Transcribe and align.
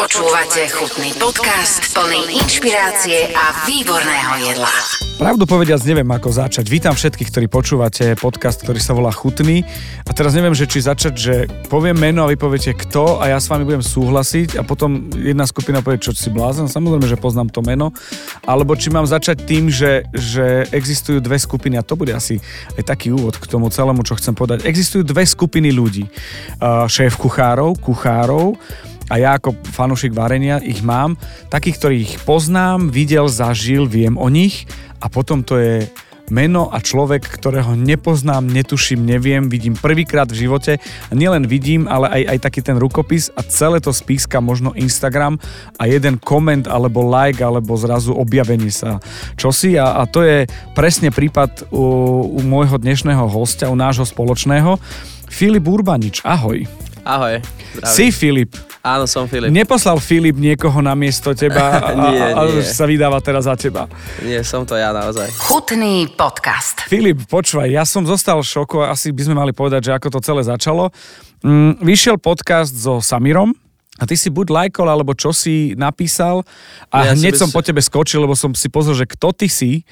Počúvate 0.00 0.64
chutný 0.72 1.12
podcast 1.20 1.92
plný 1.92 2.40
inšpirácie 2.40 3.36
a 3.36 3.68
výborného 3.68 4.48
jedla. 4.48 4.72
Pravdu 5.20 5.44
povediac 5.44 5.76
neviem, 5.84 6.08
ako 6.08 6.32
začať. 6.32 6.64
Vítam 6.72 6.96
všetkých, 6.96 7.28
ktorí 7.28 7.46
počúvate 7.52 8.16
podcast, 8.16 8.64
ktorý 8.64 8.80
sa 8.80 8.96
volá 8.96 9.12
Chutný. 9.12 9.60
A 10.08 10.16
teraz 10.16 10.32
neviem, 10.32 10.56
že 10.56 10.64
či 10.64 10.80
začať, 10.80 11.12
že 11.12 11.34
poviem 11.68 11.92
meno 11.92 12.24
a 12.24 12.32
vy 12.32 12.40
poviete 12.40 12.72
kto 12.72 13.20
a 13.20 13.28
ja 13.28 13.36
s 13.36 13.52
vami 13.52 13.68
budem 13.68 13.84
súhlasiť 13.84 14.56
a 14.56 14.64
potom 14.64 15.12
jedna 15.20 15.44
skupina 15.44 15.84
povie, 15.84 16.00
čo 16.00 16.16
si 16.16 16.32
blázon. 16.32 16.72
Samozrejme, 16.72 17.04
že 17.04 17.20
poznám 17.20 17.52
to 17.52 17.60
meno. 17.60 17.92
Alebo 18.48 18.72
či 18.80 18.88
mám 18.88 19.04
začať 19.04 19.44
tým, 19.44 19.68
že, 19.68 20.08
že 20.16 20.64
existujú 20.72 21.20
dve 21.20 21.36
skupiny 21.36 21.76
a 21.76 21.84
to 21.84 21.92
bude 21.92 22.16
asi 22.16 22.40
aj 22.80 22.88
taký 22.88 23.12
úvod 23.12 23.36
k 23.36 23.44
tomu 23.52 23.68
celému, 23.68 24.00
čo 24.00 24.16
chcem 24.16 24.32
povedať. 24.32 24.64
Existujú 24.64 25.04
dve 25.04 25.28
skupiny 25.28 25.68
ľudí. 25.76 26.08
Šéf 26.88 27.20
kuchárov, 27.20 27.76
kuchárov 27.84 28.56
a 29.10 29.18
ja 29.18 29.36
ako 29.36 29.58
fanúšik 29.66 30.14
varenia 30.14 30.62
ich 30.62 30.86
mám, 30.86 31.18
takých, 31.50 31.76
ktorých 31.82 32.10
poznám, 32.22 32.94
videl, 32.94 33.26
zažil, 33.26 33.90
viem 33.90 34.14
o 34.14 34.30
nich 34.30 34.70
a 35.02 35.10
potom 35.10 35.42
to 35.42 35.58
je 35.58 35.90
meno 36.30 36.70
a 36.70 36.78
človek, 36.78 37.26
ktorého 37.26 37.74
nepoznám, 37.74 38.46
netuším, 38.46 39.02
neviem, 39.02 39.50
vidím 39.50 39.74
prvýkrát 39.74 40.30
v 40.30 40.46
živote. 40.46 40.72
A 41.10 41.12
nielen 41.12 41.50
vidím, 41.50 41.90
ale 41.90 42.06
aj, 42.08 42.22
aj 42.30 42.38
taký 42.46 42.60
ten 42.62 42.78
rukopis 42.78 43.28
a 43.34 43.42
celé 43.42 43.82
to 43.82 43.90
spíska 43.90 44.38
možno 44.38 44.72
Instagram 44.78 45.36
a 45.76 45.90
jeden 45.90 46.16
koment 46.22 46.70
alebo 46.70 47.02
like 47.02 47.42
alebo 47.42 47.74
zrazu 47.76 48.14
objavenie 48.14 48.70
sa 48.70 49.02
čosi 49.34 49.74
a, 49.76 49.98
a 50.00 50.06
to 50.06 50.22
je 50.22 50.46
presne 50.72 51.10
prípad 51.10 51.74
u, 51.74 51.84
u 52.38 52.40
môjho 52.46 52.78
dnešného 52.78 53.26
hostia, 53.26 53.68
u 53.68 53.76
nášho 53.76 54.06
spoločného. 54.06 54.78
Filip 55.30 55.66
Urbanič, 55.66 56.22
ahoj. 56.22 56.66
Ahoj. 57.04 57.40
Zdravím. 57.74 57.94
Si 57.96 58.06
Filip. 58.12 58.52
Áno, 58.80 59.04
som 59.04 59.28
Filip. 59.28 59.52
Neposlal 59.52 60.00
Filip 60.00 60.36
niekoho 60.40 60.80
na 60.80 60.96
miesto 60.96 61.36
teba 61.36 61.80
a, 61.80 61.92
Nie, 62.12 62.32
a, 62.32 62.40
a 62.40 62.42
nie. 62.48 62.64
sa 62.64 62.88
vydáva 62.88 63.20
teraz 63.20 63.44
za 63.44 63.52
teba. 63.56 63.84
Nie, 64.24 64.40
som 64.40 64.64
to 64.64 64.72
ja 64.76 64.88
naozaj. 64.92 65.28
Chutný 65.36 66.08
podcast. 66.16 66.88
Filip, 66.88 67.20
počúvaj, 67.28 67.68
ja 67.68 67.84
som 67.84 68.04
zostal 68.08 68.40
v 68.40 68.48
šoku, 68.48 68.80
asi 68.80 69.12
by 69.12 69.22
sme 69.24 69.34
mali 69.36 69.52
povedať, 69.52 69.92
že 69.92 69.92
ako 69.96 70.08
to 70.16 70.20
celé 70.24 70.40
začalo. 70.44 70.88
Mm, 71.44 71.80
vyšiel 71.84 72.16
podcast 72.16 72.72
so 72.72 73.00
Samirom, 73.04 73.52
a 74.00 74.08
ty 74.08 74.16
si 74.16 74.32
buď 74.32 74.48
lajkol, 74.48 74.88
alebo 74.88 75.12
čo 75.12 75.36
si 75.36 75.76
napísal 75.76 76.40
a 76.88 77.12
Ja 77.12 77.12
hneď 77.12 77.36
bez- 77.36 77.40
som 77.44 77.52
po 77.52 77.60
tebe 77.60 77.84
skočil, 77.84 78.24
lebo 78.24 78.32
som 78.32 78.56
si 78.56 78.72
pozrel, 78.72 78.96
že 78.96 79.04
kto 79.04 79.36
ty 79.36 79.52
si 79.52 79.84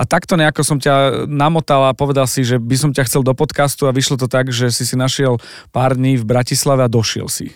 a 0.00 0.08
takto 0.08 0.40
nejako 0.40 0.64
som 0.64 0.80
ťa 0.80 1.28
namotal 1.28 1.92
a 1.92 1.92
povedal 1.92 2.24
si, 2.24 2.40
že 2.40 2.56
by 2.56 2.76
som 2.80 2.90
ťa 2.96 3.04
chcel 3.04 3.20
do 3.20 3.36
podcastu 3.36 3.84
a 3.84 3.92
vyšlo 3.92 4.16
to 4.16 4.32
tak, 4.32 4.48
že 4.48 4.72
si 4.72 4.88
si 4.88 4.96
našiel 4.96 5.36
pár 5.76 5.92
dní 5.92 6.16
v 6.16 6.24
Bratislave 6.24 6.80
a 6.80 6.88
došiel 6.88 7.28
si. 7.28 7.52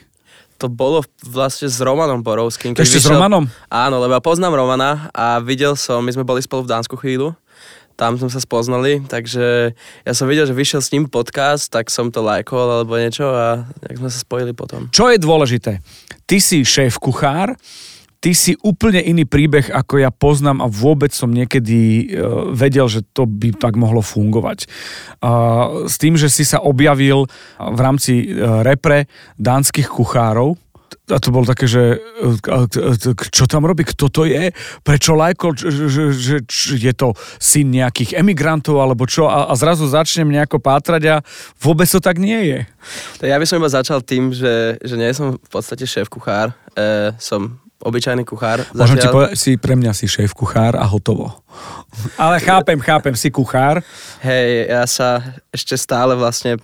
To 0.65 0.73
bolo 0.73 1.05
vlastne 1.21 1.69
s 1.69 1.77
Romanom 1.77 2.25
Borovským. 2.25 2.73
Ešte 2.73 2.97
s 2.97 3.05
Romanom? 3.13 3.45
Áno, 3.69 4.01
lebo 4.01 4.17
ja 4.17 4.23
poznám 4.25 4.57
Romana 4.57 5.13
a 5.13 5.37
videl 5.37 5.77
som, 5.77 6.01
my 6.01 6.09
sme 6.09 6.25
boli 6.25 6.41
spolu 6.41 6.65
v 6.65 6.73
Dánsku 6.73 6.97
chvíľu, 6.97 7.37
tam 8.01 8.17
sme 8.17 8.33
sa 8.33 8.41
spoznali, 8.41 9.05
takže 9.05 9.77
ja 9.77 10.13
som 10.17 10.25
videl, 10.25 10.49
že 10.49 10.57
vyšiel 10.57 10.81
s 10.81 10.89
ním 10.97 11.05
podcast, 11.05 11.69
tak 11.69 11.93
som 11.93 12.09
to 12.09 12.25
lajkoval 12.25 12.81
alebo 12.81 12.97
niečo 12.97 13.29
a 13.29 13.69
tak 13.85 14.01
sme 14.01 14.09
sa 14.09 14.17
spojili 14.25 14.57
potom. 14.57 14.89
Čo 14.89 15.13
je 15.13 15.21
dôležité? 15.21 15.85
Ty 16.25 16.37
si 16.41 16.65
šéf 16.65 16.97
kuchár, 16.97 17.53
ty 18.25 18.33
si 18.33 18.57
úplne 18.65 19.05
iný 19.05 19.29
príbeh, 19.29 19.69
ako 19.69 20.01
ja 20.01 20.09
poznám 20.09 20.65
a 20.65 20.69
vôbec 20.73 21.13
som 21.13 21.29
niekedy 21.29 22.09
uh, 22.09 22.49
vedel, 22.57 22.89
že 22.89 23.05
to 23.13 23.29
by 23.29 23.53
tak 23.53 23.77
mohlo 23.77 24.01
fungovať. 24.01 24.65
S 25.85 25.95
tým, 26.01 26.17
že 26.17 26.33
si 26.33 26.45
sa 26.49 26.65
objavil 26.65 27.29
v 27.61 27.81
rámci 27.81 28.33
uh, 28.33 28.65
repre 28.65 29.13
dánskych 29.37 29.93
kuchárov, 29.93 30.57
a 31.05 31.21
to 31.21 31.29
bolo 31.29 31.45
také, 31.45 31.69
že 31.69 32.01
e, 32.01 33.13
čo 33.29 33.45
tam 33.45 33.69
robí, 33.69 33.85
kto 33.85 34.09
to 34.09 34.25
je, 34.25 34.57
prečo 34.81 35.13
lajkol, 35.13 35.53
že, 35.53 36.41
je 36.81 36.93
to 36.97 37.13
syn 37.37 37.77
nejakých 37.77 38.17
emigrantov 38.17 38.81
alebo 38.81 39.05
čo 39.05 39.29
a, 39.29 39.53
a 39.53 39.53
zrazu 39.53 39.85
začnem 39.85 40.33
nejako 40.33 40.65
pátrať 40.65 41.03
a 41.13 41.17
vôbec 41.61 41.85
to 41.85 42.01
tak 42.01 42.17
nie 42.17 42.41
je. 42.49 42.61
Ja 43.21 43.37
by 43.37 43.45
som 43.45 43.61
iba 43.61 43.69
začal 43.69 44.01
tým, 44.01 44.33
že, 44.33 44.81
že 44.81 44.95
nie 44.97 45.13
som 45.13 45.37
v 45.37 45.51
podstate 45.53 45.85
šéf 45.85 46.09
kuchár, 46.09 46.57
e, 46.73 47.13
som 47.21 47.61
obyčajný 47.85 48.25
kuchár. 48.25 48.65
Môžem 48.73 48.97
ti 48.97 49.07
Zatiaľ- 49.07 49.15
povedať, 49.15 49.37
si 49.37 49.53
pre 49.61 49.75
mňa 49.77 49.93
si 49.93 50.09
šéf 50.09 50.33
kuchár 50.33 50.75
a 50.75 50.85
hotovo. 50.89 51.31
Ale 52.19 52.41
chápem, 52.41 52.81
chápem, 52.81 53.15
si 53.15 53.31
kuchár. 53.31 53.85
Hej, 54.25 54.73
ja 54.73 54.85
sa 54.89 55.09
ešte 55.53 55.77
stále 55.79 56.17
vlastne 56.19 56.59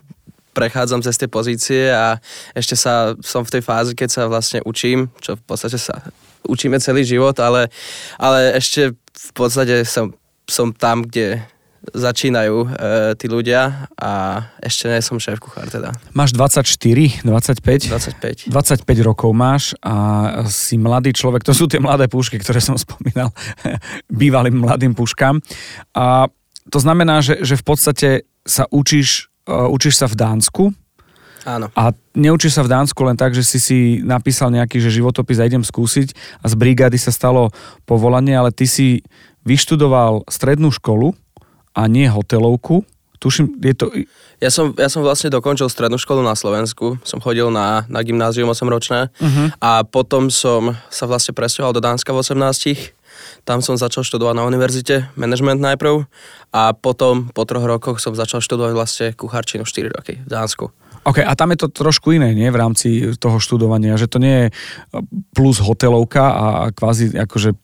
prechádzam 0.50 1.00
cez 1.04 1.14
tie 1.14 1.30
pozície 1.30 1.94
a 1.94 2.19
ešte 2.59 2.75
sa 2.75 3.14
som 3.22 3.47
v 3.47 3.53
tej 3.54 3.62
fáze, 3.62 3.94
keď 3.94 4.09
sa 4.10 4.22
vlastne 4.26 4.59
učím, 4.66 5.06
čo 5.22 5.38
v 5.38 5.42
podstate 5.47 5.78
sa 5.78 6.10
učíme 6.42 6.82
celý 6.82 7.06
život, 7.06 7.38
ale, 7.38 7.70
ale 8.19 8.59
ešte 8.59 8.97
v 9.14 9.30
podstate 9.36 9.86
som, 9.86 10.10
som 10.50 10.75
tam, 10.75 11.06
kde 11.06 11.38
začínajú 11.92 12.56
e, 12.64 12.68
tí 13.18 13.26
ľudia 13.26 13.90
a 13.98 14.10
ešte 14.62 14.90
nie 14.90 15.02
som 15.02 15.18
šéf 15.18 15.38
kuchár 15.42 15.68
teda. 15.68 15.94
Máš 16.14 16.34
24, 16.34 17.22
25? 17.22 17.90
25. 17.90 18.50
25 18.50 19.08
rokov 19.08 19.30
máš 19.34 19.74
a 19.82 19.94
si 20.48 20.78
mladý 20.78 21.14
človek, 21.14 21.42
to 21.42 21.54
sú 21.54 21.66
tie 21.66 21.82
mladé 21.82 22.06
púšky, 22.06 22.38
ktoré 22.38 22.58
som 22.62 22.78
spomínal 22.84 23.34
bývalým 24.10 24.62
mladým 24.62 24.94
puškám. 24.94 25.42
A 25.94 26.30
to 26.70 26.78
znamená, 26.78 27.20
že, 27.20 27.42
že 27.42 27.58
v 27.58 27.64
podstate 27.64 28.08
sa 28.46 28.64
učíš, 28.70 29.28
uh, 29.50 29.68
učíš 29.68 30.00
sa 30.00 30.06
v 30.06 30.16
Dánsku 30.16 30.64
Áno. 31.44 31.72
a 31.72 31.92
neučíš 32.12 32.60
sa 32.60 32.62
v 32.64 32.72
Dánsku 32.72 33.00
len 33.04 33.16
tak, 33.16 33.32
že 33.32 33.44
si 33.44 33.58
si 33.58 33.78
napísal 34.04 34.52
nejaký 34.52 34.76
že 34.78 34.92
životopis 34.92 35.40
a 35.40 35.48
idem 35.48 35.64
skúsiť 35.64 36.12
a 36.44 36.46
z 36.48 36.54
brigády 36.56 37.00
sa 37.00 37.12
stalo 37.12 37.48
povolanie, 37.88 38.36
ale 38.36 38.52
ty 38.52 38.68
si 38.68 39.00
vyštudoval 39.44 40.28
strednú 40.28 40.68
školu 40.68 41.16
a 41.75 41.86
nie 41.86 42.06
hotelovku. 42.10 42.82
Tuším, 43.20 43.60
je 43.60 43.75
to... 43.76 43.92
Ja 44.41 44.48
som, 44.48 44.72
ja 44.81 44.88
som 44.88 45.04
vlastne 45.04 45.28
dokončil 45.28 45.69
strednú 45.69 46.00
školu 46.00 46.25
na 46.25 46.32
Slovensku, 46.32 46.97
som 47.04 47.20
chodil 47.20 47.53
na, 47.53 47.84
na 47.92 48.00
gymnázium 48.00 48.48
8-ročné 48.48 49.12
Uh-huh. 49.20 49.53
a 49.60 49.84
potom 49.84 50.32
som 50.32 50.72
sa 50.88 51.04
vlastne 51.04 51.36
presťahoval 51.36 51.76
do 51.76 51.84
Dánska 51.84 52.16
v 52.16 52.25
18. 52.25 52.97
Tam 53.44 53.60
som 53.60 53.76
začal 53.76 54.00
študovať 54.09 54.34
na 54.41 54.48
univerzite, 54.48 55.12
management 55.20 55.60
najprv 55.60 56.09
a 56.56 56.72
potom 56.72 57.28
po 57.28 57.44
troch 57.44 57.69
rokoch 57.69 58.00
som 58.00 58.16
začal 58.16 58.41
študovať 58.41 58.72
vlastne 58.72 59.06
kuchárčinu 59.12 59.69
4 59.69 59.92
roky 59.92 60.16
v 60.25 60.28
Dánsku. 60.28 60.72
OK, 61.04 61.20
a 61.20 61.32
tam 61.32 61.53
je 61.53 61.64
to 61.64 61.69
trošku 61.69 62.12
iné, 62.16 62.32
nie, 62.32 62.48
v 62.48 62.60
rámci 62.60 62.88
toho 63.16 63.41
študovania, 63.41 64.00
že 64.00 64.09
to 64.09 64.20
nie 64.20 64.48
je 64.48 64.56
plus 65.32 65.60
hotelovka 65.60 66.25
a 66.25 66.44
kvázi 66.72 67.16
akože 67.16 67.56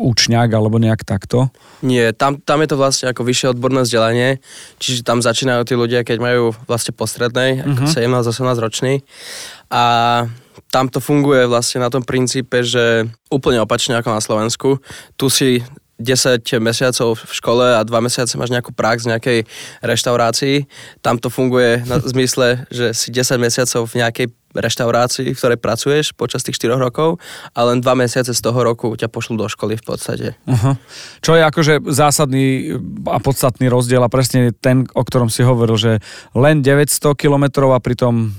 účňák 0.00 0.50
alebo 0.50 0.80
nejak 0.80 1.04
takto. 1.04 1.52
Nie, 1.84 2.16
tam, 2.16 2.40
tam 2.40 2.64
je 2.64 2.68
to 2.72 2.76
vlastne 2.80 3.06
ako 3.12 3.22
vyššie 3.22 3.52
odborné 3.52 3.84
vzdelanie, 3.84 4.40
čiže 4.80 5.04
tam 5.04 5.20
začínajú 5.20 5.62
tí 5.68 5.74
ľudia, 5.76 6.02
keď 6.02 6.18
majú 6.18 6.44
vlastne 6.66 6.96
postrednej, 6.96 7.62
ako 7.62 7.92
17-18 7.92 8.64
ročný. 8.64 8.94
A 9.68 9.82
tam 10.72 10.88
to 10.88 11.04
funguje 11.04 11.44
vlastne 11.44 11.84
na 11.84 11.92
tom 11.92 12.00
princípe, 12.00 12.64
že 12.64 13.08
úplne 13.28 13.60
opačne 13.60 13.96
ako 14.00 14.08
na 14.12 14.20
Slovensku. 14.24 14.80
Tu 15.20 15.26
si 15.28 15.50
10 16.00 16.42
mesiacov 16.58 17.14
v 17.14 17.32
škole 17.32 17.66
a 17.76 17.80
2 17.84 17.92
mesiace 18.00 18.34
máš 18.40 18.50
nejakú 18.50 18.72
prax 18.72 19.04
v 19.04 19.16
nejakej 19.16 19.38
reštaurácii. 19.84 20.66
Tam 21.04 21.20
to 21.20 21.28
funguje 21.28 21.84
na 21.84 22.00
zmysle, 22.00 22.64
že 22.72 22.96
si 22.96 23.12
10 23.12 23.38
mesiacov 23.38 23.86
v 23.86 23.94
nejakej 24.00 24.26
reštaurácii, 24.52 25.32
v 25.32 25.38
ktorej 25.38 25.58
pracuješ 25.60 26.12
počas 26.12 26.44
tých 26.44 26.60
4 26.60 26.76
rokov 26.76 27.16
a 27.56 27.60
len 27.64 27.80
2 27.80 27.88
mesiace 27.96 28.36
z 28.36 28.40
toho 28.44 28.60
roku 28.60 28.92
ťa 28.92 29.08
pošlú 29.08 29.40
do 29.40 29.48
školy 29.48 29.80
v 29.80 29.84
podstate. 29.84 30.28
Uh-huh. 30.44 30.76
Čo 31.24 31.40
je 31.40 31.42
akože 31.48 31.74
zásadný 31.88 32.76
a 33.08 33.16
podstatný 33.16 33.72
rozdiel 33.72 34.04
a 34.04 34.12
presne 34.12 34.52
ten, 34.52 34.84
o 34.92 35.02
ktorom 35.02 35.32
si 35.32 35.40
hovoril, 35.40 35.76
že 35.80 35.92
len 36.36 36.60
900 36.60 37.16
kilometrov 37.16 37.72
a 37.72 37.80
pritom 37.80 38.36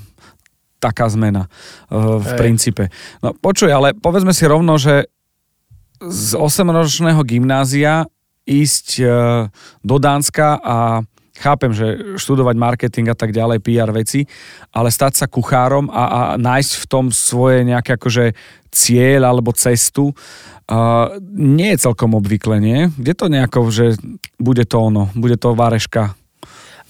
taká 0.78 1.08
zmena 1.08 1.48
uh, 1.90 2.20
v 2.20 2.28
Hej. 2.28 2.38
princípe. 2.38 2.84
No 3.24 3.34
počuj, 3.34 3.72
ale 3.72 3.96
povedzme 3.96 4.36
si 4.36 4.44
rovno, 4.46 4.76
že 4.76 5.08
z 6.10 6.36
8-ročného 6.36 7.22
gymnázia 7.24 8.08
ísť 8.44 8.88
uh, 9.00 9.10
do 9.84 9.96
Dánska 10.00 10.60
a 10.60 10.78
chápem, 11.38 11.74
že 11.74 12.18
študovať 12.20 12.56
marketing 12.56 13.12
a 13.12 13.18
tak 13.18 13.34
ďalej, 13.34 13.64
PR 13.64 13.90
veci, 13.90 14.24
ale 14.72 14.94
stať 14.94 15.24
sa 15.24 15.26
kuchárom 15.26 15.90
a, 15.90 16.04
a 16.04 16.22
nájsť 16.38 16.74
v 16.78 16.86
tom 16.86 17.06
svoje 17.10 17.66
nejaké 17.66 17.98
akože 17.98 18.38
cieľ 18.74 19.30
alebo 19.34 19.54
cestu, 19.54 20.14
uh, 20.14 21.14
nie 21.34 21.74
je 21.74 21.84
celkom 21.84 22.16
obvykle, 22.18 22.58
nie? 22.58 22.90
Kde 22.96 23.14
to 23.14 23.26
nejako, 23.30 23.60
že 23.70 23.98
bude 24.38 24.66
to 24.66 24.78
ono, 24.90 25.10
bude 25.14 25.38
to 25.38 25.58
vareška? 25.58 26.16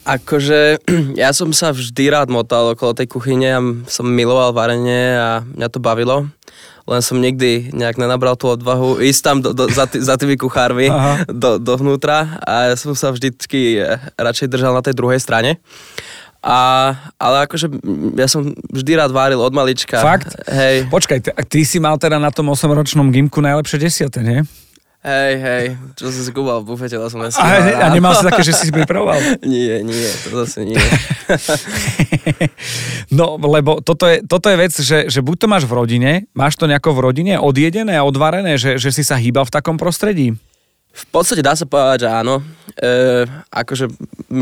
Akože 0.04 0.84
ja 1.22 1.32
som 1.32 1.50
sa 1.56 1.72
vždy 1.72 2.12
rád 2.12 2.28
motal 2.28 2.76
okolo 2.76 2.92
tej 2.96 3.08
kuchyne 3.08 3.50
a 3.50 3.60
som 3.88 4.08
miloval 4.08 4.52
varenie 4.52 5.16
a 5.16 5.30
mňa 5.44 5.68
to 5.72 5.80
bavilo. 5.80 6.28
Len 6.84 7.00
som 7.00 7.16
nikdy 7.16 7.72
nejak 7.72 7.96
nenabral 7.96 8.36
tú 8.36 8.52
odvahu 8.52 9.00
ísť 9.00 9.22
tam 9.24 9.38
do, 9.40 9.56
do, 9.56 9.72
za, 9.72 9.88
tý, 9.88 10.04
za 10.04 10.20
tými 10.20 10.36
kuchármi 10.36 10.92
Aha. 10.92 11.24
do, 11.44 11.56
dovnútra 11.56 12.44
a 12.44 12.72
ja 12.72 12.76
som 12.76 12.92
sa 12.92 13.16
vždycky 13.16 13.80
radšej 14.20 14.52
držal 14.52 14.76
na 14.76 14.84
tej 14.84 14.92
druhej 14.92 15.24
strane. 15.24 15.64
A, 16.44 16.92
ale 17.16 17.48
akože 17.48 17.72
ja 18.20 18.28
som 18.28 18.52
vždy 18.52 19.00
rád 19.00 19.16
varil 19.16 19.40
od 19.40 19.56
malička. 19.56 20.04
Fakt? 20.04 20.36
Hej, 20.52 20.92
Počkaj, 20.92 21.20
ty, 21.24 21.32
ty 21.48 21.60
si 21.64 21.80
mal 21.80 21.96
teda 21.96 22.20
na 22.20 22.36
tom 22.36 22.52
8-ročnom 22.52 23.16
gimku 23.16 23.40
najlepšie 23.40 23.80
desiate, 23.80 24.20
nie? 24.20 24.44
Hej, 25.04 25.34
hej, 25.36 25.66
čo 26.00 26.08
si 26.10 26.32
kúpal 26.32 26.64
v 26.64 26.74
bufete, 26.74 26.96
som 27.12 27.20
A, 27.20 27.30
a 27.84 27.88
nemal 27.92 28.16
si 28.16 28.24
také, 28.24 28.42
že 28.42 28.56
si 28.56 28.72
pripravoval? 28.72 29.20
Nie, 29.44 29.84
nie, 29.84 30.10
to 30.24 30.44
zase 30.44 30.64
nie. 30.64 30.80
No, 33.14 33.38
lebo 33.38 33.78
toto 33.84 34.10
je, 34.10 34.26
toto 34.26 34.50
je 34.50 34.58
vec, 34.58 34.74
že, 34.74 35.06
že 35.06 35.20
buď 35.22 35.46
to 35.46 35.48
máš 35.52 35.64
v 35.70 35.78
rodine, 35.78 36.12
máš 36.34 36.58
to 36.58 36.66
nejako 36.66 36.98
v 36.98 37.04
rodine 37.12 37.34
odjedené 37.38 37.94
a 37.94 38.08
odvarené, 38.08 38.58
že, 38.58 38.82
že 38.82 38.90
si 38.90 39.06
sa 39.06 39.22
hýbal 39.22 39.46
v 39.46 39.54
takom 39.54 39.78
prostredí. 39.78 40.34
V 40.94 41.06
podstate 41.10 41.42
dá 41.42 41.58
sa 41.58 41.66
povedať, 41.66 42.06
že 42.06 42.10
áno. 42.14 42.46
E, 42.78 43.26
akože 43.50 43.90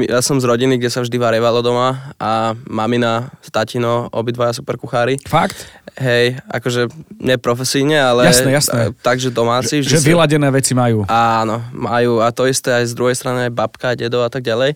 ja 0.04 0.20
som 0.20 0.36
z 0.36 0.44
rodiny, 0.44 0.76
kde 0.76 0.92
sa 0.92 1.00
vždy 1.00 1.16
varievalo 1.16 1.64
doma 1.64 2.12
a 2.20 2.52
mamina, 2.68 3.32
tatino, 3.56 4.12
obidvaja 4.12 4.52
super 4.52 4.76
kuchári. 4.76 5.16
Fakt? 5.32 5.64
Hej, 5.96 6.44
akože 6.52 6.92
neprofesíne, 7.24 7.96
ale 7.96 8.28
Jasné, 8.28 8.52
jasné. 8.52 8.92
e, 8.92 8.96
takže 9.00 9.32
domáci. 9.32 9.80
Že, 9.80 9.96
že 9.96 10.12
vyladené 10.12 10.52
veci 10.52 10.76
majú. 10.76 11.08
Áno, 11.08 11.64
majú 11.72 12.20
a 12.20 12.32
to 12.36 12.44
isté 12.48 12.84
aj 12.84 12.92
z 12.92 12.94
druhej 13.00 13.16
strany 13.16 13.48
aj 13.48 13.56
babka, 13.56 13.96
dedo 13.96 14.20
a 14.20 14.28
tak 14.28 14.44
ďalej. 14.44 14.76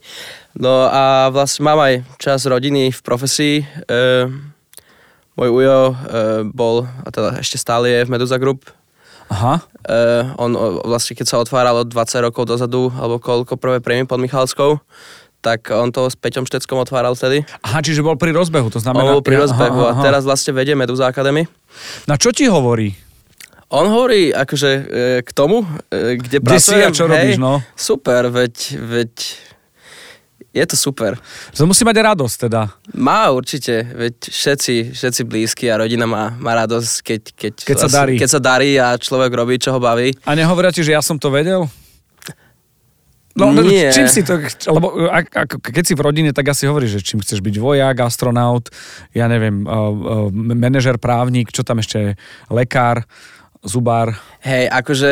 No 0.55 0.87
a 0.87 1.27
vlastne 1.27 1.67
mám 1.67 1.79
aj 1.83 2.07
čas 2.23 2.47
rodiny 2.47 2.95
v 2.95 3.01
profesii. 3.03 3.55
E, 3.63 4.31
môj 5.35 5.49
ujo 5.51 5.79
e, 5.91 5.95
bol, 6.55 6.87
a 6.87 7.07
teda 7.11 7.43
ešte 7.43 7.59
stále 7.59 7.91
je 7.91 7.99
v 8.07 8.11
Meduza 8.15 8.39
Group. 8.39 8.63
Aha. 9.29 9.61
E, 9.85 9.97
on 10.37 10.53
vlastne 10.85 11.17
keď 11.17 11.25
sa 11.25 11.37
otváralo 11.41 11.85
20 11.85 12.25
rokov 12.25 12.45
dozadu, 12.45 12.93
alebo 12.97 13.17
koľko 13.17 13.57
prvé 13.57 13.81
prémie 13.81 14.05
pod 14.05 14.21
Michalskou, 14.21 14.77
tak 15.41 15.69
on 15.69 15.93
to 15.93 16.09
s 16.09 16.17
Peťom 16.17 16.49
Šteckom 16.49 16.81
otváral 16.81 17.13
vtedy. 17.13 17.45
Aha, 17.61 17.85
čiže 17.85 18.01
bol 18.01 18.17
pri 18.17 18.33
rozbehu, 18.33 18.73
to 18.73 18.81
On 18.81 18.85
znamená... 18.89 19.13
bol 19.13 19.21
pri 19.21 19.37
rozbehu 19.45 19.81
aha, 19.85 19.89
a 19.89 19.93
aha. 19.93 20.01
teraz 20.01 20.25
vlastne 20.25 20.57
vedie 20.57 20.73
Meduza 20.73 21.05
Academy. 21.05 21.45
Na 22.09 22.17
čo 22.17 22.33
ti 22.33 22.49
hovorí? 22.49 22.97
On 23.69 23.85
hovorí 23.89 24.29
akože 24.33 24.71
e, 24.71 24.81
k 25.25 25.29
tomu, 25.33 25.65
e, 25.89 26.17
kde, 26.21 26.37
Kde 26.41 26.57
si 26.61 26.73
pracujem. 26.73 26.89
a 26.89 26.97
čo 26.97 27.05
robíš, 27.09 27.37
no? 27.41 27.61
Super, 27.73 28.29
veď, 28.29 28.55
veď 28.77 29.13
je 30.55 30.63
to 30.63 30.75
super. 30.79 31.19
To 31.59 31.67
musí 31.67 31.83
mať 31.83 32.15
radosť 32.15 32.47
teda. 32.47 32.71
Má 32.95 33.27
určite, 33.35 33.83
veď 33.83 34.15
všetci, 34.31 34.95
všetci 34.95 35.21
blízki 35.27 35.67
a 35.67 35.83
rodina 35.83 36.07
má, 36.07 36.31
má 36.39 36.55
radosť, 36.55 36.93
keď, 37.03 37.21
keď, 37.35 37.53
Keď 37.67 37.77
sa 37.83 37.89
darí. 37.91 38.15
keď 38.15 38.29
sa 38.31 38.39
darí 38.39 38.71
a 38.79 38.95
človek 38.95 39.35
robí, 39.35 39.59
čo 39.59 39.75
ho 39.75 39.79
baví. 39.83 40.15
A 40.23 40.31
nehovoria 40.31 40.71
ti, 40.71 40.79
že 40.79 40.95
ja 40.95 41.03
som 41.03 41.19
to 41.19 41.27
vedel? 41.27 41.67
No, 43.35 43.51
Nie. 43.51 43.91
čím 43.91 44.07
si 44.07 44.23
to, 44.23 44.39
lebo 44.71 45.11
ak, 45.11 45.27
ak, 45.27 45.49
keď 45.59 45.83
si 45.83 45.91
v 45.91 46.07
rodine, 46.07 46.31
tak 46.31 46.55
asi 46.55 46.71
hovoríš, 46.71 46.95
že 46.95 47.01
čím 47.03 47.19
chceš 47.19 47.43
byť 47.43 47.59
vojak, 47.59 47.99
astronaut, 47.99 48.71
ja 49.11 49.27
neviem, 49.27 49.67
uh, 49.67 49.91
uh, 49.91 50.31
manažer, 50.31 50.95
právnik, 50.95 51.51
čo 51.51 51.67
tam 51.67 51.83
ešte 51.83 51.97
je, 51.99 52.11
lekár, 52.47 53.03
zubár. 53.59 54.15
Hej, 54.39 54.71
akože 54.71 55.11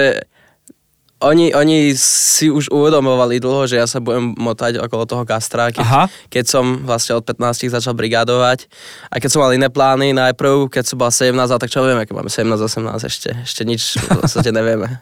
oni, 1.24 1.56
oni 1.56 1.96
si 1.96 2.52
už 2.52 2.68
uvedomovali 2.68 3.40
dlho, 3.40 3.64
že 3.64 3.80
ja 3.80 3.88
sa 3.88 4.04
budem 4.04 4.36
motať 4.36 4.84
okolo 4.84 5.08
toho 5.08 5.24
gastra, 5.24 5.72
keď, 5.72 5.86
Aha. 5.88 6.04
keď 6.28 6.46
som 6.46 6.84
vlastne 6.84 7.16
od 7.16 7.24
15 7.24 7.72
začal 7.72 7.96
brigádovať. 7.96 8.68
A 9.08 9.24
keď 9.24 9.30
som 9.32 9.40
mal 9.40 9.56
iné 9.56 9.72
plány, 9.72 10.12
najprv, 10.12 10.68
keď 10.68 10.84
som 10.84 11.00
bol 11.00 11.08
17, 11.08 11.32
ale 11.40 11.62
tak 11.64 11.72
čo 11.72 11.80
vieme, 11.80 12.04
keď 12.04 12.14
máme 12.20 12.28
17, 12.28 12.60
18, 12.60 13.08
ešte, 13.08 13.30
ešte 13.48 13.62
nič 13.64 14.04
v 14.04 14.08
podstate 14.20 14.52
nevieme. 14.52 15.00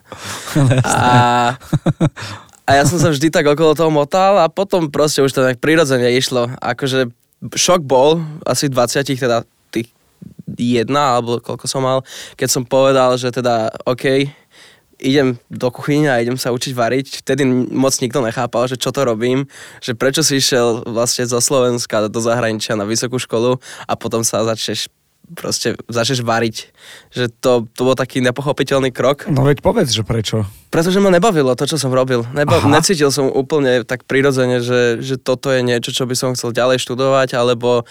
a, 0.86 1.58
a 2.66 2.72
ja 2.72 2.84
som 2.86 3.02
sa 3.02 3.10
vždy 3.10 3.34
tak 3.34 3.50
okolo 3.50 3.74
toho 3.74 3.90
motal 3.90 4.38
a 4.38 4.46
potom 4.46 4.94
proste 4.94 5.26
už 5.26 5.34
to 5.34 5.42
tak 5.42 5.58
prirodzene 5.58 6.14
išlo. 6.14 6.54
Akože 6.62 7.10
šok 7.50 7.82
bol 7.82 8.22
asi 8.46 8.70
v 8.70 8.78
20, 8.78 9.18
teda 9.18 9.42
tých 9.74 9.90
jedna, 10.58 11.18
alebo 11.18 11.42
koľko 11.42 11.66
som 11.66 11.82
mal, 11.82 12.06
keď 12.38 12.50
som 12.52 12.64
povedal, 12.68 13.18
že 13.18 13.34
teda 13.34 13.74
OK, 13.90 14.30
idem 15.02 15.42
do 15.50 15.68
kuchyne 15.74 16.08
a 16.14 16.22
idem 16.22 16.38
sa 16.38 16.54
učiť 16.54 16.72
variť. 16.78 17.08
Vtedy 17.26 17.44
moc 17.74 17.92
nikto 17.98 18.22
nechápal, 18.22 18.70
že 18.70 18.78
čo 18.78 18.94
to 18.94 19.02
robím, 19.04 19.50
že 19.82 19.98
prečo 19.98 20.22
si 20.22 20.38
išiel 20.38 20.86
vlastne 20.86 21.26
zo 21.26 21.42
Slovenska 21.42 22.08
do 22.08 22.20
zahraničia 22.22 22.78
na 22.78 22.86
vysokú 22.86 23.18
školu 23.18 23.58
a 23.90 23.94
potom 23.98 24.22
sa 24.22 24.46
začneš 24.46 24.88
proste 25.32 25.80
začneš 25.88 26.22
variť. 26.28 26.70
Že 27.16 27.26
to, 27.40 27.52
to 27.72 27.82
bol 27.88 27.96
taký 27.96 28.20
nepochopiteľný 28.20 28.92
krok. 28.92 29.32
No 29.32 29.48
veď 29.48 29.64
povedz, 29.64 29.96
že 29.96 30.04
prečo. 30.04 30.44
Pretože 30.72 31.00
ma 31.00 31.12
nebavilo 31.12 31.56
to, 31.56 31.68
čo 31.68 31.80
som 31.80 31.92
robil. 31.92 32.24
Neba- 32.36 32.60
Aha. 32.60 32.68
necítil 32.68 33.12
som 33.12 33.32
úplne 33.32 33.84
tak 33.88 34.04
prirodzene, 34.08 34.60
že, 34.60 35.00
že 35.00 35.16
toto 35.16 35.52
je 35.52 35.64
niečo, 35.64 35.96
čo 35.96 36.04
by 36.08 36.16
som 36.16 36.36
chcel 36.36 36.52
ďalej 36.56 36.84
študovať 36.84 37.36
alebo, 37.36 37.88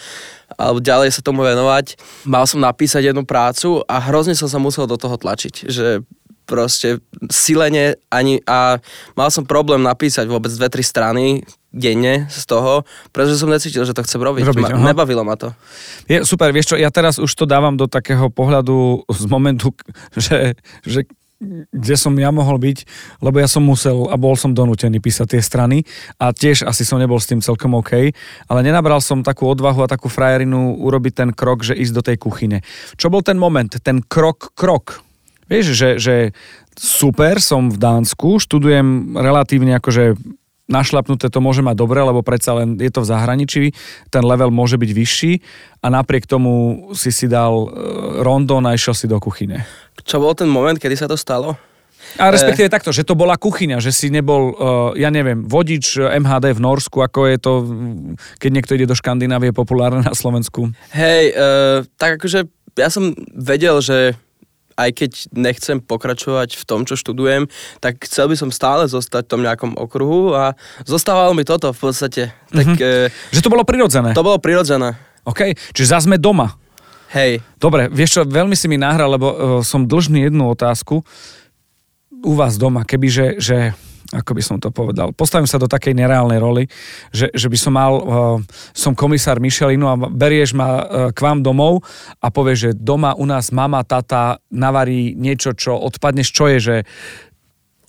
alebo 0.56 0.78
ďalej 0.80 1.16
sa 1.16 1.24
tomu 1.24 1.44
venovať. 1.44 1.96
Mal 2.28 2.44
som 2.44 2.60
napísať 2.60 3.12
jednu 3.12 3.24
prácu 3.24 3.84
a 3.88 3.96
hrozne 4.00 4.36
som 4.36 4.48
sa 4.48 4.60
musel 4.60 4.84
do 4.84 5.00
toho 5.00 5.16
tlačiť. 5.16 5.68
Že 5.68 6.04
proste 6.50 6.98
silene 7.30 7.94
ani 8.10 8.42
a 8.42 8.82
mal 9.14 9.30
som 9.30 9.46
problém 9.46 9.86
napísať 9.86 10.26
vôbec 10.26 10.50
dve, 10.50 10.66
tri 10.66 10.82
strany 10.82 11.46
denne 11.70 12.26
z 12.26 12.42
toho, 12.50 12.82
pretože 13.14 13.38
som 13.38 13.46
necítil, 13.46 13.86
že 13.86 13.94
to 13.94 14.02
chcem 14.02 14.18
robiť. 14.18 14.42
Robiť, 14.42 14.74
ma, 14.74 14.90
nebavilo 14.90 15.22
ma 15.22 15.38
to. 15.38 15.54
Je 16.10 16.26
super, 16.26 16.50
vieš 16.50 16.74
čo, 16.74 16.76
ja 16.76 16.90
teraz 16.90 17.22
už 17.22 17.30
to 17.30 17.46
dávam 17.46 17.78
do 17.78 17.86
takého 17.86 18.26
pohľadu 18.26 19.06
z 19.06 19.24
momentu, 19.30 19.70
že, 20.18 20.58
že 20.82 21.06
kde 21.72 21.96
som 21.96 22.12
ja 22.20 22.28
mohol 22.28 22.60
byť, 22.60 22.84
lebo 23.24 23.40
ja 23.40 23.48
som 23.48 23.64
musel 23.64 24.12
a 24.12 24.16
bol 24.20 24.36
som 24.36 24.52
donútený 24.52 25.00
písať 25.00 25.26
tie 25.36 25.40
strany 25.40 25.88
a 26.20 26.36
tiež 26.36 26.68
asi 26.68 26.84
som 26.84 27.00
nebol 27.00 27.16
s 27.16 27.32
tým 27.32 27.40
celkom 27.40 27.72
OK, 27.80 28.12
ale 28.44 28.60
nenabral 28.60 29.00
som 29.00 29.24
takú 29.24 29.48
odvahu 29.48 29.80
a 29.80 29.88
takú 29.88 30.12
frajerinu 30.12 30.76
urobiť 30.84 31.12
ten 31.16 31.30
krok, 31.32 31.64
že 31.64 31.72
ísť 31.72 31.94
do 31.96 32.02
tej 32.04 32.16
kuchyne. 32.20 32.60
Čo 33.00 33.08
bol 33.08 33.24
ten 33.24 33.40
moment, 33.40 33.72
ten 33.80 34.04
krok, 34.04 34.52
krok? 34.52 35.00
Vieš, 35.50 35.74
že, 35.74 35.90
že 35.98 36.14
super, 36.78 37.42
som 37.42 37.66
v 37.68 37.76
Dánsku, 37.76 38.38
študujem 38.38 39.18
relatívne 39.18 39.74
akože 39.82 40.14
našlapnuté 40.70 41.26
to 41.26 41.42
môže 41.42 41.66
mať 41.66 41.74
dobre, 41.74 41.98
lebo 41.98 42.22
predsa 42.22 42.54
len 42.54 42.78
je 42.78 42.88
to 42.94 43.02
v 43.02 43.10
zahraničí, 43.10 43.64
ten 44.08 44.22
level 44.22 44.54
môže 44.54 44.78
byť 44.78 44.90
vyšší 44.94 45.32
a 45.82 45.86
napriek 45.90 46.30
tomu 46.30 46.86
si 46.94 47.10
si 47.10 47.26
dal 47.26 47.66
e, 47.66 47.68
rondon 48.22 48.62
a 48.70 48.78
išiel 48.78 48.94
si 48.94 49.10
do 49.10 49.18
kuchyne. 49.18 49.66
Čo 50.06 50.22
bol 50.22 50.32
ten 50.38 50.46
moment, 50.46 50.78
kedy 50.78 50.94
sa 50.94 51.10
to 51.10 51.18
stalo? 51.18 51.58
A 52.16 52.32
respektíve 52.32 52.72
takto, 52.72 52.90
že 52.90 53.04
to 53.04 53.12
bola 53.12 53.36
kuchyňa, 53.36 53.76
že 53.78 53.92
si 53.92 54.08
nebol, 54.08 54.56
uh, 54.56 54.90
ja 54.96 55.12
neviem, 55.12 55.44
vodič 55.44 56.00
eh, 56.00 56.16
MHD 56.16 56.56
v 56.56 56.64
Norsku, 56.64 56.98
ako 57.04 57.28
je 57.28 57.36
to, 57.36 57.52
keď 58.40 58.50
niekto 58.50 58.72
ide 58.72 58.88
do 58.88 58.96
Škandinávie, 58.96 59.52
populárne 59.52 60.02
na 60.02 60.16
Slovensku. 60.16 60.72
Hej, 60.96 61.36
uh, 61.36 61.84
tak 62.00 62.18
akože 62.18 62.48
ja 62.80 62.88
som 62.88 63.12
vedel, 63.36 63.78
že 63.84 64.16
aj 64.80 64.90
keď 64.96 65.10
nechcem 65.36 65.76
pokračovať 65.84 66.56
v 66.56 66.64
tom, 66.64 66.88
čo 66.88 66.96
študujem, 66.96 67.46
tak 67.84 68.00
chcel 68.08 68.32
by 68.32 68.36
som 68.40 68.48
stále 68.48 68.88
zostať 68.88 69.28
v 69.28 69.30
tom 69.36 69.42
nejakom 69.44 69.76
okruhu 69.76 70.32
a 70.32 70.56
zostávalo 70.88 71.36
mi 71.36 71.44
toto 71.44 71.70
v 71.76 71.80
podstate. 71.80 72.22
Tak 72.48 72.66
mm-hmm. 72.66 73.36
Že 73.36 73.40
to 73.44 73.52
bolo 73.52 73.64
prirodzené. 73.68 74.16
to 74.16 74.24
bolo 74.24 74.40
prirodzené. 74.40 74.96
OK, 75.28 75.52
čiže 75.76 75.92
zase 75.96 76.08
sme 76.08 76.16
doma. 76.16 76.56
Hej, 77.10 77.42
Dobre, 77.58 77.90
vieš 77.90 78.16
čo, 78.16 78.22
veľmi 78.22 78.54
si 78.54 78.70
mi 78.70 78.78
nahral, 78.78 79.10
lebo 79.18 79.26
uh, 79.28 79.36
som 79.66 79.82
dlžný 79.82 80.30
jednu 80.30 80.46
otázku 80.46 81.02
u 82.22 82.32
vás 82.38 82.54
doma, 82.56 82.86
kebyže, 82.86 83.42
že, 83.42 83.74
ako 84.10 84.34
by 84.34 84.42
som 84.42 84.56
to 84.58 84.74
povedal, 84.74 85.14
postavím 85.14 85.46
sa 85.46 85.54
do 85.54 85.70
takej 85.70 85.94
nereálnej 85.94 86.42
roli, 86.42 86.66
že, 87.14 87.30
že 87.30 87.46
by 87.46 87.58
som 87.58 87.72
mal, 87.78 87.92
uh, 87.94 88.02
som 88.74 88.90
komisár 88.90 89.38
Michelinu 89.38 89.86
a 89.86 89.94
berieš 89.94 90.50
ma 90.50 90.68
uh, 90.82 90.82
k 91.14 91.18
vám 91.22 91.46
domov 91.46 91.86
a 92.18 92.26
povieš, 92.26 92.58
že 92.58 92.70
doma 92.74 93.14
u 93.14 93.22
nás 93.22 93.54
mama, 93.54 93.86
tata 93.86 94.42
navarí 94.50 95.14
niečo, 95.14 95.54
čo 95.54 95.78
odpadneš, 95.78 96.28
čo 96.34 96.50
je, 96.50 96.58
že 96.58 96.76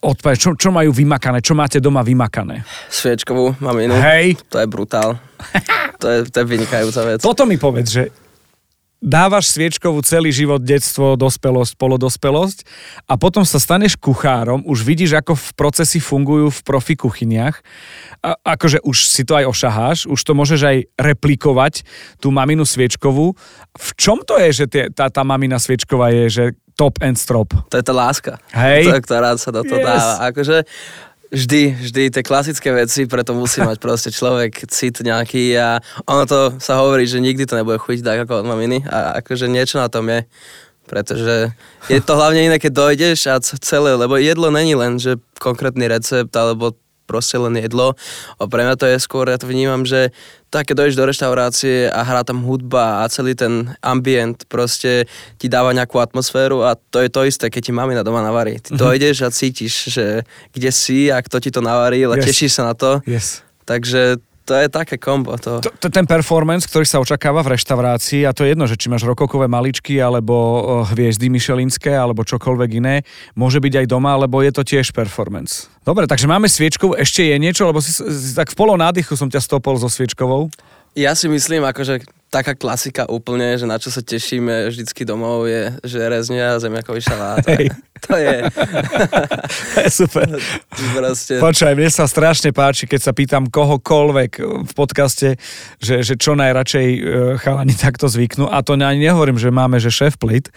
odpadne, 0.02 0.38
čo, 0.38 0.50
čo 0.58 0.70
majú 0.70 0.94
vymakané, 0.94 1.42
čo 1.42 1.58
máte 1.58 1.82
doma 1.82 2.06
vymakané. 2.06 2.66
sviečkovú 2.90 3.58
maminu. 3.62 3.98
Hej. 3.98 4.38
To 4.50 4.62
je 4.62 4.68
brutál. 4.70 5.18
to, 6.02 6.06
je, 6.10 6.18
to 6.30 6.38
je 6.42 6.46
vynikajúca 6.46 7.02
vec. 7.06 7.20
Toto 7.22 7.46
mi 7.50 7.58
povedz, 7.58 7.90
že 7.90 8.04
dávaš 9.02 9.50
sviečkovú 9.50 10.06
celý 10.06 10.30
život, 10.30 10.62
detstvo, 10.62 11.18
dospelosť, 11.18 11.74
polodospelosť 11.74 12.58
a 13.10 13.18
potom 13.18 13.42
sa 13.42 13.58
staneš 13.58 13.98
kuchárom, 13.98 14.62
už 14.64 14.86
vidíš, 14.86 15.18
ako 15.18 15.34
v 15.34 15.50
procesy 15.58 15.98
fungujú 15.98 16.54
v 16.54 16.60
profi 16.62 16.94
kuchyniach. 16.94 17.66
A, 18.22 18.38
akože 18.54 18.86
už 18.86 19.10
si 19.10 19.26
to 19.26 19.34
aj 19.34 19.50
ošaháš, 19.50 19.98
už 20.06 20.22
to 20.22 20.38
môžeš 20.38 20.62
aj 20.62 20.78
replikovať, 21.02 21.82
tú 22.22 22.30
maminu 22.30 22.62
sviečkovú. 22.62 23.34
V 23.74 23.90
čom 23.98 24.22
to 24.22 24.38
je, 24.38 24.64
že 24.64 24.66
tie, 24.70 24.84
tá, 24.94 25.10
tá 25.10 25.26
mamina 25.26 25.58
sviečková 25.58 26.14
je, 26.14 26.26
že 26.30 26.46
top 26.78 27.02
and 27.02 27.18
strop? 27.18 27.58
To 27.74 27.76
je 27.82 27.86
tá 27.86 27.94
láska, 27.94 28.38
Hej. 28.54 28.86
To, 28.86 29.02
ktorá 29.02 29.34
sa 29.36 29.50
do 29.50 29.66
toho 29.66 29.82
Yes. 29.82 29.90
dáva. 29.90 30.14
Akože 30.30 30.58
vždy, 31.32 31.80
vždy 31.80 32.02
tie 32.12 32.24
klasické 32.24 32.70
veci, 32.76 33.08
preto 33.08 33.32
musí 33.32 33.64
mať 33.64 33.80
proste 33.86 34.12
človek 34.12 34.68
cit 34.68 35.00
nejaký 35.02 35.56
a 35.58 35.80
ono 36.06 36.28
to 36.28 36.40
sa 36.60 36.78
hovorí, 36.84 37.08
že 37.08 37.24
nikdy 37.24 37.48
to 37.48 37.56
nebude 37.58 37.80
chuť 37.80 38.04
tak 38.04 38.28
ako 38.28 38.44
od 38.44 38.50
maminy 38.52 38.84
a 38.86 39.24
akože 39.24 39.48
niečo 39.48 39.80
na 39.80 39.88
tom 39.88 40.12
je. 40.12 40.28
Pretože 40.82 41.56
je 41.88 42.00
to 42.04 42.20
hlavne 42.20 42.52
iné, 42.52 42.58
keď 42.60 42.72
dojdeš 42.76 43.20
a 43.32 43.40
celé, 43.40 43.96
lebo 43.96 44.20
jedlo 44.20 44.52
není 44.52 44.76
len, 44.76 45.00
že 45.00 45.16
konkrétny 45.40 45.88
recept 45.88 46.36
alebo 46.36 46.76
proste 47.12 47.36
len 47.36 47.60
jedlo. 47.60 47.92
A 48.40 48.48
pre 48.48 48.64
mňa 48.64 48.80
to 48.80 48.88
je 48.88 48.96
skôr, 48.98 49.28
ja 49.28 49.36
to 49.36 49.52
vnímam, 49.52 49.84
že 49.84 50.16
tak 50.48 50.68
keď 50.68 50.76
dojdeš 50.80 50.96
do 50.96 51.08
reštaurácie 51.08 51.76
a 51.88 52.00
hrá 52.02 52.24
tam 52.24 52.44
hudba 52.44 53.04
a 53.04 53.08
celý 53.08 53.36
ten 53.36 53.72
ambient 53.80 54.48
proste 54.48 55.08
ti 55.36 55.48
dáva 55.48 55.72
nejakú 55.72 56.00
atmosféru 56.00 56.64
a 56.64 56.76
to 56.76 57.00
je 57.00 57.08
to 57.08 57.24
isté, 57.24 57.48
keď 57.48 57.62
ti 57.68 57.72
mamina 57.72 58.04
doma 58.04 58.20
navarí. 58.20 58.60
Ty 58.60 58.76
Mhm. 58.76 58.80
dojdeš 58.80 59.18
a 59.22 59.30
cítiš, 59.30 59.74
že 59.90 60.06
kde 60.52 60.72
si 60.72 61.08
a 61.08 61.20
kto 61.20 61.40
ti 61.40 61.52
to 61.52 61.60
navarí, 61.60 62.04
ale 62.04 62.20
Yes. 62.20 62.26
tešíš 62.28 62.52
sa 62.56 62.64
na 62.68 62.76
to. 62.76 63.00
Yes. 63.04 63.44
Takže 63.64 64.20
to 64.52 64.60
je 64.60 64.68
také 64.68 65.00
kombo. 65.00 65.40
To. 65.40 65.64
To, 65.64 65.72
to, 65.72 65.88
ten 65.88 66.04
performance, 66.04 66.68
ktorý 66.68 66.84
sa 66.84 67.00
očakáva 67.00 67.40
v 67.40 67.56
reštaurácii, 67.56 68.28
a 68.28 68.36
to 68.36 68.44
je 68.44 68.52
jedno, 68.52 68.68
že 68.68 68.76
či 68.76 68.92
máš 68.92 69.08
rokokové 69.08 69.48
maličky, 69.48 69.96
alebo 69.96 70.36
hviezdy 70.92 71.32
mišelinské, 71.32 71.96
alebo 71.96 72.28
čokoľvek 72.28 72.70
iné, 72.84 73.08
môže 73.40 73.64
byť 73.64 73.74
aj 73.80 73.86
doma, 73.88 74.20
alebo 74.20 74.44
je 74.44 74.52
to 74.52 74.68
tiež 74.68 74.92
performance. 74.92 75.72
Dobre, 75.88 76.04
takže 76.04 76.28
máme 76.28 76.52
sviečkovú, 76.52 77.00
ešte 77.00 77.32
je 77.32 77.40
niečo, 77.40 77.64
lebo 77.64 77.80
si, 77.80 77.96
tak 78.36 78.52
v 78.52 78.60
polonádychu 78.60 79.16
som 79.16 79.32
ťa 79.32 79.40
stopol 79.40 79.80
so 79.80 79.88
sviečkovou. 79.88 80.52
Ja 81.00 81.16
si 81.16 81.32
myslím, 81.32 81.64
akože 81.64 82.04
taká 82.32 82.56
klasika 82.56 83.04
úplne, 83.12 83.60
že 83.60 83.68
na 83.68 83.76
čo 83.76 83.92
sa 83.92 84.00
tešíme 84.00 84.72
vždycky 84.72 85.04
domov 85.04 85.52
je, 85.52 85.76
že 85.84 86.00
reznia 86.00 86.56
a 86.56 86.62
zemiakový 86.64 87.04
šalát. 87.04 87.44
Hej. 87.46 87.70
To 88.02 88.18
je 88.18 88.50
To 89.78 89.78
je 89.86 89.90
super. 89.94 90.26
proste... 90.98 91.38
Počkaj, 91.38 91.78
mne 91.78 91.86
sa 91.94 92.10
strašne 92.10 92.50
páči, 92.50 92.90
keď 92.90 92.98
sa 92.98 93.14
pýtam 93.14 93.46
kohokoľvek 93.46 94.42
v 94.42 94.72
podcaste, 94.74 95.38
že, 95.78 96.02
že 96.02 96.18
čo 96.18 96.34
najradšej 96.34 96.88
e, 96.98 97.00
chalani 97.38 97.78
takto 97.78 98.10
zvyknú. 98.10 98.50
A 98.50 98.66
to 98.66 98.74
ani 98.74 99.06
nehovorím, 99.06 99.38
že 99.38 99.54
máme, 99.54 99.78
že 99.78 99.94
šéf 99.94 100.18
plit, 100.18 100.50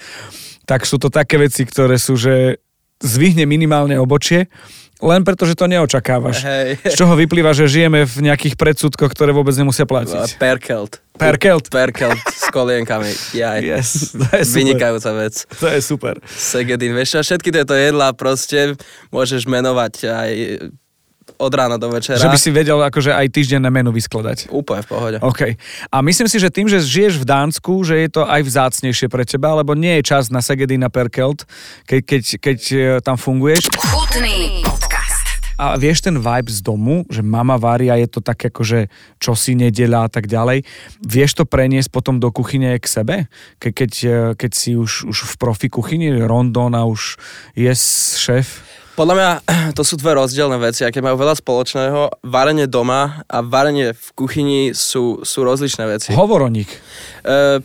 tak 0.65 0.89
sú 0.89 0.97
to 0.97 1.13
také 1.13 1.37
veci, 1.37 1.69
ktoré 1.69 2.01
sú, 2.01 2.17
že 2.17 2.65
zvihne 3.05 3.45
minimálne 3.45 4.01
obočie, 4.01 4.49
len 5.03 5.23
preto, 5.27 5.43
že 5.43 5.59
to 5.59 5.67
neočakávaš. 5.67 6.45
Hej. 6.45 6.69
Z 6.87 6.95
čoho 6.95 7.19
vyplýva, 7.19 7.51
že 7.51 7.67
žijeme 7.67 8.07
v 8.07 8.31
nejakých 8.31 8.55
predsudkoch, 8.55 9.11
ktoré 9.11 9.35
vôbec 9.35 9.55
nemusia 9.59 9.89
platiť. 9.89 10.39
Perkelt. 10.39 11.03
Perkelt. 11.15 11.71
Perkelt 11.71 12.19
s 12.27 12.51
kolienkami. 12.51 13.11
Jaj. 13.35 13.59
Yes, 13.63 14.15
to 14.15 14.27
je 14.35 14.43
super. 14.43 14.59
Vynikajúca 14.59 15.11
vec. 15.15 15.35
To 15.63 15.67
je 15.71 15.81
super. 15.83 16.15
Segedin, 16.27 16.95
vieš 16.95 17.19
čo, 17.19 17.35
všetky 17.35 17.51
tieto 17.55 17.75
jedlá 17.75 18.15
proste 18.15 18.75
môžeš 19.15 19.47
menovať 19.47 19.95
aj 20.11 20.31
od 21.39 21.53
rána 21.55 21.77
do 21.81 21.91
večera. 21.91 22.21
Že 22.21 22.31
by 22.31 22.39
si 22.39 22.51
vedel 22.55 22.79
akože 22.79 23.11
aj 23.11 23.27
týždenné 23.33 23.69
menu 23.69 23.91
vyskladať. 23.91 24.51
Úplne 24.51 24.83
v 24.85 24.89
pohode. 24.89 25.17
OK. 25.21 25.59
A 25.91 25.97
myslím 26.05 26.29
si, 26.31 26.39
že 26.39 26.53
tým, 26.53 26.71
že 26.71 26.79
žiješ 26.81 27.21
v 27.21 27.27
Dánsku, 27.27 27.83
že 27.83 28.07
je 28.07 28.09
to 28.11 28.23
aj 28.25 28.41
vzácnejšie 28.45 29.07
pre 29.11 29.27
teba, 29.27 29.57
lebo 29.59 29.75
nie 29.75 30.01
je 30.01 30.15
čas 30.15 30.31
na 30.31 30.45
Segedin 30.45 30.85
a 30.87 30.91
Perkelt, 30.91 31.49
keď, 31.89 32.01
keď, 32.07 32.23
keď 32.39 32.59
e, 32.71 32.77
tam 33.03 33.17
funguješ. 33.19 33.67
Chutný. 33.75 34.63
A 35.55 35.79
vieš 35.79 36.03
ten 36.03 36.19
vibe 36.19 36.51
z 36.51 36.61
domu, 36.61 37.07
že 37.07 37.23
mama 37.23 37.55
varí 37.55 37.87
a 37.87 37.99
je 37.99 38.11
to 38.11 38.19
tak 38.19 38.51
akože 38.51 38.91
čo 39.23 39.39
si 39.39 39.55
nedeľa 39.55 40.07
a 40.07 40.09
tak 40.11 40.27
ďalej. 40.27 40.67
Vieš 41.03 41.39
to 41.39 41.45
preniesť 41.47 41.95
potom 41.95 42.19
do 42.19 42.35
kuchyne 42.35 42.75
k 42.79 42.87
sebe? 42.87 43.17
Ke, 43.63 43.71
keď, 43.71 43.93
e, 44.03 44.19
keď 44.35 44.51
si 44.51 44.75
už, 44.75 45.07
už 45.07 45.19
v 45.31 45.35
profi 45.39 45.71
kuchyni, 45.71 46.11
Rondon 46.27 46.75
a 46.75 46.83
už 46.83 47.19
je 47.55 47.71
šéf? 48.19 48.67
Podľa 48.95 49.15
mňa 49.15 49.31
to 49.79 49.83
sú 49.83 49.95
dve 49.99 50.19
rozdielne 50.19 50.59
veci, 50.59 50.83
aké 50.83 50.99
majú 50.99 51.19
veľa 51.23 51.39
spoločného. 51.39 52.23
Varenie 52.27 52.67
doma 52.67 53.23
a 53.27 53.39
varenie 53.43 53.95
v 53.95 54.09
kuchyni 54.15 54.61
sú, 54.75 55.23
sú 55.23 55.43
rozličné 55.47 55.87
veci. 55.87 56.11
Hovor 56.15 56.47
o 56.47 56.51
nich. 56.51 56.71
E, 57.23 57.63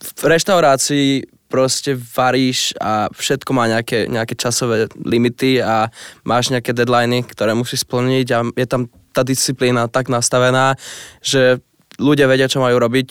v 0.00 0.22
reštaurácii 0.24 1.39
proste 1.50 1.98
varíš 1.98 2.72
a 2.78 3.10
všetko 3.10 3.50
má 3.50 3.66
nejaké, 3.66 4.06
nejaké 4.06 4.38
časové 4.38 4.86
limity 5.02 5.58
a 5.58 5.90
máš 6.22 6.54
nejaké 6.54 6.70
deadliny, 6.70 7.26
ktoré 7.26 7.58
musíš 7.58 7.82
splniť 7.82 8.26
a 8.30 8.38
je 8.54 8.66
tam 8.70 8.86
tá 9.10 9.26
disciplína 9.26 9.90
tak 9.90 10.06
nastavená, 10.06 10.78
že 11.18 11.58
ľudia 11.98 12.30
vedia, 12.30 12.46
čo 12.46 12.62
majú 12.62 12.78
robiť, 12.78 13.08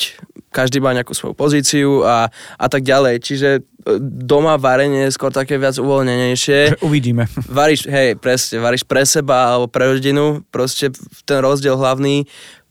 každý 0.49 0.81
má 0.81 0.93
nejakú 0.93 1.13
svoju 1.13 1.33
pozíciu 1.37 2.01
a, 2.05 2.29
a 2.57 2.67
tak 2.67 2.81
ďalej. 2.85 3.21
Čiže 3.21 3.49
e, 3.57 3.61
doma 4.01 4.57
varenie 4.57 5.07
je 5.07 5.15
skôr 5.15 5.29
také 5.29 5.61
viac 5.61 5.77
uvoľnenejšie. 5.77 6.75
Uvidíme. 6.87 7.29
Varíš, 7.49 7.85
hej, 7.85 8.17
presne, 8.17 8.61
varíš 8.61 8.83
pre 8.85 9.05
seba 9.05 9.55
alebo 9.55 9.69
pre 9.69 9.85
rodinu, 9.89 10.41
proste 10.49 10.89
ten 11.23 11.39
rozdiel 11.39 11.77
hlavný 11.77 12.25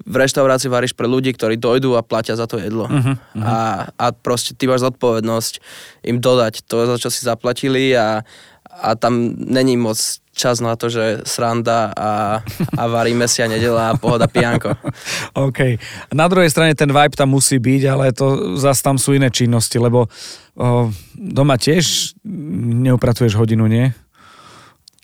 v 0.09 0.15
reštaurácii 0.15 0.71
varíš 0.71 0.95
pre 0.95 1.11
ľudí, 1.11 1.35
ktorí 1.35 1.59
dojdú 1.59 1.99
a 1.99 2.07
platia 2.07 2.39
za 2.39 2.47
to 2.47 2.57
jedlo. 2.57 2.87
Uh-huh, 2.87 3.19
uh-huh. 3.19 3.43
A, 3.43 3.57
a 3.99 4.07
proste 4.15 4.55
ty 4.55 4.71
máš 4.71 4.87
zodpovednosť 4.87 5.61
im 6.07 6.23
dodať 6.23 6.65
to, 6.65 6.87
za 6.87 6.97
čo 6.97 7.09
si 7.11 7.27
zaplatili 7.27 7.93
a, 7.99 8.23
a 8.71 8.89
tam 8.95 9.35
není 9.37 9.75
moc 9.75 9.99
čas 10.39 10.63
na 10.63 10.79
to, 10.79 10.87
že 10.87 11.27
sranda 11.27 11.91
a, 11.91 12.11
a 12.79 12.83
varíme 12.87 13.27
si 13.27 13.43
a 13.43 13.51
nedela 13.51 13.91
a 13.91 13.99
pohoda 13.99 14.31
pijanko. 14.31 14.79
OK. 15.51 15.83
Na 16.15 16.31
druhej 16.31 16.49
strane 16.55 16.79
ten 16.79 16.89
vibe 16.89 17.19
tam 17.19 17.35
musí 17.35 17.59
byť, 17.59 17.83
ale 17.91 18.15
to 18.15 18.55
zase 18.55 18.81
tam 18.87 18.95
sú 18.95 19.19
iné 19.19 19.35
činnosti, 19.35 19.83
lebo 19.83 20.07
o, 20.07 20.89
doma 21.19 21.59
tiež 21.59 22.15
neupratuješ 22.87 23.35
hodinu, 23.35 23.67
nie? 23.67 23.91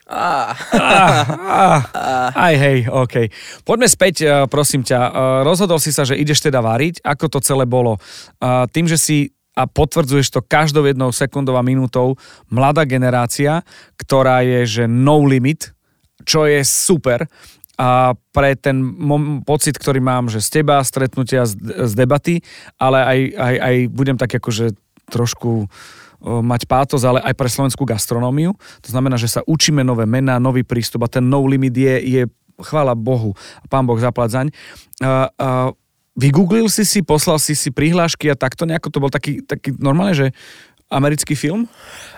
Á, 0.04 0.52
Ah, 1.54 1.80
aj 2.36 2.54
hej, 2.60 2.78
OK. 2.92 3.32
Poďme 3.64 3.88
späť, 3.88 4.14
eh, 4.22 4.44
prosím 4.46 4.84
ťa. 4.84 5.00
Eh, 5.00 5.10
Rozhodol 5.42 5.80
si 5.80 5.90
sa, 5.90 6.04
že 6.04 6.14
ideš 6.14 6.44
teda 6.44 6.60
variť. 6.60 7.00
Ako 7.00 7.32
to 7.32 7.40
celé 7.40 7.64
bolo? 7.64 7.96
Eh, 7.96 8.64
Tým, 8.68 8.84
že 8.84 9.00
si 9.00 9.32
a 9.54 9.70
potvrdzuješ 9.70 10.34
to 10.34 10.40
každou 10.42 10.84
jednou 10.84 11.14
sekundou 11.14 11.54
a 11.54 11.62
minútou, 11.62 12.18
mladá 12.50 12.82
generácia, 12.82 13.62
ktorá 13.94 14.42
je, 14.42 14.66
že 14.66 14.84
no 14.90 15.22
limit, 15.22 15.70
čo 16.26 16.46
je 16.46 16.62
super 16.66 17.30
a 17.74 18.14
pre 18.30 18.54
ten 18.54 18.78
mom- 18.78 19.42
pocit, 19.42 19.74
ktorý 19.74 19.98
mám, 19.98 20.30
že 20.30 20.38
z 20.38 20.62
teba, 20.62 20.78
stretnutia 20.82 21.42
z, 21.46 21.58
z 21.90 21.92
debaty, 21.98 22.38
ale 22.78 22.98
aj, 23.02 23.18
aj, 23.34 23.54
aj 23.58 23.74
budem 23.90 24.16
tak 24.18 24.30
akože 24.38 24.78
trošku 25.10 25.66
mať 26.24 26.64
pátos, 26.64 27.04
ale 27.04 27.20
aj 27.20 27.34
pre 27.36 27.52
slovenskú 27.52 27.84
gastronómiu. 27.84 28.56
To 28.56 28.88
znamená, 28.88 29.20
že 29.20 29.28
sa 29.28 29.44
učíme 29.44 29.84
nové 29.84 30.08
mená, 30.08 30.40
nový 30.40 30.64
prístup 30.64 31.04
a 31.04 31.12
ten 31.12 31.20
no 31.20 31.44
limit 31.44 31.76
je, 31.76 31.94
je 32.00 32.22
chvála 32.64 32.96
Bohu, 32.96 33.36
pán 33.68 33.84
Boh 33.84 34.00
zaplať 34.00 34.30
zaň. 34.32 34.48
Uh, 35.02 35.28
uh, 35.36 35.70
vygooglil 36.14 36.70
si 36.70 36.86
si, 36.86 37.02
poslal 37.02 37.42
si 37.42 37.58
si 37.58 37.70
prihlášky 37.74 38.30
a 38.30 38.38
takto 38.38 38.64
nejako 38.64 38.88
to 38.90 38.98
bol 39.02 39.10
taký, 39.10 39.42
taký 39.42 39.74
normálne, 39.78 40.14
že 40.14 40.26
americký 40.90 41.34
film? 41.34 41.66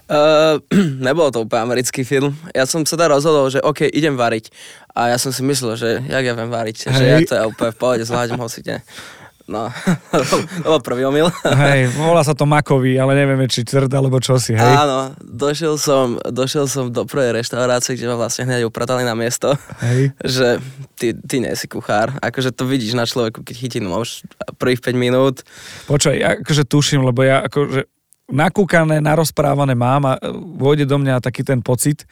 Uh, 0.07 0.61
nebol 1.07 1.33
to 1.33 1.49
úplne 1.49 1.65
americký 1.65 2.05
film. 2.05 2.37
Ja 2.53 2.69
som 2.69 2.85
sa 2.85 2.95
teda 2.95 3.17
rozhodol, 3.17 3.49
že 3.49 3.65
OK, 3.65 3.89
idem 3.89 4.15
variť. 4.15 4.53
A 4.93 5.13
ja 5.13 5.19
som 5.21 5.33
si 5.33 5.41
myslel, 5.45 5.77
že 5.77 5.89
jak 6.05 6.25
ja 6.25 6.33
viem 6.37 6.53
variť, 6.53 6.93
že 6.93 7.05
Hej. 7.05 7.11
ja 7.11 7.19
to 7.25 7.35
je 7.37 7.43
úplne 7.49 7.73
v 7.73 7.79
pohode, 7.81 8.03
zvládnem 8.05 8.41
hocite. 8.41 8.85
No, 9.47 9.71
to 10.11 10.37
bol 10.67 10.83
prvý 10.83 11.07
omyl. 11.07 11.31
Hej, 11.47 11.95
volá 11.95 12.27
sa 12.27 12.35
to 12.35 12.51
makový, 12.51 12.99
ale 12.99 13.15
nevieme, 13.15 13.47
či 13.47 13.63
tvrd 13.63 13.87
alebo 13.95 14.19
čosi, 14.19 14.59
hej? 14.59 14.75
Áno, 14.75 15.15
došiel 15.23 15.79
som, 15.79 16.19
došiel 16.19 16.67
som 16.67 16.91
do 16.91 17.07
prvej 17.07 17.39
reštaurácie, 17.39 17.95
kde 17.95 18.11
ma 18.11 18.19
vlastne 18.19 18.51
hneď 18.51 18.67
upratali 18.67 19.07
na 19.07 19.15
miesto, 19.15 19.55
Hej. 19.79 20.11
že 20.19 20.59
ty, 20.99 21.15
ty 21.15 21.39
nie 21.39 21.55
si 21.55 21.71
kuchár. 21.71 22.19
Akože 22.19 22.51
to 22.51 22.67
vidíš 22.67 22.99
na 22.99 23.07
človeku, 23.07 23.47
keď 23.47 23.55
chytí 23.55 23.79
nôž 23.79 24.27
prvých 24.59 24.83
5 24.83 24.99
minút. 24.99 25.47
Počkaj, 25.87 26.43
akože 26.43 26.67
tuším, 26.67 27.07
lebo 27.07 27.23
ja 27.23 27.47
akože 27.47 27.87
nakúkané, 28.27 28.99
narozprávané 28.99 29.79
mám 29.79 30.03
a 30.11 30.19
vôjde 30.35 30.91
do 30.91 30.99
mňa 30.99 31.23
taký 31.23 31.47
ten 31.47 31.63
pocit, 31.63 32.03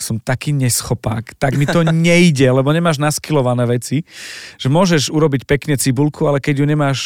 som 0.00 0.16
taký 0.18 0.56
neschopák, 0.56 1.36
tak 1.36 1.56
mi 1.60 1.68
to 1.68 1.84
nejde, 2.08 2.48
lebo 2.50 2.72
nemáš 2.72 2.98
naskilované 2.98 3.64
veci, 3.68 4.02
že 4.56 4.68
môžeš 4.72 5.12
urobiť 5.12 5.46
pekne 5.46 5.76
cibulku, 5.76 6.26
ale 6.26 6.40
keď 6.40 6.64
ju 6.64 6.66
nemáš 6.66 7.00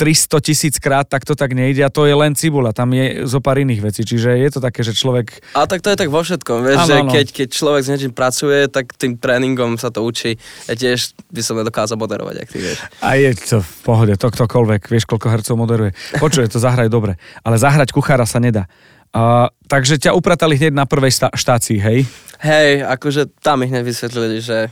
300 0.00 0.40
tisíc 0.40 0.74
krát, 0.80 1.04
tak 1.04 1.28
to 1.28 1.36
tak 1.36 1.52
nejde 1.52 1.84
a 1.84 1.92
to 1.92 2.08
je 2.08 2.16
len 2.16 2.32
cibula, 2.32 2.72
tam 2.72 2.96
je 2.96 3.28
zo 3.28 3.44
pár 3.44 3.60
iných 3.60 3.84
vecí, 3.84 4.00
čiže 4.00 4.32
je 4.32 4.48
to 4.48 4.60
také, 4.64 4.80
že 4.80 4.96
človek 4.96 5.44
A 5.52 5.68
tak 5.68 5.84
to 5.84 5.92
je 5.92 5.96
tak 6.00 6.08
vo 6.08 6.24
všetkom, 6.24 6.64
vieš, 6.64 6.78
Áno, 6.80 6.88
že 6.88 6.96
keď, 7.12 7.26
keď 7.36 7.48
človek 7.52 7.82
s 7.84 7.88
niečím 7.92 8.12
pracuje, 8.16 8.64
tak 8.72 8.96
tým 8.96 9.20
tréningom 9.20 9.76
sa 9.76 9.92
to 9.92 10.00
učí. 10.00 10.40
Ja 10.72 10.72
tiež 10.72 11.12
by 11.28 11.42
som 11.44 11.60
nedokázal 11.60 12.00
moderovať, 12.00 12.36
ak 12.40 12.48
ty 12.48 12.58
vieš. 12.64 12.80
A 13.04 13.20
je 13.20 13.36
to 13.36 13.60
v 13.60 13.72
pohode, 13.84 14.14
to 14.16 14.32
ktokoľvek, 14.32 14.88
vieš, 14.88 15.04
koľko 15.04 15.28
hercov 15.28 15.60
moderuje. 15.60 15.92
Počuje, 16.16 16.48
to 16.48 16.56
zahraj 16.56 16.88
dobre, 16.88 17.20
ale 17.44 17.60
zahrať 17.60 17.92
kuchára 17.92 18.24
sa 18.24 18.40
nedá. 18.40 18.72
Uh, 19.10 19.50
takže 19.66 19.98
ťa 19.98 20.14
upratali 20.14 20.54
hneď 20.54 20.70
na 20.70 20.86
prvej 20.86 21.10
sta- 21.10 21.34
štácii, 21.34 21.82
hej? 21.82 22.06
Hej, 22.38 22.86
akože 22.86 23.26
tam 23.42 23.60
mi 23.60 23.66
hneď 23.66 23.82
vysvetlili, 23.82 24.38
že 24.38 24.70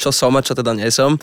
čo 0.00 0.08
som 0.12 0.32
a 0.36 0.40
čo 0.40 0.56
teda 0.56 0.72
nie 0.72 0.88
som. 0.88 1.20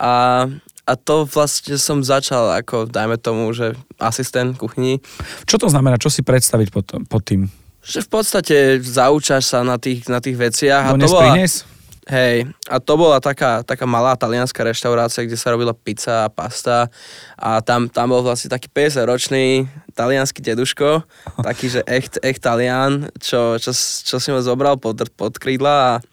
A, 0.00 0.44
a 0.84 0.92
to 0.96 1.28
vlastne 1.28 1.76
som 1.76 2.00
začal 2.00 2.56
ako, 2.56 2.88
dajme 2.88 3.20
tomu, 3.20 3.52
že 3.52 3.76
asistent 4.00 4.56
kuchyni. 4.56 5.04
Čo 5.44 5.60
to 5.60 5.68
znamená, 5.68 6.00
čo 6.00 6.08
si 6.08 6.24
predstaviť 6.24 6.68
pod, 6.72 6.86
pod 7.04 7.22
tým? 7.24 7.52
Že 7.84 8.00
v 8.00 8.08
podstate 8.08 8.56
zaučaš 8.80 9.44
sa 9.44 9.60
na 9.60 9.76
tých, 9.76 10.08
na 10.08 10.24
tých 10.24 10.40
veciach. 10.40 10.88
A 10.88 10.92
Dones, 10.96 11.04
to 11.04 11.12
bola, 11.12 11.22
prines? 11.36 11.68
Hej, 12.04 12.52
a 12.68 12.76
to 12.84 13.00
bola 13.00 13.16
taká, 13.16 13.64
taká 13.64 13.88
malá 13.88 14.12
talianská 14.12 14.60
reštaurácia, 14.60 15.24
kde 15.24 15.40
sa 15.40 15.56
robila 15.56 15.72
pizza 15.72 16.28
a 16.28 16.32
pasta 16.32 16.92
a 17.32 17.64
tam, 17.64 17.88
tam 17.88 18.12
bol 18.12 18.20
vlastne 18.20 18.52
taký 18.52 18.68
50-ročný 18.68 19.64
talianský 19.96 20.44
deduško, 20.44 21.00
taký, 21.40 21.72
že 21.72 21.80
echt, 21.88 22.20
echt 22.20 22.44
talian, 22.44 23.08
čo, 23.16 23.56
čo, 23.56 23.72
čo 24.04 24.16
si 24.20 24.28
ma 24.28 24.44
zobral 24.44 24.76
pod, 24.76 25.00
pod 25.16 25.32
krídla 25.40 26.04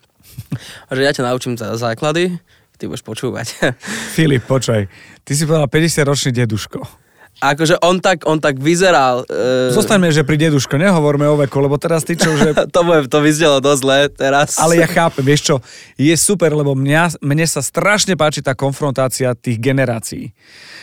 a 0.88 0.92
že 0.96 1.04
ja 1.04 1.12
ťa 1.12 1.28
naučím 1.28 1.60
za 1.60 1.76
základy, 1.76 2.40
ty 2.80 2.88
budeš 2.88 3.04
počúvať. 3.04 3.76
Filip, 4.16 4.48
počkaj, 4.48 4.88
ty 5.28 5.32
si 5.36 5.44
povedal 5.44 5.68
50-ročný 5.68 6.32
deduško. 6.32 7.01
Akože 7.40 7.80
on 7.82 7.98
tak, 8.04 8.28
on 8.28 8.38
tak 8.38 8.60
vyzeral. 8.60 9.24
Uh, 9.26 9.72
Zostaňme, 9.72 10.12
že 10.12 10.28
pri 10.28 10.38
deduško, 10.38 10.78
nehovorme 10.78 11.26
o 11.32 11.40
veku, 11.40 11.58
lebo 11.64 11.80
teraz 11.80 12.04
ty 12.04 12.20
čo, 12.20 12.30
že... 12.38 12.54
to, 12.76 12.82
bude, 12.84 13.08
to 13.08 13.18
vyznelo 13.24 13.64
dosť 13.64 13.82
zle 13.82 14.00
teraz. 14.12 14.60
Ale 14.60 14.78
ja 14.78 14.88
chápem, 14.90 15.26
vieš 15.26 15.42
čo, 15.50 15.56
je 15.98 16.14
super, 16.14 16.54
lebo 16.54 16.78
mňa, 16.78 17.24
mne 17.24 17.46
sa 17.50 17.66
strašne 17.66 18.14
páči 18.14 18.46
tá 18.46 18.54
konfrontácia 18.54 19.34
tých 19.34 19.58
generácií. 19.58 20.36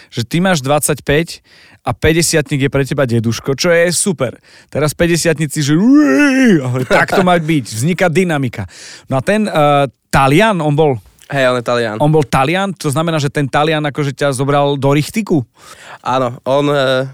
Že 0.09 0.23
ty 0.25 0.37
máš 0.40 0.64
25 0.64 1.45
a 1.85 1.90
50 1.95 2.59
je 2.59 2.69
pre 2.69 2.85
teba 2.85 3.05
deduško, 3.07 3.55
čo 3.55 3.71
je 3.71 3.88
super. 3.95 4.37
Teraz 4.69 4.93
50 4.93 5.37
že 5.38 5.75
tak 6.88 7.12
to 7.14 7.23
má 7.23 7.38
byť, 7.38 7.64
vzniká 7.64 8.11
dynamika. 8.11 8.67
No 9.07 9.21
a 9.21 9.23
ten 9.23 9.47
uh, 9.47 9.87
Talian, 10.09 10.61
on 10.64 10.75
bol 10.75 10.97
Hej, 11.29 11.45
on 11.53 11.61
je 11.61 11.65
Talian. 11.65 11.97
On 12.01 12.09
bol 12.09 12.25
Talian, 12.25 12.73
to 12.73 12.89
znamená, 12.89 13.21
že 13.21 13.29
ten 13.29 13.45
Talian 13.45 13.85
akože 13.85 14.17
ťa 14.17 14.33
zobral 14.33 14.81
do 14.81 14.97
richtiku? 14.97 15.45
Áno, 16.01 16.41
on, 16.49 16.73
eh, 16.73 17.05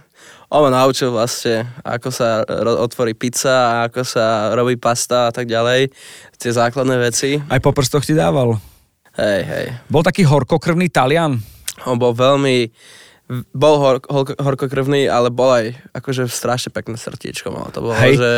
on 0.54 0.62
ma 0.62 0.71
naučil 0.71 1.11
vlastne, 1.11 1.66
ako 1.83 2.09
sa 2.14 2.47
otvorí 2.78 3.18
pizza 3.18 3.90
ako 3.90 4.06
sa 4.06 4.54
robí 4.54 4.78
pasta 4.78 5.28
a 5.28 5.33
tak 5.35 5.50
ďalej. 5.50 5.90
Tie 6.38 6.50
základné 6.54 6.94
veci. 7.02 7.42
Aj 7.42 7.59
po 7.59 7.75
prstoch 7.75 8.06
ti 8.06 8.14
dával? 8.14 8.54
Hej, 9.18 9.40
hej. 9.50 9.66
Bol 9.90 10.06
taký 10.06 10.23
horkokrvný 10.23 10.94
Talian? 10.94 11.42
On 11.83 11.99
bol 11.99 12.14
veľmi 12.14 12.71
bol 13.56 13.80
hor, 13.80 13.97
hor, 14.04 14.37
horkokrvný, 14.37 15.09
ale 15.09 15.33
bol 15.33 15.49
aj 15.49 15.73
akože 15.97 16.28
strašne 16.28 16.68
pekné 16.68 17.00
srdíčko 17.00 17.49
mal. 17.49 17.73
To 17.73 17.88
bolo, 17.88 17.97
Hej, 17.97 18.21
že, 18.21 18.33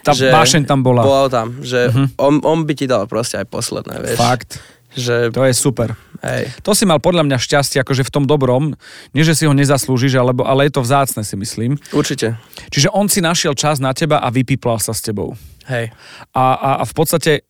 tá 0.00 0.16
že, 0.16 0.32
vášeň 0.32 0.64
tam 0.64 0.80
bola. 0.80 1.04
Bola 1.04 1.28
tam, 1.28 1.60
že 1.60 1.92
uh-huh. 1.92 2.08
on, 2.16 2.40
on 2.40 2.64
by 2.64 2.72
ti 2.72 2.88
dal 2.88 3.04
proste 3.04 3.36
aj 3.36 3.46
posledné, 3.52 4.00
vieš. 4.00 4.16
Fakt. 4.16 4.58
Že, 4.96 5.30
To 5.30 5.46
je 5.46 5.54
super. 5.54 5.94
hej. 6.22 6.50
To 6.66 6.74
si 6.74 6.82
mal 6.82 6.98
podľa 6.98 7.22
mňa 7.26 7.38
šťastie, 7.38 7.78
akože 7.80 8.02
v 8.02 8.10
tom 8.10 8.24
dobrom, 8.26 8.74
nie 9.14 9.22
že 9.22 9.38
si 9.38 9.46
ho 9.46 9.54
nezaslúžiš, 9.54 10.18
alebo, 10.18 10.42
ale 10.42 10.66
je 10.66 10.74
to 10.74 10.82
vzácne 10.82 11.22
si 11.22 11.38
myslím. 11.38 11.78
Určite. 11.94 12.34
Čiže 12.74 12.90
on 12.90 13.06
si 13.06 13.22
našiel 13.22 13.54
čas 13.54 13.78
na 13.78 13.94
teba 13.94 14.18
a 14.18 14.28
vypiplal 14.34 14.82
sa 14.82 14.90
s 14.90 15.00
tebou. 15.00 15.38
Hej. 15.70 15.94
A, 16.34 16.44
a, 16.58 16.70
a 16.80 16.84
v 16.84 16.94
podstate, 16.96 17.46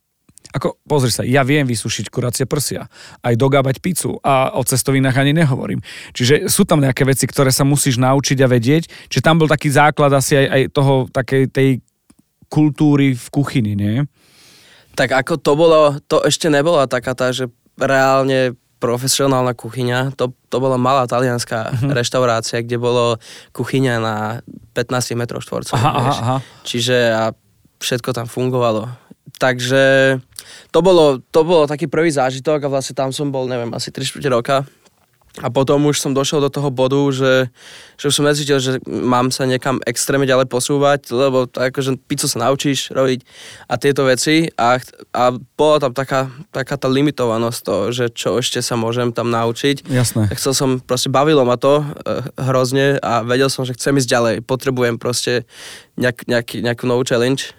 ako, 0.52 0.76
pozri 0.84 1.08
sa, 1.08 1.24
ja 1.24 1.40
viem 1.46 1.64
vysušiť 1.64 2.12
kuracie 2.12 2.44
prsia, 2.44 2.84
aj 3.24 3.34
dogábať 3.40 3.80
pizzu 3.80 4.20
a 4.20 4.52
o 4.58 4.62
cestovinách 4.66 5.16
ani 5.16 5.32
nehovorím. 5.32 5.80
Čiže 6.12 6.50
sú 6.52 6.68
tam 6.68 6.84
nejaké 6.84 7.08
veci, 7.08 7.24
ktoré 7.24 7.48
sa 7.48 7.64
musíš 7.64 7.96
naučiť 7.96 8.38
a 8.44 8.50
vedieť, 8.50 9.08
čiže 9.08 9.24
tam 9.24 9.40
bol 9.40 9.48
taký 9.48 9.72
základ 9.72 10.12
asi 10.12 10.36
aj, 10.36 10.46
aj 10.50 10.62
toho, 10.74 10.94
takej 11.08 11.42
tej 11.48 11.70
kultúry 12.50 13.14
v 13.14 13.26
kuchyni, 13.30 13.78
nie? 13.78 14.02
Tak 15.00 15.24
ako 15.24 15.40
to 15.40 15.52
bolo, 15.56 15.80
to 16.04 16.20
ešte 16.28 16.52
nebola 16.52 16.84
taká 16.84 17.16
tá, 17.16 17.32
že 17.32 17.48
reálne 17.80 18.52
profesionálna 18.80 19.56
kuchyňa, 19.56 20.12
to, 20.16 20.32
to 20.48 20.56
bola 20.60 20.76
malá 20.76 21.08
talianská 21.08 21.72
uh-huh. 21.72 21.92
reštaurácia, 21.92 22.60
kde 22.60 22.76
bolo 22.76 23.16
kuchyňa 23.56 23.94
na 24.00 24.16
15 24.76 25.16
m. 25.16 25.22
Aha, 25.24 25.90
aha, 25.92 26.12
aha. 26.12 26.36
Čiže 26.68 26.96
a 27.12 27.32
všetko 27.80 28.12
tam 28.12 28.28
fungovalo. 28.28 28.88
Takže 29.40 30.16
to 30.68 30.78
bolo, 30.84 31.20
to 31.32 31.40
bolo 31.48 31.64
taký 31.64 31.88
prvý 31.88 32.12
zážitok 32.12 32.68
a 32.68 32.72
vlastne 32.72 32.92
tam 32.92 33.08
som 33.08 33.32
bol, 33.32 33.48
neviem, 33.48 33.72
asi 33.72 33.88
3 33.88 34.20
4 34.20 34.36
roka. 34.36 34.68
A 35.38 35.46
potom 35.46 35.86
už 35.86 36.02
som 36.02 36.10
došiel 36.10 36.42
do 36.42 36.50
toho 36.50 36.74
bodu, 36.74 36.98
že, 37.14 37.46
že 37.94 38.10
už 38.10 38.14
som 38.18 38.26
necítil, 38.26 38.58
že 38.58 38.82
mám 38.90 39.30
sa 39.30 39.46
niekam 39.46 39.78
extrémne 39.86 40.26
ďalej 40.26 40.50
posúvať, 40.50 41.06
lebo 41.14 41.46
tak 41.46 41.70
akože 41.70 42.02
pizzu 42.10 42.26
sa 42.26 42.50
naučíš 42.50 42.90
robiť 42.90 43.22
a 43.70 43.78
tieto 43.78 44.02
veci 44.10 44.50
a, 44.58 44.82
a 45.14 45.24
bola 45.54 45.78
tam 45.78 45.94
taká, 45.94 46.34
taká 46.50 46.74
tá 46.74 46.90
limitovanosť 46.90 47.58
to, 47.62 47.76
že 47.94 48.04
čo 48.10 48.42
ešte 48.42 48.58
sa 48.58 48.74
môžem 48.74 49.14
tam 49.14 49.30
naučiť. 49.30 49.86
Jasné. 49.86 50.26
Tak 50.34 50.36
chcel 50.42 50.50
som, 50.50 50.70
proste 50.82 51.14
bavilo 51.14 51.46
ma 51.46 51.54
to 51.54 51.78
e, 51.78 51.84
hrozne 52.50 52.98
a 52.98 53.22
vedel 53.22 53.46
som, 53.46 53.62
že 53.62 53.78
chcem 53.78 53.94
ísť 54.02 54.10
ďalej. 54.10 54.34
Potrebujem 54.42 54.98
proste 54.98 55.46
nejak, 55.94 56.26
nejaký, 56.26 56.66
nejakú 56.66 56.90
novú 56.90 57.06
challenge. 57.06 57.54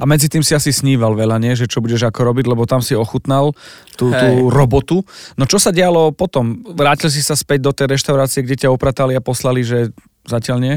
A 0.00 0.04
medzi 0.08 0.26
tým 0.26 0.40
si 0.40 0.56
asi 0.56 0.72
sníval 0.72 1.12
veľa, 1.12 1.36
nie? 1.40 1.52
Že 1.52 1.66
čo 1.68 1.78
budeš 1.84 2.08
ako 2.08 2.32
robiť, 2.32 2.44
lebo 2.48 2.64
tam 2.64 2.80
si 2.80 2.96
ochutnal 2.96 3.52
tú, 3.94 4.08
Hej. 4.10 4.20
tú 4.20 4.28
robotu. 4.48 4.96
No 5.36 5.44
čo 5.44 5.60
sa 5.60 5.70
dialo 5.72 6.12
potom? 6.16 6.64
Vrátil 6.76 7.12
si 7.12 7.20
sa 7.20 7.36
späť 7.36 7.68
do 7.68 7.72
tej 7.72 7.92
reštaurácie, 7.92 8.44
kde 8.44 8.66
ťa 8.66 8.72
opratali 8.72 9.12
a 9.16 9.24
poslali, 9.24 9.62
že 9.62 9.92
zatiaľ 10.26 10.58
nie? 10.62 10.76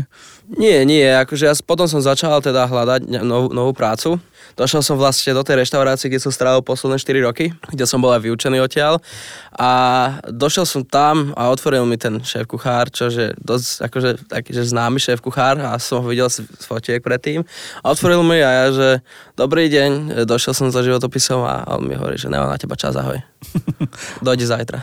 Nie, 0.49 0.81
nie, 0.81 1.05
akože 1.05 1.45
ja 1.45 1.53
potom 1.61 1.85
som 1.85 2.01
začal 2.01 2.41
teda 2.41 2.65
hľadať 2.65 3.05
ne- 3.05 3.21
novú, 3.53 3.69
prácu. 3.69 4.17
Došiel 4.57 4.81
som 4.81 4.97
vlastne 4.97 5.37
do 5.37 5.45
tej 5.45 5.61
reštaurácie, 5.61 6.09
kde 6.09 6.17
som 6.17 6.33
strávil 6.33 6.65
posledné 6.65 6.97
4 6.97 7.21
roky, 7.21 7.53
kde 7.69 7.85
som 7.85 8.01
bol 8.01 8.09
aj 8.09 8.25
vyučený 8.25 8.57
odtiaľ. 8.57 8.97
A 9.53 9.69
došiel 10.25 10.65
som 10.65 10.81
tam 10.81 11.37
a 11.37 11.53
otvoril 11.53 11.85
mi 11.85 12.01
ten 12.01 12.17
šéf 12.25 12.49
kuchár, 12.49 12.89
čo 12.89 13.13
je 13.13 13.29
dosť 13.37 13.69
akože 13.85 14.09
taký, 14.25 14.49
že 14.57 14.73
známy 14.73 14.97
šéf 14.97 15.21
kuchár 15.21 15.61
a 15.61 15.77
som 15.77 16.01
ho 16.01 16.09
videl 16.09 16.27
z 16.33 16.49
z 16.49 16.65
fotiek 16.65 17.03
predtým. 17.03 17.45
A 17.83 17.93
otvoril 17.93 18.23
mi 18.25 18.41
a 18.41 18.49
ja, 18.49 18.65
že 18.73 18.89
dobrý 19.37 19.69
deň, 19.69 20.23
došiel 20.25 20.53
som 20.57 20.67
za 20.73 20.83
životopisom 20.83 21.43
a 21.45 21.63
on 21.77 21.87
mi 21.87 21.95
hovorí, 21.95 22.17
že 22.17 22.31
nemám 22.31 22.49
na 22.49 22.57
teba 22.57 22.75
čas, 22.75 22.95
ahoj. 22.95 23.19
Dojde 24.25 24.45
zajtra. 24.45 24.79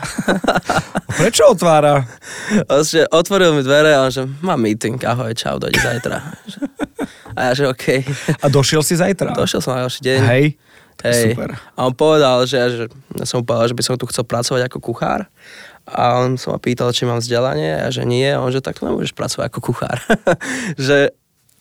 Prečo 1.17 1.49
otvára? 1.53 2.05
Vlastne 2.69 3.05
otvoril 3.09 3.53
mi 3.53 3.61
dvere 3.61 3.93
a 3.93 4.05
on 4.05 4.11
že 4.13 4.25
mám 4.41 4.56
meeting, 4.57 4.97
ahoj, 5.05 5.31
čau, 5.37 5.61
dojde 5.61 5.79
zajtra. 5.79 6.17
A 7.37 7.39
ja 7.49 7.51
že 7.53 7.63
OK. 7.69 8.01
A 8.41 8.45
došiel 8.49 8.81
si 8.81 8.97
zajtra? 8.97 9.37
Došiel 9.37 9.61
som 9.61 9.77
na 9.77 9.85
ďalší 9.85 10.01
deň. 10.01 10.19
Hej, 10.25 10.45
Hej. 11.05 11.23
super. 11.31 11.49
A 11.77 11.79
on 11.85 11.93
povedal, 11.93 12.43
že, 12.49 12.57
že 12.73 12.83
ja 13.13 13.25
som 13.29 13.45
povedal, 13.45 13.69
že 13.69 13.77
by 13.77 13.83
som 13.85 13.95
tu 14.01 14.09
chcel 14.09 14.25
pracovať 14.25 14.65
ako 14.65 14.77
kuchár. 14.81 15.29
A 15.87 16.19
on 16.19 16.35
sa 16.35 16.51
ma 16.51 16.59
pýtal, 16.59 16.91
či 16.91 17.07
mám 17.07 17.21
vzdelanie 17.21 17.79
a 17.79 17.87
že 17.93 18.03
nie. 18.03 18.25
A 18.27 18.41
on 18.41 18.49
že 18.49 18.59
tak 18.59 18.81
nemôžeš 18.81 19.13
pracovať 19.13 19.45
ako 19.47 19.59
kuchár. 19.71 20.01
že 20.75 21.13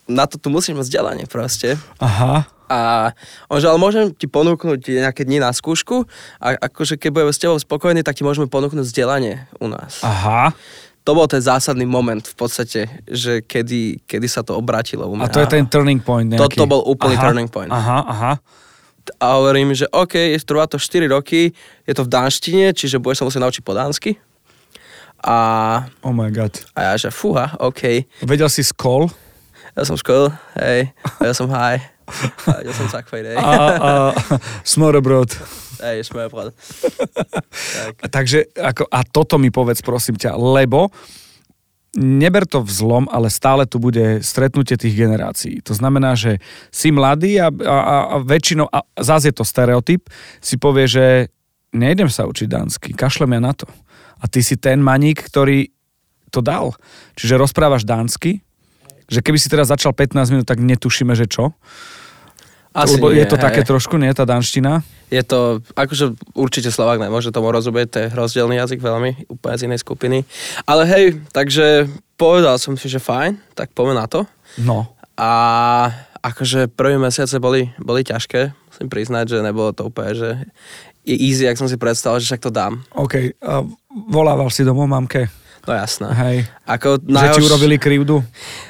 na 0.08 0.24
to 0.24 0.38
tu 0.38 0.48
musíš 0.48 0.78
mať 0.78 0.86
vzdelanie 0.88 1.24
proste. 1.28 1.76
Aha. 2.00 2.46
A 2.66 3.14
on 3.46 3.62
že, 3.62 3.70
ale 3.70 3.78
môžem 3.78 4.10
ti 4.10 4.26
ponúknuť 4.26 4.90
nejaké 4.90 5.22
dni 5.22 5.38
na 5.38 5.54
skúšku 5.54 6.02
a 6.42 6.58
akože 6.58 6.98
keď 6.98 7.10
budeme 7.14 7.32
s 7.34 7.38
tebou 7.38 7.58
spokojní, 7.58 8.02
tak 8.02 8.18
ti 8.18 8.26
môžeme 8.26 8.50
ponúknuť 8.50 8.82
vzdelanie 8.82 9.46
u 9.62 9.70
nás. 9.70 10.02
Aha. 10.02 10.50
To 11.06 11.14
bol 11.14 11.30
ten 11.30 11.38
zásadný 11.38 11.86
moment 11.86 12.18
v 12.18 12.34
podstate, 12.34 12.90
že 13.06 13.38
kedy, 13.46 14.02
kedy 14.10 14.26
sa 14.26 14.42
to 14.42 14.58
obratilo 14.58 15.06
A 15.22 15.30
to 15.30 15.38
je 15.38 15.46
ten 15.46 15.62
turning 15.70 16.02
point 16.02 16.26
nejaký. 16.26 16.58
Toto 16.58 16.66
bol 16.66 16.82
úplný 16.82 17.14
aha, 17.14 17.24
turning 17.30 17.46
point. 17.46 17.70
Aha, 17.70 17.98
aha. 18.02 18.32
a 19.22 19.26
hovorím, 19.38 19.70
že 19.70 19.86
OK, 19.94 20.18
trvá 20.42 20.66
to 20.66 20.82
4 20.82 21.06
roky, 21.06 21.54
je 21.86 21.94
to 21.94 22.02
v 22.02 22.10
dánštine, 22.10 22.74
čiže 22.74 22.98
budeš 22.98 23.22
sa 23.22 23.26
musieť 23.30 23.42
naučiť 23.46 23.62
po 23.62 23.70
dánsky. 23.70 24.18
A, 25.22 25.36
Oh 26.02 26.10
my 26.10 26.26
god. 26.34 26.58
a 26.74 26.90
ja, 26.90 26.92
že 26.98 27.14
fúha, 27.14 27.54
OK. 27.62 28.02
Vedel 28.26 28.50
si 28.50 28.66
skol? 28.66 29.06
Ja 29.78 29.86
som 29.86 29.94
škol, 29.94 30.34
hej, 30.58 30.90
ja 31.22 31.32
som 31.32 31.46
high. 31.54 31.95
A 32.46 32.62
ja 32.66 32.72
som 32.72 32.86
tak 32.86 33.10
hej. 33.10 33.34
A, 33.34 33.50
a 33.76 33.90
smorobrod. 34.76 35.30
Hej, 35.82 36.08
sme 36.08 36.30
pravda. 36.30 36.54
Tak. 37.52 37.94
A 38.00 38.06
Takže, 38.16 38.48
ako, 38.56 38.88
a 38.88 39.00
toto 39.04 39.36
mi 39.36 39.52
povedz, 39.52 39.84
prosím 39.84 40.16
ťa, 40.16 40.38
lebo 40.38 40.88
neber 41.96 42.44
to 42.44 42.60
v 42.60 42.70
zlom, 42.70 43.04
ale 43.08 43.32
stále 43.32 43.64
tu 43.64 43.80
bude 43.80 44.20
stretnutie 44.20 44.76
tých 44.76 44.96
generácií. 44.96 45.64
To 45.64 45.72
znamená, 45.72 46.12
že 46.12 46.38
si 46.68 46.92
mladý 46.92 47.40
a, 47.40 47.48
a, 47.48 47.76
a, 47.76 47.96
a 48.12 48.16
väčšinou, 48.20 48.68
a 48.68 48.84
zás 49.00 49.24
je 49.24 49.32
to 49.32 49.44
stereotyp, 49.48 50.12
si 50.44 50.60
povie, 50.60 50.84
že 50.88 51.04
nejdem 51.72 52.12
sa 52.12 52.28
učiť 52.28 52.48
dánsky, 52.48 52.88
kašlem 52.92 53.36
ja 53.36 53.40
na 53.40 53.52
to. 53.56 53.68
A 54.20 54.28
ty 54.28 54.40
si 54.40 54.56
ten 54.56 54.80
maník, 54.80 55.24
ktorý 55.24 55.72
to 56.32 56.44
dal. 56.44 56.76
Čiže 57.16 57.40
rozprávaš 57.40 57.88
dánsky, 57.88 58.45
že 59.06 59.22
keby 59.22 59.38
si 59.38 59.46
teraz 59.46 59.70
začal 59.70 59.94
15 59.94 60.34
minút, 60.34 60.46
tak 60.46 60.58
netušíme, 60.62 61.14
že 61.14 61.30
čo. 61.30 61.54
Asi 62.76 63.00
Lebo 63.00 63.08
nie, 63.08 63.24
je 63.24 63.32
to 63.32 63.40
hej. 63.40 63.44
také 63.48 63.60
trošku, 63.64 63.96
nie, 63.96 64.12
tá 64.12 64.28
danština? 64.28 64.84
Je 65.08 65.24
to, 65.24 65.64
akože 65.72 66.12
určite 66.36 66.68
Slovák 66.68 67.00
nemôže 67.00 67.32
tomu 67.32 67.48
rozumieť, 67.48 67.88
to 67.88 67.98
je 68.04 68.12
rozdielný 68.12 68.60
jazyk 68.60 68.84
veľmi, 68.84 69.32
úplne 69.32 69.56
z 69.56 69.64
inej 69.64 69.80
skupiny. 69.80 70.28
Ale 70.68 70.84
hej, 70.84 71.04
takže 71.32 71.88
povedal 72.20 72.60
som 72.60 72.76
si, 72.76 72.92
že 72.92 73.00
fajn, 73.00 73.40
tak 73.56 73.72
poďme 73.72 73.96
na 73.96 74.04
to. 74.04 74.28
No. 74.60 74.92
A 75.16 75.30
akože 76.20 76.68
prvé 76.68 77.00
mesiace 77.00 77.40
boli, 77.40 77.72
boli 77.80 78.04
ťažké, 78.04 78.52
musím 78.52 78.88
priznať, 78.92 79.24
že 79.32 79.46
nebolo 79.46 79.72
to 79.72 79.88
úplne, 79.88 80.12
že 80.12 80.30
je 81.06 81.16
easy, 81.16 81.48
ak 81.48 81.56
som 81.56 81.70
si 81.70 81.80
predstavil, 81.80 82.20
že 82.20 82.28
však 82.34 82.44
to 82.44 82.52
dám. 82.52 82.82
OK. 82.92 83.40
A 83.40 83.64
volával 84.10 84.52
si 84.52 84.66
domov 84.66 84.90
mamke? 84.90 85.30
No 85.66 85.74
jasné. 85.74 86.08
Hej. 86.14 86.36
Ako 86.62 87.02
Že 87.02 87.26
ti 87.34 87.42
urobili 87.42 87.76
krivdu? 87.76 88.22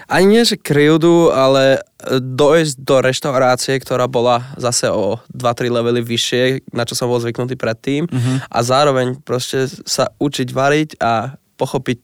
Ani 0.08 0.32
nie, 0.32 0.42
že 0.48 0.56
krivdu, 0.56 1.28
ale 1.28 1.84
dojsť 2.08 2.74
do 2.80 2.96
reštaurácie, 3.04 3.76
ktorá 3.76 4.08
bola 4.08 4.40
zase 4.56 4.88
o 4.88 5.20
2-3 5.28 5.68
levely 5.68 6.00
vyššie, 6.00 6.72
na 6.72 6.88
čo 6.88 6.96
som 6.96 7.12
bol 7.12 7.20
zvyknutý 7.20 7.60
predtým. 7.60 8.08
Mhm. 8.08 8.48
A 8.48 8.58
zároveň 8.64 9.20
proste 9.20 9.68
sa 9.84 10.08
učiť 10.16 10.48
variť 10.56 10.90
a 10.96 11.36
pochopiť 11.60 12.00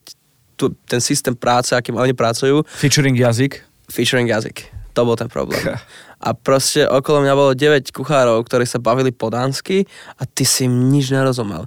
tu, 0.60 0.76
ten 0.84 1.00
systém 1.00 1.32
práce, 1.32 1.72
akým 1.72 1.96
oni 1.96 2.12
pracujú. 2.12 2.60
Featuring 2.76 3.16
jazyk? 3.16 3.64
Featuring 3.88 4.28
jazyk. 4.28 4.68
To 4.92 5.08
bol 5.08 5.16
ten 5.16 5.32
problém. 5.32 5.72
A 6.22 6.38
proste 6.38 6.86
okolo 6.86 7.24
mňa 7.24 7.34
bolo 7.34 7.50
9 7.56 7.90
kuchárov, 7.90 8.38
ktorí 8.46 8.62
sa 8.68 8.78
bavili 8.78 9.10
po 9.10 9.32
dánsky 9.32 9.88
a 10.20 10.22
ty 10.22 10.46
si 10.46 10.70
im 10.70 10.92
nič 10.92 11.10
nerozumel. 11.10 11.66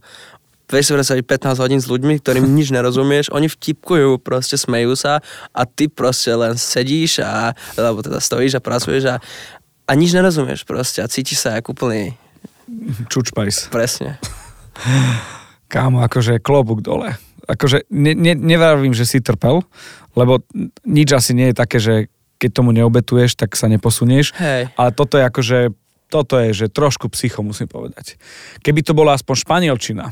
Vieš 0.65 0.85
si 0.89 0.95
predstaviť 0.97 1.23
15 1.29 1.61
hodín 1.61 1.79
s 1.81 1.85
ľuďmi, 1.85 2.17
ktorým 2.17 2.45
nič 2.45 2.73
nerozumieš, 2.73 3.29
oni 3.29 3.45
vtipkujú, 3.45 4.17
proste 4.17 4.57
smejú 4.57 4.97
sa 4.97 5.21
a 5.53 5.61
ty 5.69 5.85
proste 5.85 6.33
len 6.33 6.57
sedíš 6.57 7.21
a, 7.21 7.53
alebo 7.77 8.01
teda 8.01 8.17
stojíš 8.17 8.57
a 8.57 8.65
pracuješ 8.65 9.03
a, 9.13 9.15
a 9.85 9.91
nič 9.93 10.17
nerozumieš 10.17 10.65
proste 10.65 11.05
a 11.05 11.09
cítiš 11.09 11.45
sa 11.45 11.61
ako 11.61 11.77
úplný... 11.77 12.17
Čučpajs. 13.13 13.69
Presne. 13.69 14.17
Kámo, 15.69 16.01
akože 16.01 16.41
klobúk 16.41 16.81
dole. 16.81 17.13
Akože 17.45 17.85
ne, 17.93 18.17
ne, 18.17 18.33
nevravím, 18.33 18.97
že 18.97 19.05
si 19.05 19.21
trpel, 19.21 19.61
lebo 20.17 20.41
nič 20.81 21.13
asi 21.13 21.37
nie 21.37 21.53
je 21.53 21.55
také, 21.55 21.77
že 21.77 22.09
keď 22.41 22.49
tomu 22.51 22.73
neobetuješ, 22.73 23.37
tak 23.37 23.53
sa 23.53 23.69
neposunieš. 23.69 24.33
Hej. 24.41 24.73
Ale 24.75 24.89
toto 24.97 25.21
je 25.21 25.23
akože, 25.29 25.59
toto 26.09 26.41
je, 26.41 26.49
že 26.57 26.73
trošku 26.73 27.07
psycho, 27.13 27.45
musím 27.45 27.69
povedať. 27.69 28.17
Keby 28.65 28.81
to 28.81 28.97
bola 28.97 29.13
aspoň 29.13 29.35
španielčina, 29.45 30.09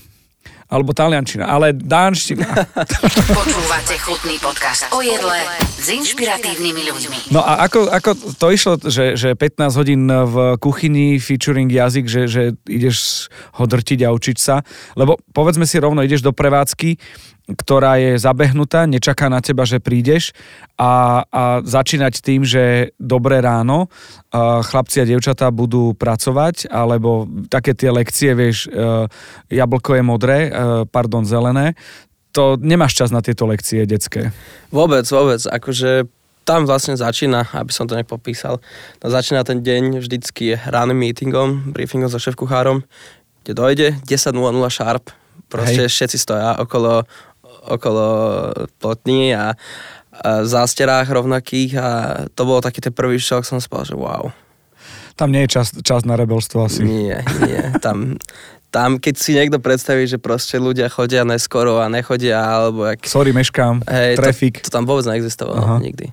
alebo 0.70 0.96
taliančina, 0.96 1.48
ale 1.50 1.76
dánština. 1.76 2.48
Počúvate 3.40 3.96
chutný 4.00 4.40
podcast 4.40 4.88
o 4.94 5.04
jedle 5.04 5.44
s 5.60 5.88
inšpiratívnymi 5.92 6.82
ľuďmi. 6.88 7.18
No 7.36 7.44
a 7.44 7.68
ako, 7.68 7.92
ako 7.92 8.12
to 8.38 8.48
išlo, 8.54 8.74
že, 8.80 9.20
že 9.20 9.36
15 9.36 9.80
hodín 9.80 10.08
v 10.08 10.56
kuchyni 10.62 11.20
featuring 11.20 11.68
jazyk, 11.68 12.06
že, 12.08 12.22
že 12.30 12.44
ideš 12.70 13.28
ho 13.60 13.64
drtiť 13.68 14.00
a 14.08 14.14
učiť 14.16 14.38
sa? 14.40 14.64
Lebo 14.96 15.20
povedzme 15.36 15.68
si 15.68 15.82
rovno, 15.82 16.06
ideš 16.06 16.24
do 16.24 16.32
prevádzky, 16.32 16.96
ktorá 17.54 18.02
je 18.02 18.18
zabehnutá, 18.18 18.86
nečaká 18.90 19.30
na 19.30 19.40
teba, 19.40 19.64
že 19.64 19.82
prídeš 19.82 20.34
a, 20.78 21.24
a 21.30 21.44
začínať 21.62 22.14
tým, 22.20 22.42
že 22.44 22.96
dobré 22.98 23.40
ráno, 23.40 23.88
chlapci 24.34 25.02
a 25.02 25.08
dievčatá 25.08 25.54
budú 25.54 25.94
pracovať, 25.94 26.68
alebo 26.74 27.30
také 27.48 27.78
tie 27.78 27.94
lekcie, 27.94 28.34
vieš, 28.34 28.66
e, 28.66 29.06
jablko 29.54 29.98
je 29.98 30.04
modré, 30.04 30.38
e, 30.48 30.52
pardon, 30.90 31.22
zelené, 31.22 31.78
to 32.34 32.58
nemáš 32.58 32.98
čas 32.98 33.14
na 33.14 33.22
tieto 33.22 33.46
lekcie 33.46 33.86
detské. 33.86 34.34
Vôbec, 34.74 35.06
vôbec. 35.06 35.38
Akože 35.46 36.10
tam 36.44 36.68
vlastne 36.68 36.98
začína, 36.98 37.48
aby 37.56 37.72
som 37.72 37.88
to 37.88 37.96
nejak 37.96 38.10
popísal, 38.10 38.60
no 39.00 39.08
začína 39.08 39.48
ten 39.48 39.64
deň 39.64 40.04
vždycky 40.04 40.60
ranným 40.60 41.00
meetingom, 41.00 41.72
briefingom 41.72 42.12
so 42.12 42.20
šéf-kuchárom, 42.20 42.84
kde 43.44 43.54
dojde 43.56 43.88
10.00 44.04 44.36
sharp, 44.68 45.14
proste 45.48 45.88
Hej. 45.88 45.92
všetci 45.92 46.18
stoja 46.20 46.58
okolo, 46.60 47.08
okolo 47.68 48.06
plotní 48.78 49.36
a, 49.36 49.54
a 50.12 50.46
zásterách 50.46 51.10
rovnakých 51.10 51.72
a 51.80 51.90
to 52.36 52.44
bol 52.44 52.60
taký 52.62 52.84
ten 52.84 52.94
prvý 52.94 53.18
šok, 53.18 53.48
som 53.48 53.58
povedal, 53.64 53.88
že 53.88 53.96
wow. 53.98 54.24
Tam 55.14 55.30
nie 55.30 55.46
je 55.46 55.60
čas, 55.60 55.70
čas 55.86 56.10
na 56.10 56.18
rebelstvo 56.18 56.66
asi. 56.66 56.82
Nie, 56.82 57.22
nie. 57.46 57.62
Tam, 57.86 58.18
tam, 58.74 58.98
keď 58.98 59.16
si 59.22 59.38
niekto 59.38 59.62
predstaví, 59.62 60.10
že 60.10 60.18
proste 60.18 60.58
ľudia 60.58 60.90
chodia 60.90 61.22
neskoro 61.22 61.78
a 61.78 61.86
nechodia, 61.86 62.42
alebo 62.42 62.90
jak... 62.90 63.06
Sorry, 63.06 63.30
meškám, 63.30 63.86
Hej, 63.86 64.18
trafik. 64.18 64.66
to, 64.66 64.70
to 64.70 64.70
tam 64.74 64.90
vôbec 64.90 65.06
neexistovalo 65.06 65.62
Aha. 65.62 65.78
nikdy. 65.78 66.10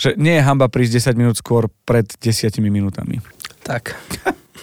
Že 0.00 0.16
nie 0.16 0.40
je 0.40 0.42
hamba 0.46 0.72
prísť 0.72 1.12
10 1.12 1.20
minút 1.20 1.36
skôr 1.36 1.68
pred 1.84 2.08
10 2.08 2.48
minútami. 2.64 3.20
Tak. 3.60 3.92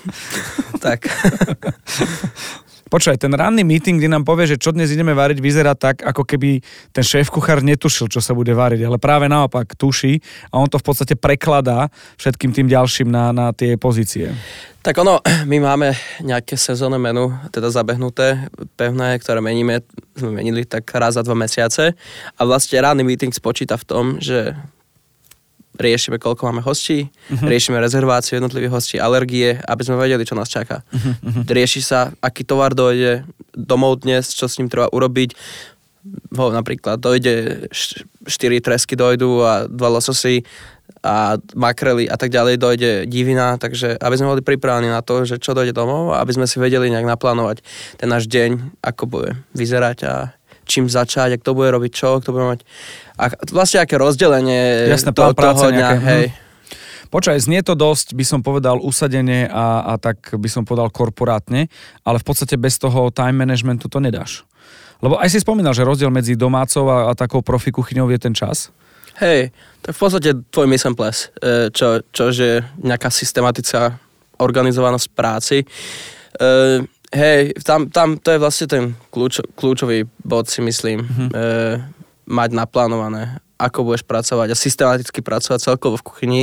tak. 0.85 1.05
Počkaj, 2.85 3.17
ten 3.17 3.33
ranný 3.33 3.65
meeting, 3.65 3.97
kde 3.97 4.13
nám 4.13 4.21
povie, 4.21 4.45
že 4.45 4.61
čo 4.61 4.69
dnes 4.69 4.93
ideme 4.93 5.17
variť, 5.17 5.41
vyzerá 5.41 5.73
tak, 5.73 6.05
ako 6.05 6.21
keby 6.21 6.61
ten 6.93 7.01
šéf 7.01 7.33
kuchár 7.33 7.65
netušil, 7.65 8.05
čo 8.13 8.21
sa 8.21 8.37
bude 8.37 8.53
variť, 8.53 8.85
ale 8.85 9.01
práve 9.01 9.25
naopak 9.25 9.73
tuší 9.73 10.21
a 10.53 10.61
on 10.61 10.69
to 10.69 10.77
v 10.77 10.85
podstate 10.85 11.17
prekladá 11.17 11.89
všetkým 12.21 12.53
tým 12.53 12.69
ďalším 12.69 13.09
na, 13.09 13.33
na 13.33 13.49
tie 13.57 13.73
pozície. 13.81 14.29
Tak 14.85 15.01
ono, 15.01 15.17
my 15.51 15.57
máme 15.57 15.97
nejaké 16.21 16.53
sezónne 16.61 17.01
menu, 17.01 17.33
teda 17.49 17.73
zabehnuté, 17.73 18.53
pevné, 18.77 19.17
ktoré 19.17 19.41
meníme, 19.41 19.81
sme 20.13 20.37
menili 20.37 20.61
tak 20.61 20.85
raz 20.93 21.17
za 21.17 21.25
dva 21.25 21.33
mesiace 21.33 21.97
a 22.37 22.41
vlastne 22.45 22.77
ranný 22.85 23.01
meeting 23.01 23.33
spočíta 23.33 23.81
v 23.81 23.85
tom, 23.89 24.05
že 24.21 24.53
riešime, 25.75 26.17
koľko 26.17 26.47
máme 26.49 26.61
hostí, 26.63 27.07
uh-huh. 27.07 27.47
riešime 27.47 27.79
rezerváciu 27.79 28.39
jednotlivých 28.39 28.73
hostí, 28.73 28.95
alergie, 28.97 29.59
aby 29.67 29.81
sme 29.83 29.99
vedeli, 29.99 30.23
čo 30.23 30.35
nás 30.35 30.49
čaká. 30.49 30.81
Uh-huh. 30.89 31.43
Rieši 31.45 31.81
sa, 31.83 32.11
aký 32.23 32.47
tovar 32.47 32.73
dojde 32.73 33.27
domov 33.51 34.03
dnes, 34.03 34.31
čo 34.31 34.47
s 34.47 34.57
ním 34.59 34.71
treba 34.71 34.91
urobiť. 34.91 35.35
Ho, 36.37 36.53
napríklad 36.53 37.01
dojde, 37.01 37.65
4 37.73 38.29
tresky 38.61 38.93
dojdú 38.93 39.41
a 39.41 39.65
dva 39.65 39.89
lososy 39.89 40.45
a 41.01 41.37
makrely 41.53 42.09
a 42.09 42.17
tak 42.17 42.33
ďalej 42.33 42.55
dojde 42.57 42.91
divina, 43.05 43.57
takže 43.61 43.97
aby 43.97 44.15
sme 44.17 44.37
boli 44.37 44.41
pripravení 44.41 44.89
na 44.89 45.01
to, 45.05 45.25
že 45.25 45.41
čo 45.41 45.53
dojde 45.53 45.73
domov 45.73 46.13
a 46.13 46.21
aby 46.21 46.33
sme 46.33 46.49
si 46.49 46.57
vedeli 46.57 46.89
nejak 46.93 47.05
naplánovať 47.05 47.61
ten 47.97 48.09
náš 48.09 48.25
deň, 48.29 48.81
ako 48.81 49.03
bude 49.05 49.31
vyzerať 49.53 49.97
a 50.05 50.13
čím 50.65 50.85
začať, 50.89 51.37
a 51.37 51.39
kto 51.39 51.53
bude 51.53 51.69
robiť 51.69 51.91
čo, 51.93 52.19
kto 52.19 52.29
bude 52.33 52.45
mať... 52.57 52.59
A 53.21 53.31
vlastne 53.53 53.85
aké 53.85 53.95
rozdelenie 53.95 54.91
Jasné, 54.91 55.13
to, 55.13 55.31
práce 55.37 55.61
toho 55.61 55.71
dňa, 55.71 55.79
nejaké, 55.79 55.97
hej. 56.03 56.25
Počkaj, 57.13 57.37
znie 57.37 57.61
to 57.63 57.77
dosť, 57.77 58.17
by 58.17 58.25
som 58.27 58.43
povedal, 58.43 58.81
usadenie 58.81 59.47
a, 59.47 59.93
a 59.93 60.01
tak 60.01 60.35
by 60.35 60.49
som 60.51 60.67
povedal 60.67 60.91
korporátne, 60.91 61.71
ale 62.03 62.17
v 62.19 62.25
podstate 62.25 62.59
bez 62.59 62.75
toho 62.75 63.13
time 63.13 63.39
managementu 63.39 63.87
to 63.87 64.03
nedáš. 64.03 64.43
Lebo 64.99 65.21
aj 65.21 65.31
si 65.31 65.39
spomínal, 65.39 65.71
že 65.71 65.87
rozdiel 65.87 66.11
medzi 66.11 66.35
domácou 66.35 66.89
a, 66.91 67.07
a 67.07 67.15
takou 67.15 67.39
profi 67.45 67.71
kuchyňou 67.71 68.09
je 68.11 68.19
ten 68.19 68.33
čas. 68.33 68.73
Hej, 69.21 69.55
to 69.79 69.85
je 69.91 69.95
v 69.95 69.99
podstate 70.01 70.29
tvoj 70.51 70.67
mission 70.67 70.91
ples, 70.91 71.31
e, 71.39 71.71
čo, 71.71 72.03
čo 72.11 72.35
je 72.35 72.59
nejaká 72.83 73.07
systematická 73.07 73.95
organizovanosť 74.35 75.07
práci. 75.15 75.63
E, 75.63 75.65
hej, 77.11 77.53
tam, 77.61 77.89
tam 77.89 78.17
to 78.17 78.33
je 78.33 78.41
vlastne 78.41 78.67
ten 78.69 78.83
kľúč, 79.11 79.43
kľúčový 79.53 80.07
bod, 80.23 80.49
si 80.49 80.61
myslím, 80.61 81.05
mm-hmm. 81.05 81.29
e, 81.29 81.37
mať 82.25 82.49
naplánované, 82.57 83.37
ako 83.61 83.91
budeš 83.91 84.03
pracovať 84.07 84.51
a 84.51 84.57
systematicky 84.57 85.21
pracovať 85.21 85.59
celkovo 85.61 85.99
v 86.01 86.07
kuchyni 86.07 86.41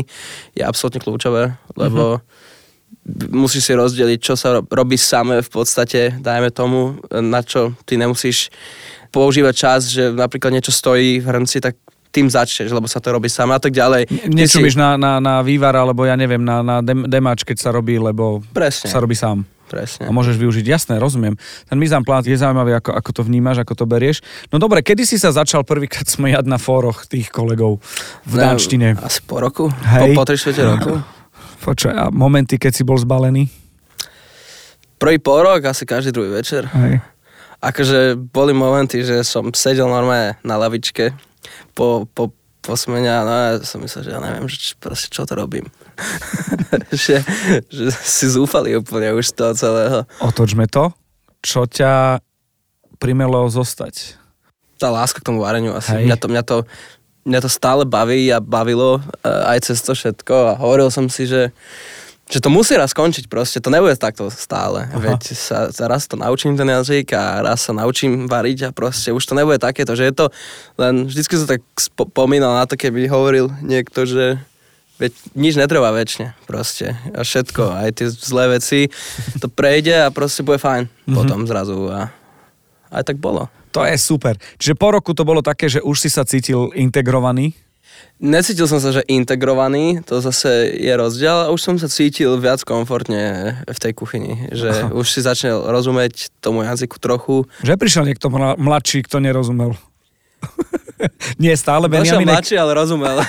je 0.55 0.63
absolútne 0.63 1.03
kľúčové, 1.03 1.59
lebo 1.75 2.23
mm-hmm. 2.23 3.35
musíš 3.35 3.69
si 3.69 3.73
rozdeliť, 3.75 4.19
čo 4.23 4.35
sa 4.39 4.61
ro- 4.61 4.67
robí 4.69 4.95
samé 4.95 5.43
v 5.43 5.51
podstate, 5.51 6.17
dajme 6.23 6.55
tomu, 6.55 7.03
na 7.11 7.43
čo 7.43 7.75
ty 7.85 7.99
nemusíš 7.99 8.53
používať 9.13 9.55
čas, 9.55 9.81
že 9.93 10.09
napríklad 10.09 10.57
niečo 10.57 10.73
stojí 10.73 11.21
v 11.21 11.27
hrnci, 11.29 11.61
tak 11.61 11.77
tým 12.13 12.29
začneš, 12.29 12.69
lebo 12.71 12.85
sa 12.85 13.01
to 13.01 13.09
robí 13.11 13.27
sám 13.27 13.51
a 13.51 13.59
tak 13.59 13.73
ďalej. 13.73 14.05
Nečumíš 14.29 14.77
si- 14.77 14.81
na, 14.81 15.01
na, 15.01 15.17
na 15.17 15.41
vývar, 15.41 15.73
alebo 15.73 16.05
ja 16.05 16.13
neviem, 16.13 16.45
na, 16.45 16.61
na 16.61 16.77
dem, 16.79 17.09
demáč, 17.09 17.43
keď 17.43 17.57
sa 17.59 17.71
robí, 17.73 17.97
lebo 17.97 18.45
Presne. 18.53 18.93
sa 18.93 19.01
robí 19.01 19.17
sám. 19.17 19.49
Presne. 19.67 20.05
A 20.05 20.13
môžeš 20.13 20.37
využiť, 20.37 20.69
jasné, 20.69 21.01
rozumiem. 21.01 21.33
Ten 21.65 21.81
mizan 21.81 22.05
plán 22.05 22.21
je 22.21 22.37
zaujímavý, 22.37 22.77
ako, 22.77 22.93
ako 22.93 23.11
to 23.17 23.23
vnímaš, 23.25 23.65
ako 23.65 23.73
to 23.73 23.85
berieš. 23.89 24.21
No 24.53 24.61
dobre, 24.61 24.85
kedy 24.85 25.09
si 25.09 25.17
sa 25.17 25.33
začal 25.33 25.65
prvýkrát 25.65 26.05
smejať 26.05 26.45
na 26.45 26.61
fóroch 26.61 27.09
tých 27.09 27.33
kolegov 27.33 27.81
v 28.29 28.35
Ne, 28.37 28.43
dánštine? 28.45 29.01
Asi 29.01 29.25
po 29.25 29.41
roku? 29.41 29.73
Hej. 29.73 30.13
Po, 30.13 30.21
po 30.21 30.29
3 30.29 30.37
čtvrte 30.37 30.63
roku? 30.69 30.93
Počkaj, 31.65 31.95
a 31.97 32.05
momenty, 32.13 32.61
keď 32.61 32.73
si 32.77 32.83
bol 32.85 33.01
zbalený? 33.01 33.49
Prvý 35.01 35.17
pol 35.17 35.41
rok, 35.41 35.65
asi 35.65 35.83
každý 35.83 36.13
druhý 36.13 36.31
večer. 36.31 36.69
Hej. 36.69 37.01
Akože 37.59 38.19
boli 38.19 38.53
momenty, 38.53 39.01
že 39.01 39.25
som 39.25 39.49
sedel 39.57 39.87
normálne 39.87 40.37
na 40.43 40.59
lavičke 40.59 41.15
po, 41.75 42.07
po, 42.11 42.31
po 42.63 42.75
smene 42.79 43.11
a 43.11 43.21
no, 43.27 43.33
ja 43.33 43.53
som 43.67 43.83
myslel, 43.83 44.07
že 44.07 44.11
ja 44.15 44.21
neviem, 44.23 44.47
že 44.47 44.57
č- 44.59 44.79
proste 44.79 45.11
čo 45.11 45.27
to 45.27 45.35
robím. 45.35 45.67
že, 46.95 47.21
že 47.69 47.91
si 47.91 48.27
zúfali 48.31 48.79
úplne 48.79 49.13
už 49.19 49.31
z 49.31 49.35
toho 49.35 49.53
celého. 49.59 49.99
Otočme 50.23 50.71
to. 50.71 50.95
Čo 51.43 51.67
ťa 51.67 52.23
primelo 53.03 53.43
zostať? 53.51 54.15
Tá 54.79 54.95
láska 54.95 55.19
k 55.19 55.27
tomu 55.27 55.43
vareniu 55.43 55.75
asi. 55.75 55.91
Hej. 55.99 56.07
Mňa 56.07 56.17
to, 56.23 56.27
mňa, 56.31 56.43
to, 56.47 56.57
mňa 57.27 57.41
to 57.43 57.51
stále 57.51 57.83
baví 57.83 58.31
a 58.31 58.39
bavilo 58.39 59.03
eh, 59.27 59.53
aj 59.59 59.59
cez 59.67 59.83
to 59.83 59.93
všetko 59.95 60.35
a 60.55 60.59
hovoril 60.59 60.89
som 60.95 61.11
si, 61.11 61.27
že 61.27 61.51
že 62.33 62.41
to 62.41 62.49
musí 62.49 62.73
raz 62.81 62.97
skončiť 62.97 63.29
proste, 63.29 63.61
to 63.61 63.69
nebude 63.69 63.93
takto 64.01 64.33
stále. 64.33 64.89
Aha. 64.89 64.97
Veď 64.97 65.37
sa, 65.37 65.69
sa 65.69 65.85
raz 65.85 66.09
to 66.09 66.17
naučím 66.17 66.57
ten 66.57 66.65
jazyk 66.65 67.13
a 67.13 67.45
raz 67.45 67.69
sa 67.69 67.77
naučím 67.77 68.25
variť 68.25 68.73
a 68.73 68.75
proste 68.75 69.13
už 69.13 69.21
to 69.21 69.37
nebude 69.37 69.61
takéto, 69.61 69.93
že 69.93 70.09
je 70.09 70.15
to 70.17 70.27
len, 70.81 71.05
vždycky 71.05 71.37
som 71.37 71.45
tak 71.45 71.61
spomínal 71.77 72.57
na 72.57 72.65
to, 72.65 72.81
keby 72.81 73.05
hovoril 73.13 73.53
niekto, 73.61 74.09
že 74.09 74.41
veď 74.97 75.13
nič 75.37 75.61
netrvá 75.61 75.93
väčšine 75.93 76.33
proste 76.49 76.97
a 77.13 77.21
všetko, 77.21 77.85
aj 77.85 78.01
tie 78.01 78.09
zlé 78.09 78.57
veci, 78.57 78.89
to 79.37 79.53
prejde 79.53 79.93
a 79.93 80.09
proste 80.09 80.41
bude 80.41 80.57
fajn 80.57 80.89
mm-hmm. 80.89 81.13
potom 81.13 81.45
zrazu 81.45 81.93
a 81.93 82.09
aj 82.89 83.13
tak 83.13 83.21
bolo. 83.21 83.53
To 83.77 83.85
je 83.85 83.97
super. 83.97 84.37
Čiže 84.61 84.77
po 84.77 84.93
roku 84.93 85.17
to 85.17 85.25
bolo 85.25 85.41
také, 85.41 85.69
že 85.69 85.81
už 85.81 85.97
si 85.97 86.09
sa 86.13 86.29
cítil 86.29 86.73
integrovaný? 86.77 87.57
Necítil 88.23 88.71
som 88.71 88.79
sa, 88.79 88.95
že 88.95 89.03
integrovaný, 89.11 89.99
to 90.07 90.23
zase 90.23 90.71
je 90.79 90.95
rozdiel, 90.95 91.47
a 91.47 91.51
už 91.51 91.59
som 91.59 91.75
sa 91.75 91.91
cítil 91.91 92.39
viac 92.39 92.63
komfortne 92.63 93.55
v 93.67 93.79
tej 93.83 93.93
kuchyni, 93.99 94.47
že 94.55 94.71
Aha. 94.71 94.95
už 94.95 95.07
si 95.11 95.21
začal 95.27 95.67
rozumieť 95.67 96.31
tomu 96.39 96.63
jazyku 96.63 97.03
trochu. 97.03 97.51
Že 97.67 97.75
prišiel 97.75 98.07
niekto 98.07 98.31
mla- 98.31 98.55
mladší, 98.55 99.03
kto 99.11 99.19
nerozumel? 99.19 99.75
Nie, 101.43 101.59
stále 101.59 101.91
Benjaminek? 101.91 102.39
mladší, 102.39 102.55
ale 102.63 102.79
rozumel. 102.79 103.19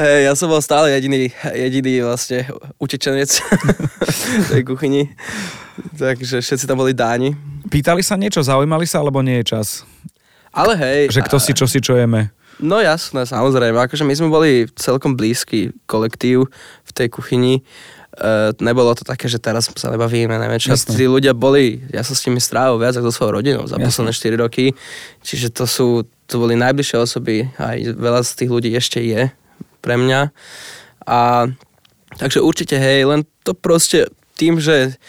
Hej, 0.00 0.18
ja 0.24 0.32
som 0.32 0.48
bol 0.48 0.64
stále 0.64 0.88
jediný, 0.96 1.28
jediný 1.52 2.08
vlastne 2.08 2.48
utečenec 2.80 3.28
v 3.36 4.46
tej 4.48 4.62
kuchyni. 4.64 5.12
Takže 5.98 6.40
všetci 6.40 6.64
tam 6.64 6.80
boli 6.80 6.96
dáni. 6.96 7.36
Pýtali 7.68 8.00
sa 8.00 8.16
niečo, 8.16 8.40
zaujímali 8.40 8.88
sa, 8.88 9.04
alebo 9.04 9.20
nie 9.20 9.44
je 9.44 9.52
čas? 9.56 9.84
Ale 10.50 10.74
hej. 10.78 11.00
Že 11.14 11.20
kto 11.26 11.36
si, 11.36 11.52
čo 11.52 11.66
si, 11.66 11.78
čo 11.78 11.94
jeme? 11.94 12.32
No 12.60 12.76
jasné, 12.80 13.24
samozrejme. 13.24 13.80
Akože 13.80 14.04
my 14.04 14.14
sme 14.14 14.28
boli 14.28 14.68
celkom 14.76 15.16
blízky 15.16 15.72
kolektív 15.88 16.52
v 16.84 16.90
tej 16.92 17.08
kuchyni. 17.08 17.64
Uh, 18.10 18.52
nebolo 18.60 18.92
to 18.92 19.06
také, 19.06 19.30
že 19.32 19.40
teraz 19.40 19.72
sa 19.72 19.88
nebavíme, 19.88 20.36
neviem 20.36 20.60
čo. 20.60 20.76
Tí 20.76 21.08
ľudia 21.08 21.32
boli, 21.32 21.80
ja 21.88 22.04
som 22.04 22.12
s 22.12 22.26
nimi 22.28 22.42
strávil 22.42 22.76
viac 22.76 22.98
ako 22.98 23.08
so 23.08 23.16
svojou 23.16 23.40
rodinou 23.40 23.64
za 23.64 23.80
posledné 23.80 24.12
4 24.12 24.44
roky. 24.44 24.76
Čiže 25.24 25.56
to 25.56 25.64
sú, 25.64 26.04
to 26.28 26.34
boli 26.36 26.58
najbližšie 26.58 26.96
osoby, 27.00 27.48
aj 27.56 27.96
veľa 27.96 28.20
z 28.26 28.30
tých 28.44 28.50
ľudí 28.50 28.70
ešte 28.76 29.00
je 29.00 29.32
pre 29.80 29.94
mňa. 29.96 30.28
A 31.08 31.48
takže 32.20 32.44
určite 32.44 32.76
hej, 32.76 33.08
len 33.08 33.24
to 33.46 33.56
proste 33.56 34.12
tým, 34.36 34.60
že 34.60 35.00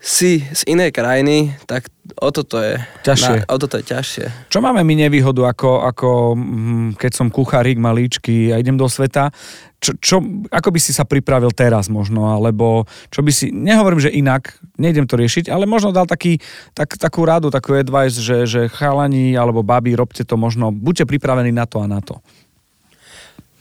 si 0.00 0.40
z 0.40 0.64
inej 0.64 0.96
krajiny, 0.96 1.52
tak 1.68 1.92
o 2.16 2.32
toto 2.32 2.56
je, 2.56 2.80
Ťažšie. 3.04 3.44
Na, 3.44 3.52
o 3.52 3.56
toto 3.60 3.76
je 3.76 3.84
ťažšie. 3.84 4.48
Čo 4.48 4.64
máme 4.64 4.80
my 4.80 4.94
nevýhodu, 4.96 5.44
ako, 5.44 5.84
ako 5.84 6.08
mm, 6.40 6.88
keď 6.96 7.12
som 7.12 7.28
kuchárik 7.28 7.76
malíčky 7.76 8.48
a 8.48 8.56
idem 8.56 8.80
do 8.80 8.88
sveta, 8.88 9.28
čo, 9.76 9.92
čo, 10.00 10.16
ako 10.48 10.68
by 10.72 10.80
si 10.80 10.96
sa 10.96 11.04
pripravil 11.04 11.52
teraz 11.52 11.92
možno, 11.92 12.32
alebo 12.32 12.88
čo 13.12 13.20
by 13.20 13.32
si, 13.32 13.52
nehovorím, 13.52 14.00
že 14.00 14.12
inak, 14.12 14.56
nejdem 14.80 15.04
to 15.04 15.20
riešiť, 15.20 15.52
ale 15.52 15.68
možno 15.68 15.92
dal 15.92 16.08
taký, 16.08 16.40
tak, 16.72 16.96
takú 16.96 17.28
radu, 17.28 17.52
takú 17.52 17.76
advice, 17.76 18.20
že, 18.20 18.48
že 18.48 18.60
chalani 18.72 19.36
alebo 19.36 19.60
babi, 19.60 19.92
robte 19.92 20.24
to 20.24 20.40
možno, 20.40 20.72
buďte 20.72 21.08
pripravení 21.08 21.52
na 21.52 21.68
to 21.68 21.80
a 21.80 21.88
na 21.88 22.00
to. 22.00 22.20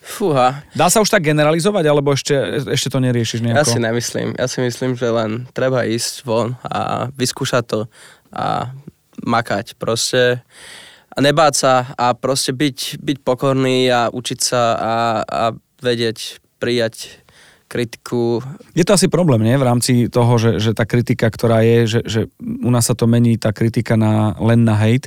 Fúha, 0.09 0.65
Dá 0.73 0.89
sa 0.89 1.05
už 1.05 1.13
tak 1.13 1.21
generalizovať, 1.21 1.85
alebo 1.85 2.17
ešte, 2.17 2.33
ešte 2.65 2.89
to 2.89 2.97
neriešiš 2.97 3.45
Ja 3.45 3.61
nejako? 3.61 3.69
si 3.69 3.79
nemyslím. 3.79 4.29
Ja 4.41 4.49
si 4.49 4.59
myslím, 4.65 4.97
že 4.97 5.13
len 5.13 5.45
treba 5.53 5.85
ísť 5.85 6.25
von 6.25 6.57
a 6.65 7.13
vyskúšať 7.13 7.63
to 7.69 7.79
a 8.33 8.73
makať 9.21 9.77
proste 9.77 10.41
a 11.09 11.17
nebáť 11.21 11.53
sa 11.53 11.73
a 11.93 12.17
proste 12.17 12.57
byť, 12.57 12.97
byť 13.01 13.17
pokorný 13.21 13.85
a 13.93 14.09
učiť 14.09 14.39
sa 14.41 14.61
a, 14.73 14.95
a 15.21 15.43
vedieť 15.83 16.41
prijať 16.57 17.21
kritiku. 17.69 18.41
Je 18.73 18.81
to 18.81 18.97
asi 18.97 19.05
problém, 19.07 19.45
nie? 19.45 19.53
V 19.53 19.67
rámci 19.67 19.91
toho, 20.09 20.41
že, 20.41 20.57
že 20.57 20.73
tá 20.73 20.89
kritika, 20.89 21.29
ktorá 21.29 21.61
je, 21.61 21.77
že, 21.85 21.99
že 22.01 22.21
u 22.41 22.69
nás 22.73 22.89
sa 22.89 22.97
to 22.97 23.05
mení, 23.05 23.37
tá 23.37 23.53
kritika 23.53 23.93
na, 23.93 24.33
len 24.41 24.65
na 24.65 24.73
hate. 24.73 25.05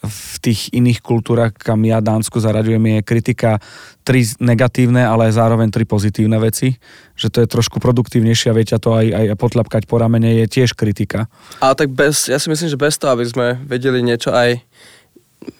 V 0.00 0.36
tých 0.40 0.72
iných 0.72 1.04
kultúrach, 1.04 1.52
kam 1.52 1.84
ja 1.84 2.00
Dánsku 2.00 2.40
zaraďujem, 2.40 2.80
je 2.80 3.00
kritika 3.04 3.50
tri 4.00 4.24
negatívne, 4.40 5.04
ale 5.04 5.28
zároveň 5.28 5.68
tri 5.68 5.84
pozitívne 5.84 6.40
veci. 6.40 6.80
Že 7.20 7.28
to 7.28 7.38
je 7.44 7.52
trošku 7.52 7.76
produktívnejšie 7.84 8.48
a 8.48 8.56
viete 8.56 8.76
to 8.80 8.96
aj, 8.96 9.06
aj 9.12 9.24
potľapkať 9.36 9.84
po 9.84 10.00
ramene 10.00 10.40
je 10.40 10.46
tiež 10.48 10.72
kritika. 10.72 11.28
Ale 11.60 11.76
tak 11.76 11.92
bez, 11.92 12.32
ja 12.32 12.40
si 12.40 12.48
myslím, 12.48 12.72
že 12.72 12.80
bez 12.80 12.96
toho, 12.96 13.12
aby 13.12 13.28
sme 13.28 13.46
vedeli 13.68 14.00
niečo 14.00 14.32
aj 14.32 14.64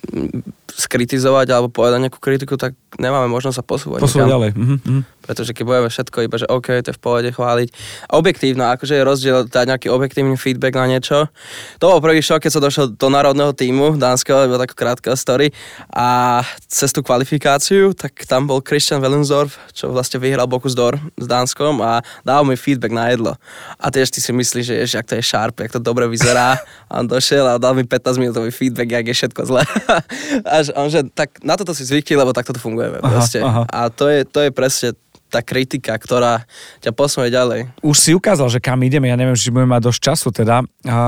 mm, 0.09 0.41
skritizovať 0.73 1.53
alebo 1.53 1.69
povedať 1.69 2.09
nejakú 2.09 2.17
kritiku, 2.17 2.57
tak 2.57 2.73
nemáme 2.97 3.29
možnosť 3.29 3.57
sa 3.61 3.65
posúvať. 3.65 4.01
Posúvať 4.01 4.29
ďalej. 4.33 4.51
Mhm, 4.57 4.77
mhm. 4.81 5.01
Pretože 5.31 5.55
keď 5.55 5.63
budeme 5.63 5.87
všetko 5.87 6.19
iba, 6.27 6.37
že 6.43 6.51
OK, 6.51 6.83
to 6.83 6.91
je 6.91 6.99
v 6.99 7.03
pohode 7.03 7.31
chváliť. 7.31 7.69
Objektívno, 8.11 8.67
akože 8.75 8.99
je 8.99 9.07
rozdiel 9.07 9.39
dať 9.47 9.65
nejaký 9.71 9.89
objektívny 9.95 10.35
feedback 10.35 10.75
na 10.75 10.91
niečo. 10.91 11.31
To 11.79 11.95
bol 11.95 12.03
prvý 12.03 12.19
šok, 12.19 12.43
keď 12.43 12.51
som 12.51 12.63
došiel 12.67 12.87
do 12.99 13.07
národného 13.07 13.55
týmu 13.55 13.95
dánskeho, 13.95 14.51
iba 14.51 14.59
takú 14.59 14.75
krátku 14.75 15.15
story. 15.15 15.55
A 15.95 16.43
cez 16.67 16.91
tú 16.91 17.07
kvalifikáciu, 17.07 17.95
tak 17.95 18.27
tam 18.27 18.51
bol 18.51 18.59
Christian 18.59 18.99
Wellensdorf, 18.99 19.55
čo 19.71 19.95
vlastne 19.95 20.19
vyhral 20.19 20.51
Bokus 20.51 20.75
d'Or 20.75 20.99
s 21.15 21.27
Dánskom 21.31 21.79
a 21.79 22.03
dal 22.27 22.43
mi 22.43 22.59
feedback 22.59 22.91
na 22.91 23.15
jedlo. 23.15 23.39
A 23.79 23.87
tiež 23.95 24.11
ty 24.11 24.19
si 24.19 24.35
myslíš, 24.35 24.67
že 24.67 24.75
ježiš, 24.83 24.99
jak 24.99 25.07
to 25.07 25.15
je 25.15 25.23
sharp, 25.23 25.55
jak 25.63 25.71
to 25.71 25.79
dobre 25.79 26.11
vyzerá. 26.11 26.59
A 26.91 26.99
on 26.99 27.07
došiel 27.07 27.47
a 27.47 27.63
dal 27.63 27.79
mi 27.79 27.87
15 27.87 28.19
minútový 28.19 28.51
feedback, 28.51 28.91
jak 28.91 29.07
je 29.07 29.15
všetko 29.15 29.41
zle. 29.47 29.63
a 30.51 30.55
on, 30.75 30.91
že 30.91 31.07
tak 31.15 31.39
na 31.47 31.55
toto 31.55 31.71
si 31.71 31.87
zvykli, 31.87 32.19
lebo 32.19 32.35
takto 32.35 32.51
to 32.51 32.59
funguje. 32.59 32.99
Aha, 32.99 33.23
aha. 33.23 33.63
A 33.71 33.81
to 33.95 34.11
je, 34.11 34.27
to 34.27 34.43
je 34.43 34.51
presne 34.51 34.99
tá 35.31 35.41
kritika, 35.47 35.95
ktorá 35.95 36.43
ťa 36.83 36.91
posunie 36.91 37.31
ďalej. 37.31 37.71
Už 37.87 37.97
si 37.97 38.11
ukázal, 38.11 38.51
že 38.51 38.59
kam 38.59 38.83
ideme, 38.83 39.07
ja 39.07 39.15
neviem, 39.15 39.39
či 39.39 39.55
budeme 39.55 39.79
mať 39.79 39.87
dosť 39.87 40.01
času 40.03 40.29
teda, 40.35 40.57
a, 40.61 40.67
a, 40.67 40.99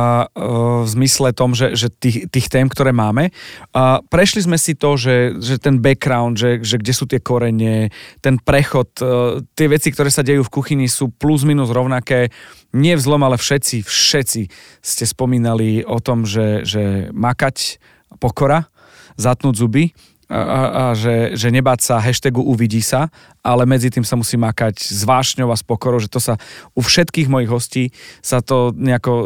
v 0.82 0.88
zmysle 0.88 1.34
tom, 1.34 1.58
že, 1.58 1.74
že 1.74 1.90
tých, 1.90 2.30
tých 2.30 2.46
tém, 2.46 2.70
ktoré 2.70 2.94
máme. 2.94 3.34
A, 3.74 3.98
prešli 4.06 4.46
sme 4.46 4.56
si 4.56 4.78
to, 4.78 4.94
že, 4.94 5.42
že 5.42 5.58
ten 5.58 5.82
background, 5.82 6.38
že, 6.38 6.62
že 6.62 6.78
kde 6.78 6.92
sú 6.94 7.04
tie 7.10 7.18
korene, 7.18 7.90
ten 8.22 8.38
prechod, 8.38 8.94
a, 9.02 9.42
tie 9.58 9.66
veci, 9.66 9.90
ktoré 9.90 10.08
sa 10.14 10.22
dejú 10.22 10.46
v 10.46 10.54
kuchyni 10.54 10.86
sú 10.86 11.10
plus 11.10 11.42
minus 11.42 11.74
rovnaké. 11.74 12.30
Nie 12.70 12.94
vzlom, 12.94 13.26
ale 13.26 13.36
všetci, 13.36 13.82
všetci 13.82 14.42
ste 14.80 15.04
spomínali 15.04 15.82
o 15.82 15.98
tom, 15.98 16.22
že, 16.22 16.62
že 16.62 17.10
makať, 17.10 17.82
pokora, 18.22 18.70
zatnúť 19.18 19.54
zuby 19.58 19.92
a, 20.32 20.62
a, 20.72 20.84
že, 20.96 21.36
že 21.36 21.52
nebáť 21.52 21.84
sa 21.84 22.00
hashtagu 22.00 22.40
uvidí 22.40 22.80
sa, 22.80 23.12
ale 23.44 23.68
medzi 23.68 23.92
tým 23.92 24.00
sa 24.00 24.16
musí 24.16 24.40
makať 24.40 24.80
s 24.80 25.04
vášňou 25.04 25.52
a 25.52 25.56
s 25.56 25.60
pokorou, 25.60 26.00
že 26.00 26.08
to 26.08 26.16
sa 26.16 26.40
u 26.72 26.80
všetkých 26.80 27.28
mojich 27.28 27.52
hostí 27.52 27.84
sa 28.24 28.40
to 28.40 28.72
nejako 28.72 29.12
e, 29.12 29.24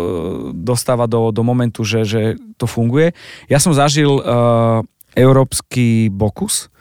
dostáva 0.59 1.07
do, 1.07 1.31
do 1.31 1.47
momentu, 1.47 1.87
že, 1.87 2.03
že 2.03 2.23
to 2.59 2.67
funguje. 2.67 3.15
Ja 3.47 3.63
som 3.63 3.77
zažil 3.77 4.09
uh, 4.09 4.81
európsky 5.13 6.09
bokus 6.09 6.73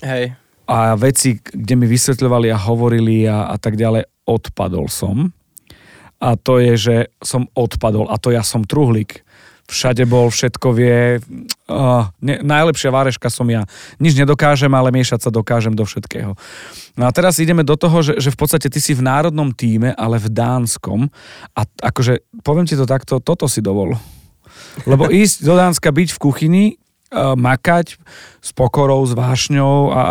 Hej. 0.00 0.38
a 0.64 0.94
veci, 0.94 1.42
kde 1.42 1.74
mi 1.74 1.86
vysvetľovali 1.90 2.48
a 2.54 2.58
hovorili 2.58 3.26
a, 3.26 3.50
a 3.50 3.56
tak 3.58 3.74
ďalej, 3.74 4.06
odpadol 4.24 4.88
som. 4.88 5.34
A 6.22 6.40
to 6.40 6.62
je, 6.62 6.74
že 6.78 6.96
som 7.20 7.50
odpadol 7.52 8.08
a 8.08 8.16
to 8.16 8.32
ja 8.32 8.40
som 8.40 8.64
truhlík. 8.64 9.26
Všade 9.64 10.04
bol, 10.04 10.28
všetko 10.28 10.68
vie. 10.76 11.24
Uh, 11.64 12.04
ne, 12.20 12.36
najlepšia 12.44 12.92
váreška 12.92 13.32
som 13.32 13.48
ja. 13.48 13.64
Nič 13.96 14.12
nedokážem, 14.12 14.68
ale 14.68 14.92
miešať 14.92 15.24
sa 15.24 15.30
dokážem 15.32 15.72
do 15.72 15.88
všetkého. 15.88 16.36
No 17.00 17.04
a 17.08 17.10
teraz 17.16 17.40
ideme 17.40 17.64
do 17.64 17.72
toho, 17.72 18.04
že, 18.04 18.20
že 18.20 18.28
v 18.28 18.38
podstate 18.38 18.68
ty 18.68 18.76
si 18.76 18.92
v 18.92 19.00
národnom 19.00 19.56
týme, 19.56 19.96
ale 19.96 20.20
v 20.20 20.28
dánskom. 20.28 21.08
A 21.56 21.64
akože, 21.64 22.20
poviem 22.44 22.68
ti 22.68 22.76
to 22.76 22.84
takto, 22.84 23.24
toto 23.24 23.48
si 23.48 23.64
dovol. 23.64 23.96
Lebo 24.84 25.08
ísť 25.08 25.48
do 25.48 25.56
Dánska, 25.56 25.88
byť 25.96 26.12
v 26.12 26.20
kuchyni, 26.20 26.64
uh, 26.76 27.32
makať 27.32 27.96
s 28.44 28.50
pokorou, 28.52 29.00
s 29.08 29.16
vášňou 29.16 29.96
a, 29.96 29.96
a 29.96 30.04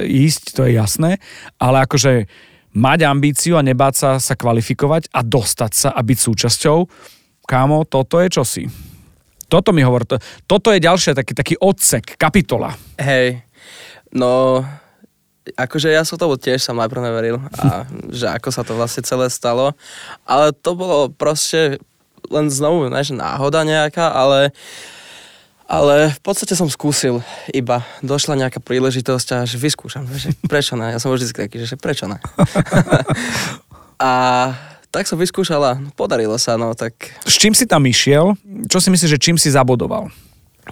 ísť, 0.00 0.56
to 0.56 0.64
je 0.64 0.80
jasné, 0.80 1.20
ale 1.60 1.84
akože 1.84 2.24
mať 2.72 2.98
ambíciu 3.04 3.60
a 3.60 3.66
nebáť 3.66 3.94
sa 3.96 4.10
sa 4.16 4.32
kvalifikovať 4.32 5.12
a 5.12 5.20
dostať 5.20 5.72
sa 5.76 5.88
a 5.92 6.00
byť 6.00 6.18
súčasťou, 6.18 6.78
kámo, 7.48 7.88
toto 7.88 8.20
je 8.20 8.28
čosi. 8.28 8.64
Toto 9.48 9.72
mi 9.72 9.80
hovor. 9.80 10.04
to- 10.04 10.20
Toto 10.44 10.68
je 10.68 10.84
ďalšie 10.84 11.16
taký, 11.16 11.32
taký 11.32 11.54
odsek, 11.56 12.20
kapitola. 12.20 12.76
Hej. 13.00 13.40
No, 14.12 14.60
akože 15.56 15.88
ja 15.88 16.04
som 16.04 16.20
tomu 16.20 16.36
tiež 16.36 16.60
som 16.60 16.76
najprv 16.76 17.00
neveril 17.08 17.40
a 17.56 17.88
že 18.12 18.28
ako 18.28 18.48
sa 18.52 18.60
to 18.60 18.76
vlastne 18.76 19.00
celé 19.00 19.32
stalo. 19.32 19.72
Ale 20.28 20.52
to 20.52 20.76
bolo 20.76 21.08
proste 21.08 21.80
len 22.28 22.52
znovu, 22.52 22.92
ne, 22.92 23.00
že 23.00 23.16
náhoda 23.16 23.64
nejaká, 23.64 24.12
ale 24.12 24.52
ale 25.68 26.08
v 26.16 26.20
podstate 26.24 26.56
som 26.56 26.64
skúsil 26.68 27.20
iba. 27.52 27.84
Došla 28.00 28.40
nejaká 28.40 28.56
príležitosť 28.56 29.28
a 29.36 29.38
že 29.44 29.60
vyskúšam, 29.60 30.08
že 30.16 30.32
prečo 30.48 30.80
ne? 30.80 30.96
Ja 30.96 31.00
som 31.00 31.12
vždy 31.12 31.28
taký, 31.32 31.60
že 31.64 31.76
prečo 31.76 32.08
ne? 32.08 32.16
a 34.00 34.12
tak 34.88 35.04
som 35.04 35.20
vyskúšala, 35.20 35.80
podarilo 35.94 36.36
sa, 36.40 36.56
no 36.56 36.72
tak 36.72 37.12
S 37.28 37.36
čím 37.36 37.52
si 37.52 37.68
tam 37.68 37.84
išiel? 37.84 38.34
Čo 38.68 38.80
si 38.80 38.88
myslíš, 38.88 39.10
že 39.16 39.20
čím 39.20 39.36
si 39.36 39.52
zabodoval? 39.52 40.08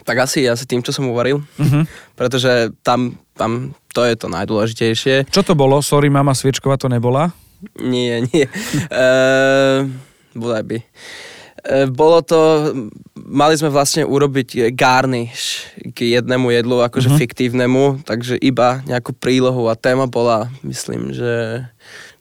Tak 0.05 0.29
asi, 0.29 0.45
asi 0.45 0.69
tým, 0.69 0.85
čo 0.85 0.93
som 0.93 1.09
uvaril, 1.09 1.41
uh-huh. 1.57 1.89
pretože 2.13 2.73
tam, 2.85 3.17
tam 3.33 3.73
to 3.97 4.05
je 4.05 4.15
to 4.17 4.29
najdôležitejšie. 4.29 5.33
Čo 5.33 5.41
to 5.41 5.57
bolo? 5.57 5.81
Sorry, 5.81 6.13
mama 6.13 6.37
Sviečková 6.37 6.77
to 6.77 6.93
nebola? 6.93 7.33
Nie, 7.81 8.21
nie. 8.29 8.45
Uh, 8.93 9.89
bodaj 10.41 10.65
by. 10.69 10.79
Uh, 11.65 11.89
bolo 11.89 12.21
to, 12.21 12.41
mali 13.17 13.57
sme 13.57 13.73
vlastne 13.73 14.05
urobiť 14.05 14.77
garnish 14.77 15.65
k 15.97 16.21
jednému 16.21 16.53
jedlu, 16.53 16.85
akože 16.85 17.09
uh-huh. 17.09 17.21
fiktívnemu, 17.21 18.05
takže 18.05 18.37
iba 18.37 18.85
nejakú 18.85 19.17
prílohu 19.17 19.73
a 19.73 19.81
téma 19.81 20.05
bola, 20.05 20.53
myslím, 20.61 21.17
že 21.17 21.65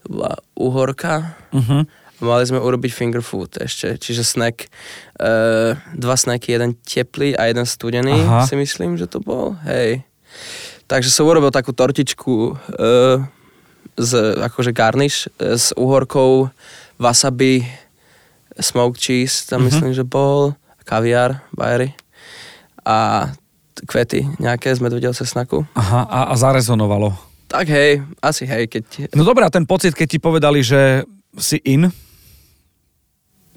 to 0.05 0.13
bola 0.13 0.37
uhorka. 0.53 1.33
Uh-huh. 1.49 1.81
A 2.15 2.21
mali 2.21 2.45
sme 2.45 2.61
urobiť 2.61 2.91
finger 2.95 3.19
food 3.19 3.57
ešte, 3.59 3.97
čiže 3.99 4.23
snack, 4.23 4.71
uh, 5.19 5.75
dva 5.91 6.15
snacky, 6.15 6.55
jeden 6.55 6.77
teplý 6.79 7.35
a 7.35 7.51
jeden 7.51 7.67
studený, 7.67 8.15
Aha. 8.23 8.47
si 8.47 8.55
myslím, 8.55 8.95
že 8.95 9.09
to 9.09 9.19
bol, 9.19 9.59
hej. 9.67 9.99
Takže 10.87 11.11
som 11.11 11.27
urobil 11.27 11.51
takú 11.51 11.75
tortičku 11.75 12.55
uh, 12.55 13.19
z, 13.99 14.11
akože 14.39 14.71
garnish 14.71 15.27
uh, 15.41 15.59
s 15.59 15.75
uhorkou, 15.75 16.47
wasabi, 16.95 17.67
smoked 18.55 19.01
cheese, 19.01 19.43
tam 19.49 19.65
Mhm. 19.65 19.67
myslím, 19.67 19.91
že 19.91 20.07
bol, 20.07 20.55
kaviár, 20.87 21.43
bajery 21.51 21.91
a 22.85 23.27
kvety 23.89 24.23
nejaké 24.39 24.71
z 24.71 24.79
medvedel 24.79 25.11
snaku. 25.11 25.67
Aha, 25.75 26.07
a, 26.07 26.19
a 26.31 26.33
zarezonovalo. 26.39 27.35
Tak 27.55 27.71
hej, 27.71 28.03
asi 28.19 28.43
hej, 28.43 28.67
keď... 28.67 29.15
No 29.15 29.23
dobrá, 29.23 29.47
ten 29.47 29.63
pocit, 29.63 29.95
keď 29.95 30.07
ti 30.11 30.19
povedali, 30.19 30.59
že 30.59 31.07
si 31.39 31.55
in, 31.63 31.87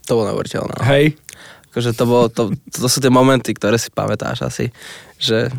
To 0.06 0.12
bolo 0.14 0.30
neuveriteľné. 0.30 0.78
no. 0.78 0.86
hej, 0.86 1.18
Akože 1.74 1.90
to, 1.98 2.04
bolo, 2.06 2.26
to, 2.32 2.54
to 2.70 2.86
sú 2.86 2.98
tie 3.02 3.12
momenty, 3.12 3.52
ktoré 3.52 3.76
si 3.76 3.92
pamätáš 3.92 4.46
asi, 4.46 4.66
že 5.20 5.52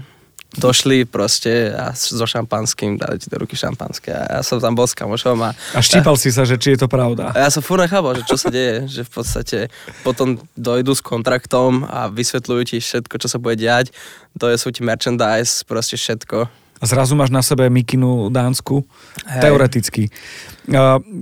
došli 0.57 1.05
proste 1.05 1.69
a 1.69 1.93
so 1.93 2.25
šampanským, 2.25 2.97
dali 2.97 3.21
ti 3.21 3.29
do 3.29 3.37
ruky 3.37 3.53
šampanské 3.53 4.09
a 4.09 4.25
ja 4.25 4.41
som 4.41 4.57
tam 4.57 4.73
bol 4.73 4.89
s 4.89 4.97
kamošom 4.97 5.37
a, 5.45 5.53
a 5.53 5.79
štípal 5.79 6.17
si 6.17 6.33
sa, 6.33 6.41
že 6.41 6.57
či 6.57 6.73
je 6.73 6.81
to 6.81 6.89
pravda. 6.89 7.29
a 7.37 7.45
ja 7.45 7.49
som 7.53 7.61
furt 7.61 7.85
nechápal, 7.85 8.17
že 8.17 8.25
čo 8.25 8.33
sa 8.33 8.49
deje, 8.49 8.89
že 8.89 9.05
v 9.05 9.11
podstate 9.13 9.59
potom 10.01 10.41
dojdu 10.57 10.97
s 10.97 11.05
kontraktom 11.05 11.85
a 11.85 12.09
vysvetľujú 12.09 12.63
ti 12.65 12.77
všetko, 12.81 13.15
čo 13.21 13.29
sa 13.29 13.37
bude 13.37 13.61
diať, 13.61 13.93
to 14.41 14.49
sú 14.57 14.73
ti 14.73 14.81
merchandise, 14.81 15.61
proste 15.69 16.01
všetko. 16.01 16.49
A 16.79 16.87
zrazu 16.87 17.11
máš 17.15 17.27
na 17.27 17.43
sebe 17.43 17.67
mikinu 17.67 18.31
dánsku. 18.31 18.87
Hej. 19.27 19.41
Teoreticky. 19.43 20.03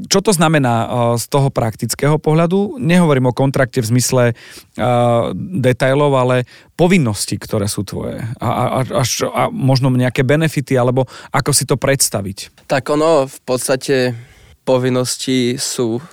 Čo 0.05 0.19
to 0.21 0.31
znamená 0.35 0.85
z 1.17 1.25
toho 1.31 1.49
praktického 1.49 2.21
pohľadu? 2.21 2.77
Nehovorím 2.77 3.31
o 3.31 3.37
kontrakte 3.37 3.81
v 3.81 3.89
zmysle 3.89 4.23
detailov, 5.35 6.13
ale 6.13 6.45
povinnosti, 6.77 7.41
ktoré 7.41 7.65
sú 7.65 7.81
tvoje. 7.81 8.21
A, 8.37 8.47
a, 8.47 8.79
a, 8.85 9.03
a 9.07 9.43
možno 9.49 9.89
nejaké 9.89 10.21
benefity, 10.21 10.77
alebo 10.77 11.09
ako 11.33 11.51
si 11.55 11.65
to 11.65 11.79
predstaviť. 11.79 12.69
Tak 12.69 12.85
ono 12.93 13.25
v 13.25 13.39
podstate 13.41 14.13
povinnosti 14.67 15.55
sú 15.57 16.03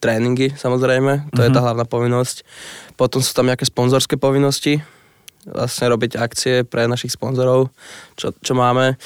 tréningy, 0.00 0.56
samozrejme, 0.56 1.28
to 1.36 1.44
je 1.44 1.52
tá 1.52 1.60
hlavná 1.60 1.84
povinnosť. 1.84 2.48
Potom 2.96 3.20
sú 3.20 3.36
tam 3.36 3.52
nejaké 3.52 3.68
sponzorské 3.68 4.16
povinnosti, 4.16 4.80
vlastne 5.46 5.86
robiť 5.88 6.20
akcie 6.20 6.54
pre 6.68 6.84
našich 6.84 7.16
sponzorov, 7.16 7.72
čo, 8.16 8.34
čo 8.44 8.52
máme. 8.52 9.00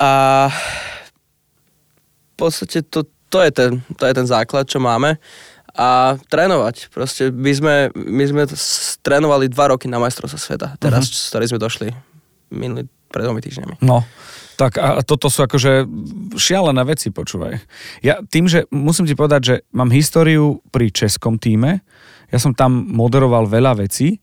A 0.00 0.10
v 0.52 2.34
podstate 2.36 2.80
to, 2.86 3.04
to, 3.28 3.38
je 3.44 3.50
ten, 3.52 3.70
to 4.00 4.04
je 4.08 4.14
ten 4.16 4.26
základ, 4.26 4.64
čo 4.64 4.80
máme. 4.80 5.20
A 5.76 6.18
trénovať. 6.28 6.90
Proste 6.90 7.30
my 7.30 7.52
sme, 7.54 7.74
my 7.94 8.24
sme 8.26 8.42
trénovali 9.04 9.46
dva 9.52 9.72
roky 9.72 9.86
na 9.86 10.02
majstrovstve 10.02 10.40
sveta, 10.40 10.68
teraz, 10.80 11.06
uh-huh. 11.06 11.16
s 11.16 11.30
ktorým 11.30 11.50
sme 11.52 11.60
došli 11.60 11.88
minulý, 12.50 12.90
pred 13.10 13.22
dvomi 13.26 13.40
týždňami. 13.40 13.74
No, 13.86 14.02
tak 14.60 14.76
a 14.76 15.00
toto 15.00 15.32
sú 15.32 15.46
akože 15.46 15.88
šialené 16.36 16.82
veci, 16.84 17.08
počúvaj. 17.08 17.64
Ja 18.04 18.20
tým, 18.20 18.44
že 18.50 18.68
musím 18.68 19.08
ti 19.08 19.16
povedať, 19.16 19.40
že 19.40 19.54
mám 19.72 19.88
históriu 19.94 20.60
pri 20.68 20.92
českom 20.92 21.40
týme, 21.40 21.80
ja 22.30 22.38
som 22.38 22.54
tam 22.54 22.86
moderoval 22.90 23.50
veľa 23.50 23.82
vecí 23.82 24.22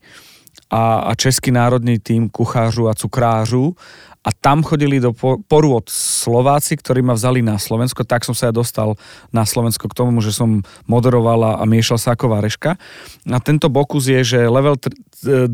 a, 0.70 1.08
a 1.08 1.14
český 1.14 1.50
národný 1.50 1.98
tým 1.98 2.28
kuchářu 2.28 2.88
a 2.88 2.94
cukrářu 2.94 3.76
a 4.24 4.30
tam 4.34 4.60
chodili 4.60 5.00
do 5.00 5.16
po- 5.16 5.40
porôd 5.40 5.88
Slováci, 5.88 6.76
ktorí 6.76 7.00
ma 7.00 7.16
vzali 7.16 7.40
na 7.40 7.56
Slovensko, 7.56 8.04
tak 8.04 8.28
som 8.28 8.36
sa 8.36 8.50
ja 8.50 8.54
dostal 8.54 8.98
na 9.32 9.48
Slovensko 9.48 9.88
k 9.88 9.96
tomu, 9.96 10.20
že 10.20 10.36
som 10.36 10.60
moderoval 10.84 11.56
a 11.56 11.64
miešal 11.64 11.96
sa 11.96 12.12
ako 12.12 12.36
vareška. 12.36 12.76
A 13.24 13.38
tento 13.40 13.72
Bokus 13.72 14.10
je, 14.10 14.20
že 14.20 14.40
level 14.44 14.76
3000, 14.76 15.48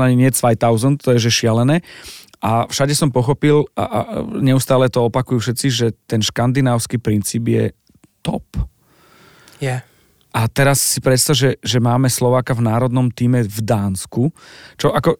ani 0.00 0.16
nie 0.16 0.30
2000, 0.32 1.02
to 1.02 1.12
je 1.12 1.28
že 1.28 1.44
šialené. 1.44 1.84
A 2.40 2.64
všade 2.70 2.96
som 2.96 3.12
pochopil, 3.12 3.68
a, 3.76 3.84
a 3.84 4.00
neustále 4.38 4.88
to 4.88 5.08
opakujú 5.12 5.42
všetci, 5.42 5.66
že 5.68 5.86
ten 6.08 6.24
škandinávsky 6.24 6.96
princíp 6.96 7.52
je 7.52 7.74
top. 8.24 8.44
Yeah. 9.60 9.84
A 10.36 10.52
teraz 10.52 10.84
si 10.84 11.00
predstav, 11.00 11.32
že, 11.32 11.56
že 11.64 11.80
máme 11.80 12.12
Slováka 12.12 12.52
v 12.52 12.68
národnom 12.68 13.08
týme 13.08 13.40
v 13.40 13.58
Dánsku, 13.64 14.28
čo 14.76 14.92
ako 14.92 15.16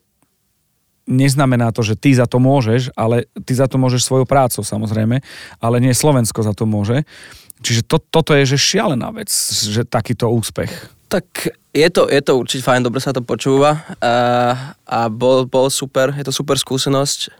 neznamená 1.08 1.72
to, 1.72 1.80
že 1.80 1.96
ty 1.96 2.12
za 2.12 2.28
to 2.28 2.36
môžeš, 2.36 2.92
ale 2.92 3.24
ty 3.46 3.56
za 3.56 3.64
to 3.64 3.80
môžeš 3.80 4.04
svojou 4.04 4.28
prácou 4.28 4.60
samozrejme, 4.60 5.24
ale 5.62 5.76
nie 5.80 5.96
Slovensko 5.96 6.44
za 6.44 6.52
to 6.52 6.68
môže. 6.68 7.06
Čiže 7.64 7.88
to, 7.88 7.96
toto 7.96 8.36
je 8.36 8.44
že 8.44 8.60
šialená 8.60 9.08
vec, 9.16 9.32
že 9.72 9.88
takýto 9.88 10.28
úspech. 10.28 10.68
Tak 11.08 11.48
je 11.72 11.88
to, 11.88 12.12
je 12.12 12.20
to 12.20 12.36
určite 12.36 12.66
fajn, 12.66 12.84
dobre 12.84 13.00
sa 13.00 13.16
to 13.16 13.24
počúva 13.24 13.88
a, 14.02 14.74
a 14.84 14.98
bol, 15.08 15.48
bol 15.48 15.72
super, 15.72 16.12
je 16.12 16.26
to 16.28 16.34
super 16.34 16.60
skúsenosť, 16.60 17.32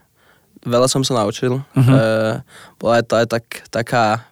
veľa 0.64 0.88
som 0.88 1.04
sa 1.04 1.20
naučil. 1.20 1.60
Uh-huh. 1.60 1.92
Uh, 1.92 2.40
bola 2.80 3.04
to 3.04 3.20
aj 3.20 3.26
tak, 3.28 3.44
taká, 3.68 4.24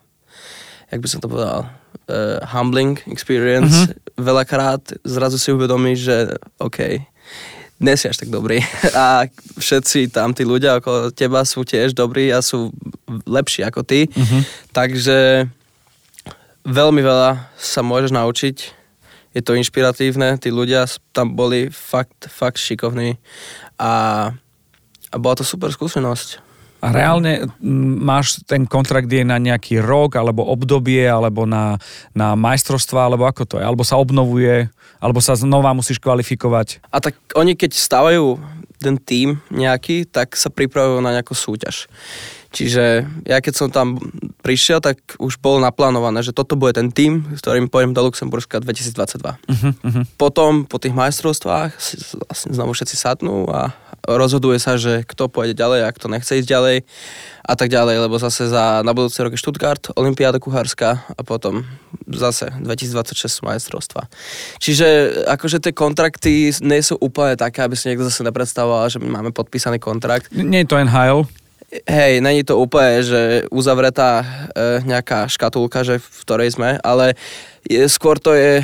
jak 0.88 1.02
by 1.02 1.09
som 1.11 1.20
to 1.20 1.28
povedal, 1.28 1.68
uh, 2.09 2.42
humbling 2.46 3.00
experience. 3.11 3.74
Mhm. 3.74 3.85
Uh-huh. 3.90 4.02
Veľakrát 4.14 4.83
zrazu 5.02 5.38
si 5.38 5.50
uvedomíš, 5.50 5.98
že 6.07 6.16
OK, 6.62 7.02
dnes 7.80 7.98
si 7.98 8.07
až 8.07 8.22
tak 8.22 8.30
dobrý 8.30 8.62
a 8.96 9.26
všetci 9.59 10.14
tam 10.14 10.30
tí 10.30 10.46
ľudia 10.46 10.78
okolo 10.78 11.11
teba 11.11 11.42
sú 11.42 11.66
tiež 11.66 11.92
dobrí 11.92 12.30
a 12.30 12.38
sú 12.40 12.70
lepší 13.26 13.66
ako 13.66 13.83
ty. 13.83 14.07
Mhm. 14.09 14.38
Takže 14.70 15.18
veľmi 16.64 17.00
veľa 17.04 17.52
sa 17.59 17.85
môžeš 17.85 18.11
naučiť. 18.14 18.57
Je 19.35 19.42
to 19.42 19.59
inšpiratívne, 19.59 20.38
tí 20.38 20.54
ľudia 20.54 20.87
tam 21.11 21.35
boli 21.35 21.66
fakt, 21.66 22.30
fakt 22.30 22.62
šikovní 22.62 23.18
a, 23.83 24.30
a 25.11 25.16
bola 25.18 25.35
to 25.35 25.42
super 25.42 25.74
skúsenosť. 25.74 26.38
A 26.85 26.92
reálne 26.92 27.49
máš 28.05 28.44
ten 28.44 28.68
kontrakt 28.68 29.09
je 29.09 29.25
na 29.25 29.40
nejaký 29.40 29.81
rok, 29.81 30.20
alebo 30.20 30.44
obdobie, 30.44 31.09
alebo 31.09 31.49
na, 31.49 31.81
na 32.12 32.37
majstrovstva, 32.37 33.09
alebo 33.09 33.25
ako 33.25 33.49
to 33.49 33.57
je? 33.57 33.64
Alebo 33.64 33.88
sa 33.88 33.97
obnovuje, 33.97 34.68
alebo 35.01 35.25
sa 35.25 35.33
znova 35.33 35.73
musíš 35.73 35.97
kvalifikovať. 35.97 36.85
A 36.92 37.01
tak 37.01 37.16
oni 37.33 37.57
keď 37.57 37.73
stávajú 37.73 38.37
ten 38.85 39.01
tým 39.01 39.40
nejaký, 39.49 40.05
tak 40.05 40.37
sa 40.37 40.53
pripravujú 40.53 41.01
na 41.01 41.16
nejakú 41.16 41.33
súťaž. 41.33 41.88
Čiže 42.55 43.03
ja 43.27 43.42
keď 43.42 43.55
som 43.57 43.68
tam 43.73 43.99
prišiel, 44.47 44.79
tak 44.79 45.18
už 45.18 45.42
bolo 45.42 45.59
naplánované, 45.59 46.23
že 46.23 46.31
toto 46.31 46.55
bude 46.55 46.79
ten 46.79 46.92
tým, 46.94 47.35
s 47.35 47.42
ktorým 47.42 47.66
pôjdem 47.66 47.90
do 47.90 48.07
Luxemburska 48.07 48.62
2022. 48.62 48.94
Uh-huh, 48.94 49.75
uh-huh. 49.75 50.05
Potom 50.14 50.62
po 50.62 50.79
tých 50.79 50.94
majstrovstvách 50.94 51.75
si 51.83 51.99
vlastne 52.14 52.55
znovu 52.55 52.79
všetci 52.79 52.94
sadnú 52.94 53.51
a 53.51 53.75
rozhoduje 54.05 54.61
sa, 54.61 54.77
že 54.77 55.03
kto 55.09 55.33
pôjde 55.33 55.57
ďalej 55.57 55.81
a 55.85 55.95
kto 55.95 56.07
nechce 56.12 56.38
ísť 56.40 56.49
ďalej 56.49 56.77
a 57.45 57.55
tak 57.57 57.69
ďalej, 57.69 58.09
lebo 58.09 58.17
zase 58.17 58.49
za, 58.49 58.81
na 58.81 58.97
budúci 58.97 59.21
rok 59.21 59.37
je 59.37 59.40
Stuttgart, 59.40 59.93
Olympiáda 59.97 60.40
kuchárska 60.40 61.05
a 61.12 61.21
potom 61.21 61.64
zase 62.09 62.49
2026 62.61 63.29
sú 63.29 63.43
majstrovstva. 63.45 64.09
Čiže 64.61 64.87
akože 65.29 65.61
tie 65.61 65.73
kontrakty 65.77 66.53
nie 66.64 66.81
sú 66.81 66.97
úplne 67.01 67.37
také, 67.37 67.61
aby 67.61 67.77
si 67.77 67.93
niekto 67.93 68.09
zase 68.09 68.25
nepredstavoval, 68.25 68.88
že 68.88 69.01
my 69.01 69.09
máme 69.21 69.31
podpísaný 69.33 69.77
kontrakt. 69.77 70.33
Nie 70.33 70.64
je 70.64 70.71
to 70.73 70.81
NHL, 70.81 71.29
Hej, 71.90 72.23
není 72.23 72.47
to 72.47 72.55
úplne, 72.55 73.03
že 73.03 73.51
uzavretá 73.51 74.23
e, 74.23 74.27
nejaká 74.87 75.27
škatulka, 75.27 75.83
že 75.83 75.99
v 75.99 76.19
ktorej 76.23 76.55
sme, 76.55 76.79
ale 76.79 77.19
je, 77.67 77.83
skôr 77.90 78.14
to 78.23 78.31
je 78.31 78.62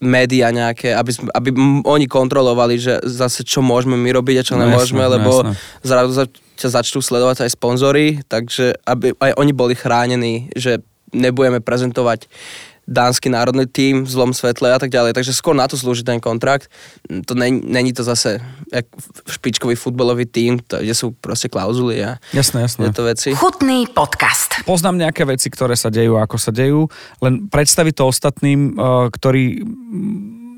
média 0.00 0.48
nejaké, 0.48 0.96
aby, 0.96 1.12
aby 1.36 1.48
oni 1.84 2.08
kontrolovali, 2.08 2.80
že 2.80 2.98
zase 3.04 3.44
čo 3.44 3.60
môžeme 3.60 4.00
my 4.00 4.10
robiť 4.16 4.36
a 4.40 4.46
čo 4.46 4.54
No 4.56 4.64
nemôžeme, 4.64 5.04
jasné, 5.04 5.12
no 5.12 5.14
lebo 5.20 5.32
jasné. 5.44 5.54
zrazu 5.84 6.12
za, 6.16 6.24
ťa 6.56 6.68
začnú 6.80 7.00
sledovať 7.04 7.44
aj 7.44 7.50
sponzory, 7.52 8.06
takže 8.24 8.80
aby 8.88 9.12
aj 9.20 9.32
oni 9.36 9.52
boli 9.52 9.76
chránení, 9.76 10.48
že 10.56 10.80
nebudeme 11.12 11.60
prezentovať 11.60 12.26
dánsky 12.90 13.30
národný 13.30 13.70
tím 13.70 14.02
v 14.02 14.10
zlom 14.10 14.34
svetle 14.34 14.74
a 14.74 14.78
tak 14.82 14.90
ďalej. 14.90 15.14
Takže 15.14 15.30
skôr 15.30 15.54
na 15.54 15.70
to 15.70 15.78
slúži 15.78 16.02
ten 16.02 16.18
kontrakt. 16.18 16.66
To 17.06 17.38
není, 17.38 17.62
není 17.62 17.94
to 17.94 18.02
zase 18.02 18.42
jak 18.74 18.86
špičkový 19.30 19.78
futbalový 19.78 20.26
tím, 20.26 20.58
to, 20.58 20.82
kde 20.82 20.94
sú 20.94 21.14
proste 21.14 21.46
klauzuly 21.46 22.02
a 22.02 22.18
jasné, 22.34 22.66
jasné. 22.66 22.90
tieto 22.90 23.06
veci. 23.06 23.30
Chutný 23.30 23.86
podcast. 23.86 24.66
Poznám 24.66 25.06
nejaké 25.06 25.22
veci, 25.22 25.46
ktoré 25.46 25.78
sa 25.78 25.88
dejú, 25.88 26.18
ako 26.18 26.36
sa 26.36 26.50
dejú, 26.50 26.90
len 27.22 27.46
predstaviť 27.46 27.94
to 27.94 28.04
ostatným, 28.10 28.74
eh, 28.74 29.06
ktorí 29.14 29.62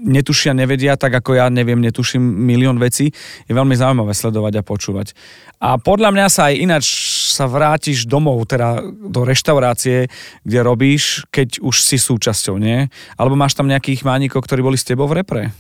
netušia, 0.03 0.53
nevedia, 0.53 0.99
tak 0.99 1.15
ako 1.15 1.39
ja 1.39 1.47
neviem, 1.47 1.79
netuším 1.79 2.21
milión 2.21 2.77
vecí, 2.83 3.15
je 3.47 3.53
veľmi 3.55 3.79
zaujímavé 3.79 4.13
sledovať 4.13 4.61
a 4.61 4.67
počúvať. 4.67 5.15
A 5.63 5.79
podľa 5.79 6.11
mňa 6.11 6.27
sa 6.27 6.51
aj 6.51 6.55
ináč 6.59 6.87
sa 7.31 7.47
vrátiš 7.47 8.11
domov, 8.11 8.43
teda 8.51 8.83
do 8.83 9.23
reštaurácie, 9.23 10.11
kde 10.43 10.59
robíš, 10.61 11.23
keď 11.31 11.63
už 11.63 11.87
si 11.87 11.97
súčasťou, 12.03 12.59
nie? 12.59 12.91
Alebo 13.15 13.39
máš 13.39 13.55
tam 13.55 13.71
nejakých 13.71 14.03
mánikov, 14.03 14.43
ktorí 14.43 14.59
boli 14.59 14.75
s 14.75 14.85
tebou 14.85 15.07
v 15.07 15.23
repre? 15.23 15.55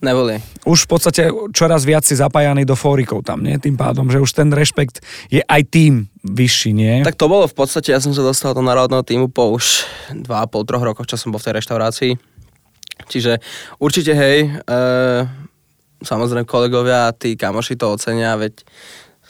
Neboli. 0.00 0.40
Už 0.64 0.88
v 0.88 0.96
podstate 0.96 1.28
čoraz 1.52 1.84
viac 1.84 2.08
si 2.08 2.16
zapájaný 2.16 2.64
do 2.64 2.72
fórikov 2.72 3.20
tam, 3.20 3.44
nie? 3.44 3.60
Tým 3.60 3.76
pádom, 3.76 4.08
že 4.08 4.16
už 4.16 4.32
ten 4.32 4.48
rešpekt 4.48 5.04
je 5.28 5.44
aj 5.44 5.62
tým 5.68 6.08
vyšší, 6.24 6.70
nie? 6.72 7.04
Tak 7.04 7.20
to 7.20 7.28
bolo 7.28 7.44
v 7.44 7.52
podstate, 7.52 7.92
ja 7.92 8.00
som 8.00 8.16
sa 8.16 8.24
dostal 8.24 8.56
do 8.56 8.64
národného 8.64 9.04
týmu 9.04 9.28
po 9.28 9.52
už 9.52 9.84
2,5-3 10.16 10.88
rokoch, 10.88 11.04
čo 11.04 11.20
som 11.20 11.36
bol 11.36 11.36
v 11.36 11.52
tej 11.52 11.54
reštaurácii. 11.60 12.12
Čiže 13.06 13.38
určite 13.78 14.12
hej, 14.12 14.38
e, 14.50 14.78
samozrejme 16.00 16.44
kolegovia 16.44 17.08
a 17.08 17.14
tí 17.14 17.36
kamoši 17.36 17.76
to 17.76 17.92
ocenia, 17.92 18.36
veď 18.36 18.64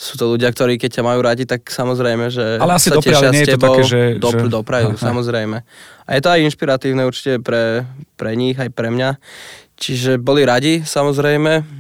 sú 0.01 0.17
to 0.17 0.33
ľudia, 0.33 0.49
ktorí 0.49 0.81
keď 0.81 0.97
ťa 0.97 1.03
majú 1.05 1.21
radi, 1.21 1.45
tak 1.45 1.69
samozrejme, 1.69 2.33
že 2.33 2.57
Ale 2.57 2.81
asi 2.81 2.89
sa 2.89 2.97
dopriali, 2.97 3.21
tešia 3.21 3.31
nie 3.37 3.45
s 3.45 3.45
je 3.45 3.49
to 3.49 3.55
tebou, 3.61 3.75
také, 3.77 3.83
že- 3.85 4.15
dop, 4.17 4.33
že- 4.33 4.49
doprajú, 4.49 4.89
Aha. 4.97 5.03
samozrejme. 5.03 5.57
A 6.09 6.11
je 6.17 6.21
to 6.25 6.29
aj 6.33 6.41
inšpiratívne 6.49 7.03
určite 7.05 7.37
pre, 7.45 7.85
pre 8.17 8.33
nich, 8.33 8.57
aj 8.57 8.73
pre 8.73 8.89
mňa. 8.89 9.21
Čiže 9.77 10.17
boli 10.17 10.49
radi, 10.49 10.81
samozrejme. 10.81 11.80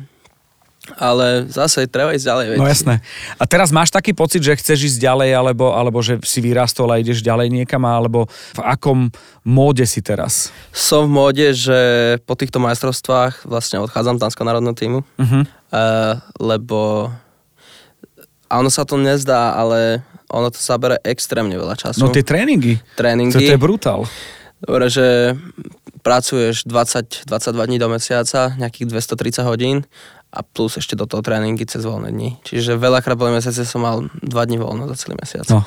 Ale 0.97 1.47
zase 1.51 1.87
treba 1.87 2.15
ísť 2.17 2.27
ďalej. 2.27 2.45
No 2.59 2.67
jasné. 2.67 3.05
A 3.37 3.45
teraz 3.45 3.71
máš 3.71 3.93
taký 3.93 4.17
pocit, 4.17 4.43
že 4.43 4.59
chceš 4.59 4.95
ísť 4.95 4.99
ďalej, 5.05 5.31
alebo, 5.37 5.71
alebo 5.75 5.99
že 6.01 6.19
si 6.27 6.43
vyrastol 6.43 6.91
a 6.91 6.99
ideš 6.99 7.23
ďalej 7.23 7.53
niekam, 7.53 7.83
alebo 7.87 8.27
v 8.57 8.61
akom 8.63 9.13
móde 9.47 9.85
si 9.87 10.01
teraz? 10.03 10.51
Som 10.75 11.11
v 11.11 11.15
móde, 11.15 11.47
že 11.55 11.81
po 12.27 12.35
týchto 12.35 12.59
majstrovstvách 12.59 13.47
vlastne 13.47 13.83
odchádzam 13.85 14.19
z 14.19 14.23
Dansko 14.27 14.43
národného 14.43 14.77
týmu, 14.77 14.99
uh-huh. 15.03 15.43
uh, 15.45 16.15
lebo 16.41 17.11
a 18.51 18.59
ono 18.59 18.67
sa 18.67 18.83
to 18.83 18.99
nezdá, 18.99 19.55
ale 19.55 20.03
ono 20.27 20.51
to 20.51 20.59
zabere 20.59 20.99
extrémne 21.07 21.55
veľa 21.55 21.79
času. 21.79 22.03
No 22.03 22.11
tie 22.11 22.27
tréningy. 22.27 22.83
Tréningy. 22.99 23.35
To, 23.35 23.39
to 23.39 23.55
je 23.55 23.61
brutál. 23.63 24.01
Dobre, 24.61 24.91
že 24.91 25.39
pracuješ 26.03 26.65
20, 26.67 27.29
22 27.29 27.69
dní 27.71 27.79
do 27.79 27.89
mesiaca, 27.89 28.53
nejakých 28.57 28.87
230 28.91 29.49
hodín 29.49 29.77
a 30.31 30.47
plus 30.47 30.79
ešte 30.79 30.95
do 30.95 31.11
toho 31.11 31.21
tréningy 31.27 31.67
cez 31.67 31.83
voľné 31.83 32.15
dni. 32.15 32.39
Čiže 32.47 32.79
veľakrát 32.79 33.19
boli 33.19 33.35
mesiace 33.35 33.67
som 33.67 33.83
mal 33.83 34.07
2 34.23 34.31
dní 34.31 34.63
voľno 34.63 34.87
za 34.91 34.97
celý 34.97 35.19
mesiac. 35.19 35.47
No. 35.51 35.67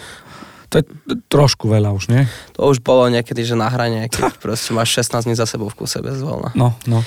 To 0.71 0.81
je 0.81 0.83
trošku 1.29 1.69
veľa 1.69 1.93
už, 1.93 2.09
nie? 2.09 2.25
To 2.57 2.71
už 2.71 2.81
bolo 2.81 3.05
niekedy, 3.11 3.45
že 3.45 3.53
na 3.53 3.69
hrane, 3.69 4.07
keď 4.07 4.33
proste 4.43 4.71
máš 4.71 4.95
16 4.95 5.27
dní 5.27 5.35
za 5.35 5.45
sebou 5.45 5.67
v 5.67 5.83
kuse 5.83 5.99
bez 5.99 6.23
voľna. 6.23 6.55
No, 6.55 6.73
no. 6.87 7.03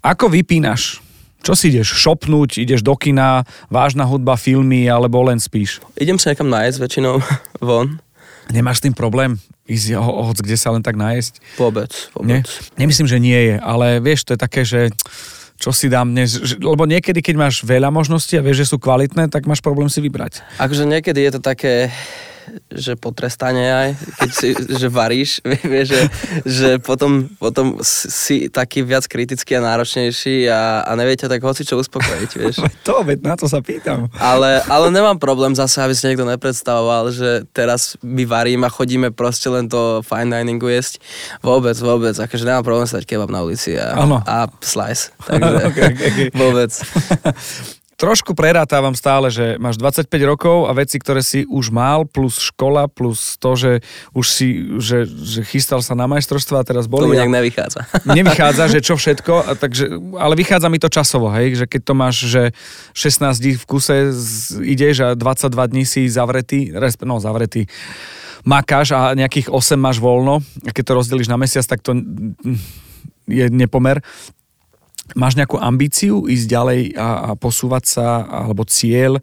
Ako 0.00 0.32
vypínaš? 0.32 1.04
Čo 1.44 1.54
si 1.54 1.70
ideš 1.70 1.94
šopnúť, 1.94 2.58
ideš 2.58 2.82
do 2.82 2.98
kina, 2.98 3.46
vážna 3.70 4.02
hudba, 4.02 4.34
filmy, 4.34 4.90
alebo 4.90 5.22
len 5.22 5.38
spíš? 5.38 5.78
Idem 5.94 6.18
sa 6.18 6.34
niekam 6.34 6.50
nájsť 6.50 6.78
väčšinou 6.82 7.22
von. 7.68 8.02
Nemáš 8.50 8.82
s 8.82 8.90
tým 8.90 8.94
problém 8.96 9.38
ísť 9.66 9.98
ho, 9.98 10.30
hoc 10.30 10.38
kde 10.38 10.56
sa 10.58 10.70
len 10.72 10.82
tak 10.82 10.94
nájsť? 10.94 11.58
Vôbec, 11.58 11.90
vôbec. 12.14 12.26
Nie? 12.26 12.38
Nemyslím, 12.78 13.10
že 13.10 13.18
nie 13.18 13.38
je, 13.52 13.54
ale 13.58 13.98
vieš, 13.98 14.26
to 14.26 14.38
je 14.38 14.40
také, 14.40 14.62
že 14.62 14.94
čo 15.56 15.72
si 15.72 15.88
dám 15.88 16.12
dnes, 16.12 16.36
lebo 16.60 16.84
niekedy, 16.84 17.24
keď 17.24 17.34
máš 17.36 17.54
veľa 17.64 17.88
možností 17.88 18.36
a 18.36 18.44
vieš, 18.44 18.64
že 18.64 18.70
sú 18.72 18.76
kvalitné, 18.76 19.32
tak 19.32 19.48
máš 19.48 19.64
problém 19.64 19.88
si 19.88 20.04
vybrať. 20.04 20.44
Akože 20.60 20.84
niekedy 20.84 21.24
je 21.24 21.30
to 21.36 21.40
také, 21.40 21.88
že 22.70 22.94
potrestanie 22.98 23.68
aj, 23.72 23.88
keď 24.18 24.30
si, 24.30 24.48
že 24.56 24.88
varíš, 24.88 25.42
vieš, 25.72 25.86
že, 25.92 26.02
že 26.44 26.70
potom, 26.78 27.30
potom 27.38 27.80
si 27.82 28.48
taký 28.48 28.82
viac 28.86 29.06
kritický 29.06 29.58
a 29.58 29.64
náročnejší 29.64 30.48
a, 30.50 30.86
a 30.86 30.92
neviete 30.94 31.26
tak 31.26 31.42
hoci 31.42 31.66
čo 31.66 31.78
uspokojiť, 31.80 32.30
vieš. 32.40 32.56
To, 32.86 33.02
veď 33.02 33.18
na 33.22 33.34
to 33.34 33.46
sa 33.46 33.60
pýtam. 33.62 34.10
Ale, 34.16 34.62
ale 34.66 34.90
nemám 34.90 35.18
problém 35.18 35.54
zase, 35.54 35.82
aby 35.82 35.94
si 35.94 36.06
niekto 36.06 36.26
nepredstavoval, 36.26 37.10
že 37.12 37.44
teraz 37.50 37.98
my 38.02 38.24
varím 38.26 38.66
a 38.66 38.70
chodíme 38.70 39.10
proste 39.10 39.48
len 39.50 39.66
to 39.70 40.02
fine 40.02 40.30
diningu 40.30 40.68
jesť. 40.68 41.02
Vôbec, 41.40 41.76
vôbec, 41.78 42.14
akože 42.14 42.44
nemám 42.44 42.64
problém 42.66 42.88
stať 42.88 43.06
kebab 43.06 43.30
na 43.30 43.42
ulici 43.42 43.74
a, 43.78 43.94
a 44.26 44.38
slice. 44.60 45.14
Takže 45.24 45.54
okay, 45.68 45.84
okay, 45.92 46.08
okay. 46.10 46.26
vôbec. 46.34 46.70
Trošku 47.96 48.36
prerátávam 48.36 48.92
stále, 48.92 49.32
že 49.32 49.56
máš 49.56 49.80
25 49.80 50.08
rokov 50.28 50.68
a 50.68 50.76
veci, 50.76 51.00
ktoré 51.00 51.24
si 51.24 51.48
už 51.48 51.72
mal, 51.72 52.04
plus 52.04 52.38
škola, 52.52 52.92
plus 52.92 53.40
to, 53.40 53.56
že 53.56 53.72
už 54.12 54.26
si, 54.28 54.48
že, 54.76 55.08
že 55.08 55.40
chystal 55.48 55.80
sa 55.80 55.96
na 55.96 56.04
majstrovstva 56.04 56.60
a 56.60 56.64
teraz 56.64 56.86
boli. 56.86 57.08
To 57.08 57.12
mi 57.12 57.16
nejak 57.16 57.32
nevychádza. 57.32 57.80
Nevychádza, 58.20 58.64
že 58.68 58.80
čo 58.84 59.00
všetko, 59.00 59.34
a 59.48 59.50
takže, 59.56 59.96
ale 60.20 60.36
vychádza 60.36 60.68
mi 60.68 60.76
to 60.76 60.92
časovo, 60.92 61.32
hej, 61.32 61.56
že 61.56 61.66
keď 61.66 61.80
to 61.82 61.94
máš, 61.96 62.16
že 62.28 62.42
16 62.92 63.32
dní 63.40 63.52
v 63.56 63.64
kuse 63.64 63.96
ideš 64.60 64.96
a 65.00 65.08
22 65.16 65.72
dní 65.72 65.84
si 65.88 66.04
zavretý, 66.12 66.70
no 67.00 67.16
zavretý, 67.16 67.64
makáš 68.46 68.92
a 68.92 69.16
nejakých 69.16 69.48
8 69.48 69.74
máš 69.80 69.98
voľno 69.98 70.44
a 70.68 70.70
keď 70.70 70.84
to 70.84 70.96
rozdeliš 71.00 71.28
na 71.32 71.40
mesiac, 71.40 71.64
tak 71.64 71.80
to 71.80 71.96
je 73.26 73.50
nepomer, 73.50 74.06
Máš 75.16 75.40
nejakú 75.40 75.56
ambíciu 75.56 76.28
ísť 76.28 76.44
ďalej 76.44 76.80
a, 76.92 77.32
a 77.32 77.40
posúvať 77.40 77.88
sa, 77.88 78.20
alebo 78.28 78.68
cieľ? 78.68 79.16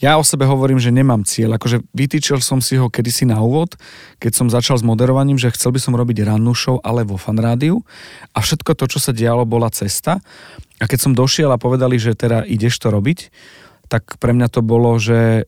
Ja 0.00 0.16
o 0.16 0.24
sebe 0.24 0.48
hovorím, 0.48 0.80
že 0.80 0.88
nemám 0.88 1.20
cieľ. 1.20 1.60
Akože 1.60 1.84
vytýčil 1.92 2.40
som 2.40 2.64
si 2.64 2.80
ho 2.80 2.88
kedysi 2.88 3.28
na 3.28 3.44
úvod, 3.44 3.76
keď 4.24 4.32
som 4.32 4.48
začal 4.48 4.80
s 4.80 4.84
moderovaním, 4.88 5.36
že 5.36 5.52
chcel 5.52 5.76
by 5.76 5.80
som 5.84 5.92
robiť 6.00 6.24
rannú 6.24 6.56
show, 6.56 6.80
ale 6.80 7.04
vo 7.04 7.20
fanrádiu. 7.20 7.84
A 8.32 8.40
všetko 8.40 8.72
to, 8.72 8.88
čo 8.88 8.96
sa 9.04 9.12
dialo, 9.12 9.44
bola 9.44 9.68
cesta. 9.68 10.24
A 10.80 10.88
keď 10.88 10.98
som 11.04 11.12
došiel 11.12 11.52
a 11.52 11.60
povedali, 11.60 12.00
že 12.00 12.16
teda 12.16 12.48
ideš 12.48 12.80
to 12.80 12.88
robiť, 12.88 13.28
tak 13.92 14.16
pre 14.16 14.32
mňa 14.32 14.48
to 14.48 14.64
bolo, 14.64 14.96
že 14.96 15.44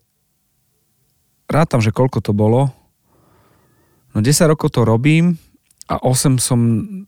rátam, 1.49 1.81
že 1.81 1.89
koľko 1.89 2.21
to 2.21 2.37
bolo. 2.37 2.69
No 4.13 4.21
10 4.21 4.53
rokov 4.53 4.77
to 4.77 4.85
robím 4.85 5.41
a 5.89 5.97
8 6.05 6.37
som 6.37 6.61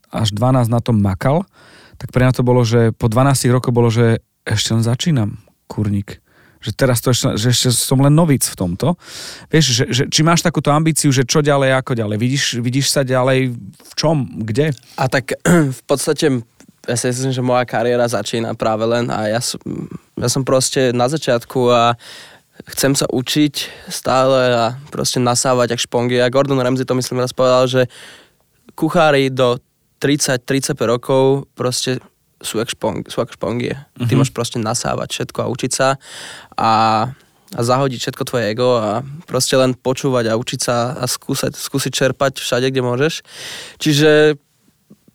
až 0.09 0.33
12 0.33 0.73
na 0.73 0.81
tom 0.81 0.97
makal 0.97 1.45
tak 1.99 2.15
pre 2.15 2.23
mňa 2.23 2.33
to 2.39 2.43
bolo, 2.47 2.63
že 2.63 2.95
po 2.95 3.11
12 3.11 3.51
rokoch 3.51 3.75
bolo, 3.75 3.91
že 3.91 4.23
ešte 4.47 4.71
len 4.71 4.83
začínam, 4.83 5.35
kurník. 5.67 6.23
Že 6.59 6.71
teraz 6.75 6.99
to 6.99 7.11
ešte, 7.11 7.35
že 7.39 7.47
ešte 7.51 7.69
som 7.71 7.99
len 7.99 8.11
novic 8.11 8.43
v 8.43 8.55
tomto. 8.55 8.95
Vieš, 9.51 9.65
že, 9.67 9.83
že, 9.91 10.03
či 10.07 10.23
máš 10.23 10.43
takúto 10.43 10.71
ambíciu, 10.71 11.11
že 11.11 11.27
čo 11.27 11.43
ďalej, 11.43 11.75
ako 11.75 11.95
ďalej? 11.95 12.17
Vidíš, 12.19 12.43
vidíš 12.59 12.87
sa 12.91 13.03
ďalej 13.03 13.55
v 13.59 13.93
čom, 13.95 14.27
kde? 14.43 14.71
A 14.99 15.05
tak 15.11 15.35
v 15.79 15.81
podstate 15.87 16.43
ja 16.87 16.95
si 16.95 17.05
myslím, 17.11 17.31
že 17.35 17.43
moja 17.45 17.63
kariéra 17.67 18.07
začína 18.07 18.55
práve 18.55 18.87
len 18.87 19.11
a 19.13 19.29
ja 19.29 19.39
som, 19.43 19.61
ja 20.17 20.25
som 20.31 20.41
proste 20.41 20.95
na 20.95 21.05
začiatku 21.05 21.59
a 21.69 21.93
chcem 22.75 22.97
sa 22.97 23.07
učiť 23.07 23.87
stále 23.87 24.39
a 24.51 24.65
proste 24.91 25.21
nasávať 25.21 25.75
ak 25.75 25.83
špongy. 25.83 26.19
A 26.19 26.31
Gordon 26.33 26.59
Ramsay 26.59 26.83
to 26.83 26.97
myslím 26.97 27.23
raz 27.23 27.31
povedal, 27.31 27.69
že 27.69 27.87
kuchári 28.75 29.31
do 29.31 29.59
30-35 29.99 30.79
rokov 30.87 31.45
proste 31.53 31.99
sú 32.39 32.59
jak, 32.63 32.71
špong, 32.71 33.03
sú 33.11 33.19
jak 33.19 33.35
špongie. 33.35 33.75
Mm-hmm. 33.75 34.07
Ty 34.07 34.13
mhm. 34.15 34.19
môžeš 34.23 34.33
proste 34.33 34.57
nasávať 34.63 35.07
všetko 35.11 35.39
a 35.43 35.51
učiť 35.51 35.71
sa 35.75 35.99
a, 36.55 36.71
a 37.51 37.59
zahodiť 37.59 37.99
všetko 37.99 38.23
tvoje 38.23 38.43
ego 38.47 38.79
a 38.79 39.03
proste 39.27 39.59
len 39.59 39.75
počúvať 39.75 40.31
a 40.31 40.39
učiť 40.39 40.59
sa 40.59 40.95
a 40.95 41.03
skúsať, 41.03 41.59
skúsiť 41.59 41.91
čerpať 41.91 42.39
všade, 42.39 42.71
kde 42.71 42.81
môžeš. 42.81 43.21
Čiže 43.75 44.39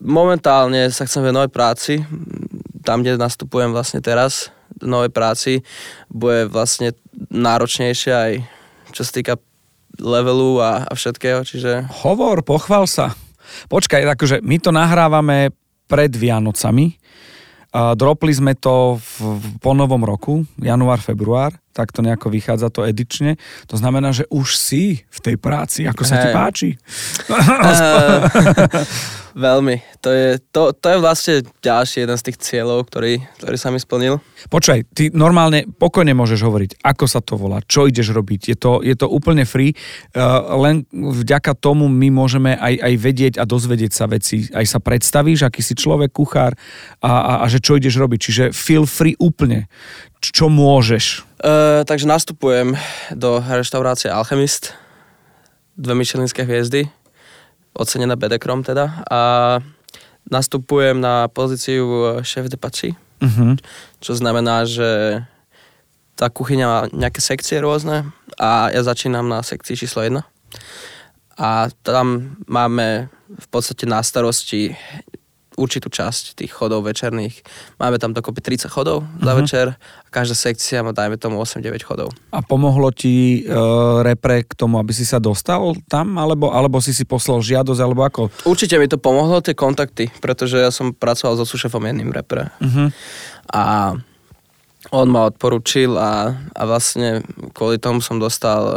momentálne 0.05 0.93
sa 0.93 1.09
chcem 1.09 1.25
venovať 1.25 1.49
práci, 1.49 1.93
tam, 2.85 3.01
kde 3.01 3.17
nastupujem 3.17 3.73
vlastne 3.73 4.05
teraz, 4.05 4.53
do 4.75 4.85
novej 4.85 5.09
práci, 5.09 5.65
bude 6.11 6.45
vlastne 6.51 6.93
náročnejšie 7.33 8.11
aj 8.13 8.33
čo 8.95 9.03
sa 9.03 9.11
týka 9.11 9.35
levelu 9.99 10.63
a, 10.63 10.87
a 10.87 10.93
všetkého, 10.95 11.43
čiže... 11.43 11.91
Hovor, 12.03 12.47
pochval 12.47 12.87
sa. 12.87 13.11
Počkaj, 13.67 14.05
akože 14.15 14.35
my 14.43 14.57
to 14.61 14.69
nahrávame 14.73 15.51
pred 15.85 16.11
Vianocami. 16.13 16.97
Dropli 17.75 18.31
sme 18.31 18.55
to 18.55 18.95
v, 18.97 19.15
po 19.59 19.75
novom 19.75 19.99
roku, 20.07 20.47
január, 20.55 21.03
február, 21.03 21.59
tak 21.75 21.91
to 21.91 21.99
nejako 21.99 22.31
vychádza 22.31 22.71
to 22.71 22.87
edične. 22.87 23.35
To 23.67 23.75
znamená, 23.75 24.15
že 24.15 24.23
už 24.31 24.55
si 24.55 25.03
v 25.11 25.19
tej 25.19 25.35
práci, 25.35 25.83
ako 25.83 26.07
sa 26.07 26.15
hey. 26.15 26.23
ti 26.23 26.29
páči. 26.31 26.69
Uh, 27.27 28.23
Veľmi. 29.35 29.83
To 29.99 30.15
je, 30.15 30.39
to, 30.55 30.71
to 30.71 30.95
je 30.95 30.97
vlastne 31.03 31.35
ďalší 31.59 32.07
jeden 32.07 32.15
z 32.15 32.25
tých 32.31 32.39
cieľov, 32.39 32.87
ktorý, 32.87 33.19
ktorý 33.35 33.57
sa 33.59 33.67
mi 33.67 33.83
splnil. 33.83 34.23
Počkaj, 34.47 34.95
ty 34.95 35.11
normálne 35.11 35.67
pokojne 35.67 36.15
môžeš 36.15 36.39
hovoriť, 36.39 36.71
ako 36.79 37.03
sa 37.03 37.19
to 37.19 37.35
volá, 37.35 37.59
čo 37.67 37.83
ideš 37.83 38.15
robiť. 38.15 38.55
Je 38.55 38.55
to, 38.55 38.79
je 38.79 38.95
to 38.95 39.11
úplne 39.11 39.43
free, 39.43 39.75
uh, 39.75 40.55
len 40.55 40.87
vďaka 40.95 41.51
tomu 41.59 41.91
my 41.91 42.07
môžeme 42.15 42.55
aj, 42.55 42.79
aj 42.79 42.93
vedieť 42.95 43.33
a 43.35 43.43
dozvedieť 43.43 43.91
sa 43.91 44.07
veci. 44.07 44.47
Aj 44.55 44.63
sa 44.63 44.79
predstavíš, 44.79 45.43
aký 45.43 45.59
si 45.59 45.75
človek, 45.75 46.15
kuchár 46.15 46.55
a, 47.03 47.11
a, 47.11 47.33
a 47.43 47.45
že 47.51 47.59
čo 47.59 47.75
ideš 47.75 47.99
robiť. 47.99 48.19
Čiže 48.23 48.43
feel 48.55 48.87
free 48.87 49.19
úplne. 49.19 49.67
Čo 50.31 50.49
môžeš? 50.49 51.27
Uh, 51.41 51.83
takže 51.85 52.09
nastupujem 52.09 52.73
do 53.13 53.43
reštaurácie 53.43 54.09
Alchemist, 54.09 54.73
dve 55.75 55.93
myšelinské 55.93 56.47
hviezdy. 56.47 56.87
Ocenená 57.75 58.15
Bedekrom 58.15 58.63
teda. 58.63 59.03
A 59.11 59.19
nastupujem 60.31 60.97
na 60.97 61.27
pozíciu 61.27 62.17
šéf 62.23 62.47
de 62.47 62.57
pači, 62.57 62.95
uh-huh. 63.19 63.59
čo 63.99 64.15
znamená, 64.15 64.63
že 64.63 65.21
tá 66.15 66.31
kuchyňa 66.31 66.65
má 66.65 66.79
nejaké 66.95 67.19
sekcie 67.19 67.59
rôzne 67.59 68.07
a 68.39 68.71
ja 68.71 68.81
začínam 68.81 69.27
na 69.27 69.43
sekcii 69.43 69.75
číslo 69.75 70.01
1 70.01 70.23
a 71.35 71.67
tam 71.83 72.37
máme 72.47 73.11
v 73.27 73.47
podstate 73.51 73.83
na 73.83 73.99
starosti 73.99 74.71
určitú 75.55 75.87
časť 75.91 76.39
tých 76.39 76.51
chodov 76.51 76.83
večerných. 76.85 77.41
Máme 77.79 77.99
tam 77.99 78.11
dokopy 78.11 78.43
30 78.43 78.67
chodov 78.69 79.03
uh-huh. 79.03 79.23
za 79.23 79.31
mhm. 79.31 79.37
večer 79.39 79.65
a 79.79 80.07
každá 80.11 80.35
sekcia 80.35 80.83
má 80.83 80.91
dajme 80.91 81.15
tomu 81.17 81.39
8-9 81.39 81.79
chodov. 81.83 82.11
A 82.31 82.39
pomohlo 82.43 82.91
ti 82.91 83.41
e, 83.41 83.51
repre 84.03 84.43
k 84.43 84.53
tomu, 84.53 84.77
aby 84.77 84.91
si 84.91 85.07
sa 85.07 85.17
dostal 85.17 85.75
tam, 85.87 86.19
alebo, 86.19 86.51
alebo 86.51 86.79
si 86.83 86.91
si 86.91 87.07
poslal 87.07 87.41
žiadosť, 87.41 87.81
alebo 87.81 88.01
ako? 88.03 88.21
Určite 88.45 88.75
mi 88.77 88.87
to 88.91 88.99
pomohlo, 88.99 89.39
tie 89.39 89.55
kontakty, 89.57 90.11
pretože 90.19 90.59
ja 90.59 90.69
som 90.69 90.91
pracoval 90.91 91.39
so 91.39 91.45
sušefom 91.47 91.83
jedným 91.83 92.11
repre. 92.11 92.51
Uh-huh. 92.59 92.91
A 93.51 93.95
on 94.93 95.07
ma 95.09 95.25
odporučil 95.25 95.97
a, 95.97 96.37
a 96.53 96.61
vlastne 96.67 97.25
kvôli 97.57 97.81
tomu 97.81 98.05
som 98.05 98.21
dostal 98.21 98.61
e, 98.69 98.73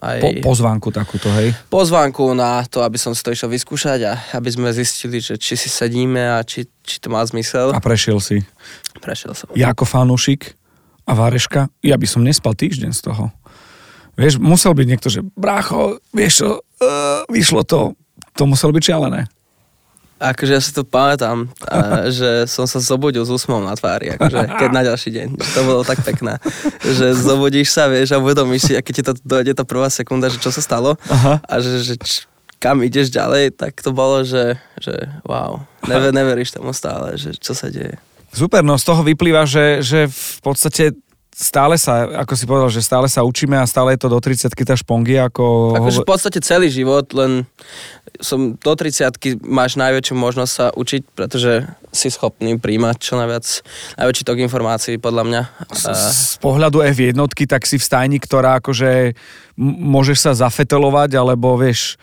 aj... 0.00 0.18
Po, 0.22 0.54
pozvánku 0.54 0.88
takúto, 0.94 1.28
hej? 1.38 1.52
Pozvánku 1.68 2.34
na 2.34 2.62
to, 2.66 2.82
aby 2.82 2.96
som 2.96 3.14
si 3.14 3.22
to 3.22 3.34
išiel 3.34 3.50
vyskúšať 3.50 4.00
a 4.06 4.12
aby 4.38 4.48
sme 4.50 4.68
zistili, 4.70 5.18
že 5.22 5.38
či 5.38 5.58
si 5.58 5.70
sedíme 5.70 6.38
a 6.38 6.42
či, 6.42 6.66
či 6.86 7.02
to 7.02 7.10
má 7.10 7.22
zmysel. 7.26 7.74
A 7.74 7.82
prešiel 7.82 8.22
si? 8.22 8.40
Prešiel 9.02 9.34
som. 9.34 9.50
Ja 9.58 9.74
ako 9.74 9.84
fanúšik? 9.84 10.58
a 11.08 11.12
váreška, 11.16 11.72
ja 11.80 11.96
by 11.96 12.04
som 12.04 12.20
nespal 12.20 12.52
týždeň 12.52 12.92
z 12.92 13.00
toho. 13.08 13.32
Vieš, 14.20 14.36
musel 14.36 14.76
byť 14.76 14.86
niekto, 14.86 15.08
že 15.08 15.24
brácho, 15.24 16.04
vieš 16.12 16.44
čo, 16.44 16.48
uh, 16.60 17.24
vyšlo 17.32 17.64
to, 17.64 17.96
to 18.36 18.44
muselo 18.44 18.76
byť 18.76 18.82
šialené. 18.84 19.24
Akože 20.18 20.52
ja 20.58 20.62
si 20.62 20.74
to 20.74 20.82
pamätám, 20.82 21.46
a, 21.62 22.06
že 22.18 22.50
som 22.50 22.66
sa 22.66 22.82
zobudil 22.82 23.22
s 23.22 23.30
úsmom 23.30 23.62
na 23.62 23.78
tvári, 23.78 24.18
akože 24.18 24.38
keď 24.60 24.70
na 24.74 24.82
ďalší 24.82 25.10
deň. 25.14 25.28
Že 25.38 25.50
to 25.54 25.62
bolo 25.62 25.82
tak 25.86 26.02
pekné. 26.02 26.42
Že 26.82 27.14
zobudíš 27.14 27.70
sa, 27.70 27.86
vieš, 27.86 28.12
a 28.14 28.22
uvedomíš 28.22 28.62
si, 28.68 28.72
a 28.74 28.82
keď 28.82 28.92
ti 28.94 29.02
to 29.06 29.12
dojde 29.22 29.54
tá 29.54 29.62
prvá 29.62 29.86
sekunda, 29.88 30.26
že 30.26 30.42
čo 30.42 30.50
sa 30.50 30.58
stalo 30.58 30.98
Aha. 31.06 31.38
a 31.42 31.54
že, 31.62 31.86
že 31.86 31.94
č, 31.96 32.26
kam 32.58 32.82
ideš 32.82 33.14
ďalej, 33.14 33.54
tak 33.54 33.78
to 33.78 33.94
bolo, 33.94 34.26
že, 34.26 34.58
že 34.82 34.94
wow, 35.22 35.62
never, 35.86 36.10
neveríš 36.10 36.58
tomu 36.58 36.74
stále, 36.74 37.14
že 37.14 37.38
čo 37.38 37.54
sa 37.54 37.70
deje. 37.70 37.96
Super, 38.34 38.60
no 38.60 38.76
z 38.76 38.84
toho 38.84 39.00
vyplýva, 39.06 39.48
že, 39.48 39.80
že 39.80 40.10
v 40.10 40.38
podstate 40.42 40.92
stále 41.38 41.78
sa, 41.78 42.02
ako 42.26 42.32
si 42.34 42.44
povedal, 42.50 42.66
že 42.66 42.82
stále 42.82 43.06
sa 43.06 43.22
učíme 43.22 43.54
a 43.54 43.62
stále 43.62 43.94
je 43.94 44.02
to 44.02 44.10
do 44.10 44.18
30 44.18 44.50
tá 44.50 44.74
špongy, 44.74 45.22
ako... 45.22 45.78
Akože 45.78 46.02
v 46.02 46.10
podstate 46.10 46.38
celý 46.42 46.66
život, 46.66 47.06
len 47.14 47.46
som 48.20 48.56
do 48.58 48.72
30 48.74 49.44
máš 49.44 49.76
najväčšiu 49.78 50.14
možnosť 50.16 50.52
sa 50.52 50.66
učiť, 50.74 51.02
pretože 51.14 51.66
si 51.92 52.08
schopný 52.12 52.60
príjmať 52.60 52.96
čo 53.00 53.16
najviac, 53.16 53.46
najväčší 53.96 54.22
tok 54.24 54.38
informácií 54.44 54.94
podľa 55.00 55.24
mňa. 55.24 55.42
Z, 55.72 55.84
z 55.96 56.36
pohľadu 56.42 56.84
F1, 56.84 57.16
tak 57.48 57.64
si 57.64 57.80
v 57.80 57.84
stajni, 57.84 58.18
ktorá 58.20 58.60
akože 58.60 59.16
môžeš 59.60 60.18
sa 60.18 60.32
zafetelovať, 60.36 61.16
alebo 61.16 61.56
vieš, 61.56 61.96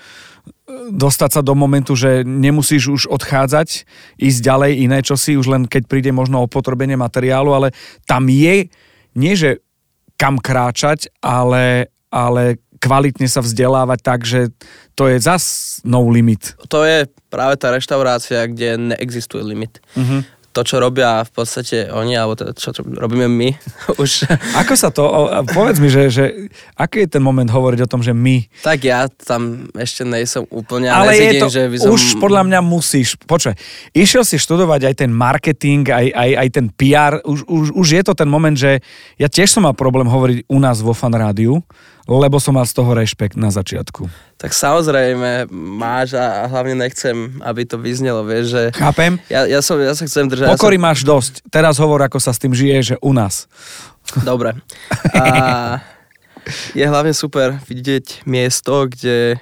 dostať 0.89 1.39
sa 1.39 1.41
do 1.45 1.53
momentu, 1.53 1.93
že 1.93 2.25
nemusíš 2.25 2.83
už 2.89 3.01
odchádzať, 3.09 3.85
ísť 4.17 4.39
ďalej 4.41 4.71
iné 4.81 4.99
čosi, 5.05 5.37
už 5.37 5.47
len 5.53 5.63
keď 5.69 5.85
príde 5.85 6.09
možno 6.09 6.41
o 6.41 6.51
potrebenie 6.51 6.97
materiálu, 6.97 7.53
ale 7.53 7.69
tam 8.09 8.25
je, 8.25 8.69
nie 9.13 9.33
že 9.37 9.61
kam 10.17 10.41
kráčať, 10.41 11.13
ale, 11.21 11.93
ale 12.09 12.57
kvalitne 12.85 13.25
sa 13.25 13.41
vzdelávať 13.41 13.99
tak, 14.05 14.21
že 14.21 14.53
to 14.93 15.09
je 15.09 15.17
zas 15.17 15.77
no 15.81 16.05
limit. 16.05 16.53
To 16.69 16.85
je 16.85 17.09
práve 17.33 17.57
tá 17.57 17.73
reštaurácia, 17.73 18.45
kde 18.45 18.93
neexistuje 18.93 19.41
limit. 19.41 19.81
Uh-huh. 19.97 20.21
To, 20.55 20.63
čo 20.63 20.79
robia 20.79 21.19
v 21.27 21.31
podstate 21.35 21.91
oni, 21.91 22.15
alebo 22.15 22.39
to, 22.39 22.47
čo 22.55 22.71
robíme 22.79 23.27
my, 23.27 23.51
už... 24.03 24.23
Ako 24.55 24.79
sa 24.79 24.87
to, 24.87 25.03
povedz 25.51 25.83
mi, 25.83 25.91
že, 25.91 26.07
že 26.07 26.47
aký 26.79 27.03
je 27.03 27.19
ten 27.19 27.19
moment 27.19 27.51
hovoriť 27.51 27.83
o 27.83 27.91
tom, 27.91 27.99
že 27.99 28.15
my... 28.15 28.47
Tak 28.63 28.79
ja 28.87 29.11
tam 29.11 29.67
ešte 29.75 30.07
nejsem 30.07 30.47
úplne, 30.47 30.87
ale 30.87 31.11
je 31.19 31.43
to, 31.43 31.51
že 31.51 31.61
by 31.67 31.75
som... 31.75 31.91
už 31.91 32.23
podľa 32.23 32.47
mňa 32.47 32.59
musíš, 32.63 33.19
počkaj, 33.27 33.59
išiel 33.91 34.23
si 34.23 34.39
študovať 34.39 34.87
aj 34.87 34.95
ten 35.03 35.11
marketing, 35.11 35.91
aj, 35.91 36.07
aj, 36.15 36.31
aj 36.39 36.47
ten 36.47 36.65
PR, 36.71 37.19
už, 37.27 37.43
už, 37.51 37.65
už 37.75 37.87
je 37.91 38.03
to 38.07 38.15
ten 38.15 38.29
moment, 38.31 38.55
že 38.55 38.79
ja 39.19 39.27
tiež 39.27 39.51
som 39.51 39.67
mal 39.67 39.75
problém 39.75 40.07
hovoriť 40.07 40.47
u 40.47 40.57
nás 40.63 40.79
vo 40.79 40.95
fan 40.95 41.11
rádiu, 41.11 41.59
lebo 42.05 42.37
som 42.37 42.53
mal 42.53 42.69
z 42.69 42.77
toho 42.77 42.93
rešpekt 42.93 43.33
na 43.33 43.49
začiatku. 43.49 44.05
Tak 44.37 44.53
samozrejme 44.53 45.49
máš 45.53 46.13
a 46.13 46.45
hlavne 46.45 46.77
nechcem, 46.77 47.41
aby 47.41 47.65
to 47.65 47.81
vyznelo, 47.81 48.21
vieš, 48.21 48.53
že... 48.53 48.63
Chápem. 48.77 49.17
Ja, 49.25 49.49
ja, 49.49 49.59
som, 49.65 49.81
ja 49.81 49.97
sa 49.97 50.05
chcem 50.05 50.29
držať... 50.29 50.53
Pokory 50.53 50.77
ja 50.77 50.81
som... 50.81 50.87
máš 50.87 50.99
dosť. 51.01 51.33
Teraz 51.49 51.81
hovor, 51.81 52.05
ako 52.05 52.21
sa 52.21 52.29
s 52.29 52.41
tým 52.41 52.53
žije, 52.53 52.93
že 52.93 52.95
u 53.01 53.09
nás. 53.09 53.49
Dobre. 54.21 54.53
A 55.17 55.81
je 56.77 56.85
hlavne 56.85 57.13
super 57.17 57.57
vidieť 57.65 58.21
miesto, 58.29 58.85
kde, 58.85 59.41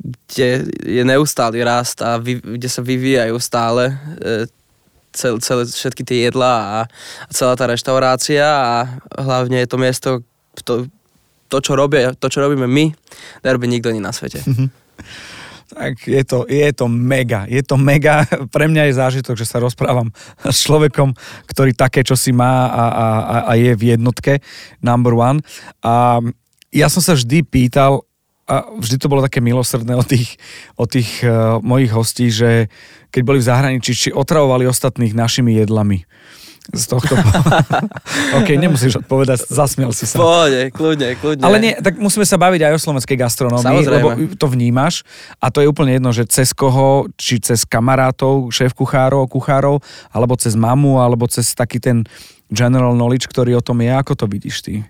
kde 0.00 0.48
je 0.80 1.02
neustály 1.04 1.60
rast 1.60 2.00
a 2.00 2.16
vy, 2.16 2.40
kde 2.40 2.68
sa 2.72 2.80
vyvíjajú 2.80 3.36
stále 3.36 3.92
e, 4.24 4.48
cel, 5.12 5.36
celé, 5.42 5.68
všetky 5.68 6.02
tie 6.04 6.18
jedlá 6.32 6.56
a, 6.56 6.78
a 7.28 7.30
celá 7.32 7.52
tá 7.60 7.68
reštaurácia 7.68 8.46
a 8.46 8.72
hlavne 9.20 9.60
je 9.60 9.68
to 9.68 9.76
miesto, 9.76 10.08
to, 10.64 10.88
to, 11.48 11.58
čo, 11.64 11.72
robia, 11.74 12.12
to, 12.12 12.28
čo 12.28 12.44
robíme 12.44 12.68
my, 12.68 12.92
nerobí 13.42 13.66
nikto 13.66 13.88
iný 13.88 14.04
na 14.04 14.12
svete. 14.12 14.44
tak 15.68 16.08
je 16.08 16.22
to, 16.24 16.48
je 16.48 16.68
to 16.72 16.86
mega. 16.88 17.44
Je 17.44 17.60
to 17.60 17.76
mega. 17.76 18.24
Pre 18.54 18.66
mňa 18.68 18.88
je 18.88 18.98
zážitok, 18.98 19.34
že 19.36 19.48
sa 19.48 19.60
rozprávam 19.60 20.12
s 20.54 20.64
človekom, 20.64 21.12
ktorý 21.48 21.76
také, 21.76 22.04
čo 22.04 22.16
si 22.16 22.32
má 22.32 22.68
a, 22.68 22.84
a, 22.84 23.06
a 23.48 23.52
je 23.56 23.72
v 23.76 23.96
jednotke 23.96 24.40
number 24.80 25.12
one. 25.12 25.44
A 25.84 26.24
ja 26.72 26.92
som 26.92 27.00
sa 27.00 27.16
vždy 27.16 27.44
pýtal, 27.44 28.04
a 28.48 28.64
vždy 28.80 28.96
to 28.96 29.12
bolo 29.12 29.20
také 29.20 29.44
milosrdné 29.44 29.92
od 29.92 30.08
tých, 30.08 30.40
od 30.80 30.88
tých 30.88 31.20
uh, 31.20 31.60
mojich 31.60 31.92
hostí, 31.92 32.32
že 32.32 32.72
keď 33.12 33.22
boli 33.24 33.38
v 33.44 33.48
zahraničí, 33.48 33.92
či 33.92 34.08
otravovali 34.08 34.64
ostatných 34.64 35.12
našimi 35.12 35.60
jedlami 35.60 36.08
z 36.68 36.84
tohto. 36.84 37.16
OK, 38.38 38.48
nemusíš 38.60 39.00
odpovedať, 39.00 39.48
zasmiel 39.48 39.88
si 39.96 40.04
sa. 40.04 40.20
Pohode, 40.20 40.68
kľudne, 40.68 41.16
kľudne. 41.16 41.44
Ale 41.44 41.56
nie, 41.56 41.72
tak 41.80 41.96
musíme 41.96 42.28
sa 42.28 42.36
baviť 42.36 42.60
aj 42.68 42.72
o 42.76 42.80
slovenskej 42.80 43.16
gastronómii, 43.16 43.64
Samozrejme. 43.64 43.96
lebo 43.96 44.08
to 44.36 44.46
vnímaš 44.52 45.00
a 45.40 45.48
to 45.48 45.64
je 45.64 45.70
úplne 45.70 45.96
jedno, 45.96 46.12
že 46.12 46.28
cez 46.28 46.52
koho, 46.52 47.08
či 47.16 47.40
cez 47.40 47.64
kamarátov, 47.64 48.52
šéf 48.52 48.76
kuchárov, 48.76 49.24
kuchárov, 49.32 49.80
alebo 50.12 50.36
cez 50.36 50.52
mamu, 50.52 51.00
alebo 51.00 51.24
cez 51.24 51.56
taký 51.56 51.80
ten 51.80 52.04
general 52.52 52.92
knowledge, 52.92 53.28
ktorý 53.28 53.56
o 53.56 53.64
tom 53.64 53.80
je, 53.80 53.92
ako 53.92 54.12
to 54.12 54.26
vidíš 54.28 54.60
ty? 54.60 54.84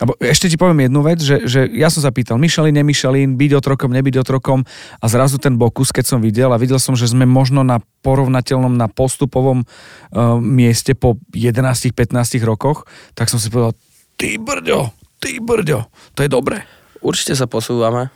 Abo 0.00 0.16
ešte 0.24 0.48
ti 0.48 0.56
poviem 0.56 0.88
jednu 0.88 1.04
vec, 1.04 1.20
že, 1.20 1.44
že 1.44 1.68
ja 1.68 1.92
som 1.92 2.00
sa 2.00 2.08
pýtal 2.08 2.40
Michelin, 2.40 2.72
nemyšelin, 2.72 3.36
byť 3.36 3.52
otrokom, 3.60 3.92
nebyť 3.92 4.24
otrokom 4.24 4.64
a 4.96 5.04
zrazu 5.04 5.36
ten 5.36 5.60
Bokus, 5.60 5.92
keď 5.92 6.16
som 6.16 6.18
videl 6.24 6.48
a 6.48 6.56
videl 6.56 6.80
som, 6.80 6.96
že 6.96 7.12
sme 7.12 7.28
možno 7.28 7.60
na 7.60 7.76
porovnateľnom, 8.00 8.72
na 8.72 8.88
postupovom 8.88 9.68
uh, 9.68 10.40
mieste 10.40 10.96
po 10.96 11.20
11-15 11.36 11.92
rokoch, 12.40 12.88
tak 13.12 13.28
som 13.28 13.36
si 13.36 13.52
povedal, 13.52 13.76
ty 14.16 14.40
brďo, 14.40 14.96
ty 15.20 15.36
brďo, 15.44 15.84
to 16.16 16.24
je 16.24 16.30
dobre. 16.32 16.64
Určite 17.04 17.36
sa 17.36 17.44
posúvame. 17.44 18.08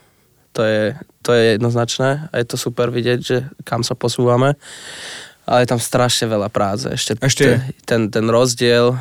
To 0.56 0.64
je, 0.64 0.96
to 1.20 1.36
je 1.36 1.60
jednoznačné 1.60 2.32
a 2.32 2.34
je 2.40 2.46
to 2.48 2.56
super 2.56 2.88
vidieť, 2.88 3.20
že 3.20 3.36
kam 3.68 3.84
sa 3.84 3.92
posúvame. 3.92 4.56
Ale 5.44 5.62
je 5.62 5.68
tam 5.68 5.78
strašne 5.78 6.32
veľa 6.32 6.48
práce. 6.48 6.88
Ešte, 6.88 7.20
Ešte 7.20 7.44
je. 7.44 7.56
ten, 7.84 8.08
ten 8.08 8.24
rozdiel 8.26 8.96
e, 8.96 8.98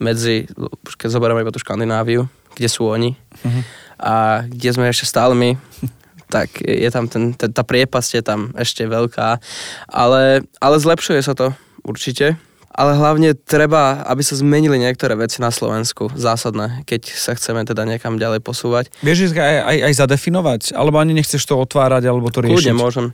medzi, 0.00 0.48
keď 0.96 1.08
zoberieme 1.12 1.44
iba 1.44 1.52
tú 1.52 1.60
Škandináviu, 1.60 2.26
kde 2.56 2.68
sú 2.68 2.88
oni 2.88 3.14
Mhm. 3.44 3.60
a 4.00 4.42
kde 4.48 4.70
sme 4.72 4.88
ešte 4.90 5.06
stále 5.06 5.36
my, 5.36 5.54
tak 6.34 6.62
je 6.62 6.88
tam 6.90 7.06
ten, 7.06 7.36
ten, 7.36 7.50
tá 7.52 7.62
priepasť 7.62 8.10
je 8.18 8.22
tam 8.24 8.40
ešte 8.56 8.86
veľká, 8.88 9.38
ale, 9.86 10.46
ale 10.58 10.76
zlepšuje 10.80 11.20
sa 11.22 11.34
to 11.36 11.52
určite. 11.84 12.38
Ale 12.70 12.94
hlavne 12.94 13.34
treba, 13.34 14.06
aby 14.06 14.22
sa 14.22 14.38
zmenili 14.38 14.78
niektoré 14.78 15.18
veci 15.18 15.42
na 15.42 15.50
Slovensku, 15.50 16.06
zásadné, 16.14 16.86
keď 16.86 17.02
sa 17.12 17.34
chceme 17.34 17.66
teda 17.66 17.82
niekam 17.82 18.14
ďalej 18.14 18.46
posúvať. 18.46 18.94
Vieš 19.02 19.34
aj, 19.34 19.56
aj, 19.66 19.76
aj 19.90 19.94
zadefinovať? 19.98 20.60
Alebo 20.78 21.02
ani 21.02 21.18
nechceš 21.18 21.42
to 21.50 21.58
otvárať, 21.58 22.06
alebo 22.06 22.30
to 22.30 22.46
riešiť? 22.46 22.54
Kľudne 22.54 22.74
môžem. 22.78 23.06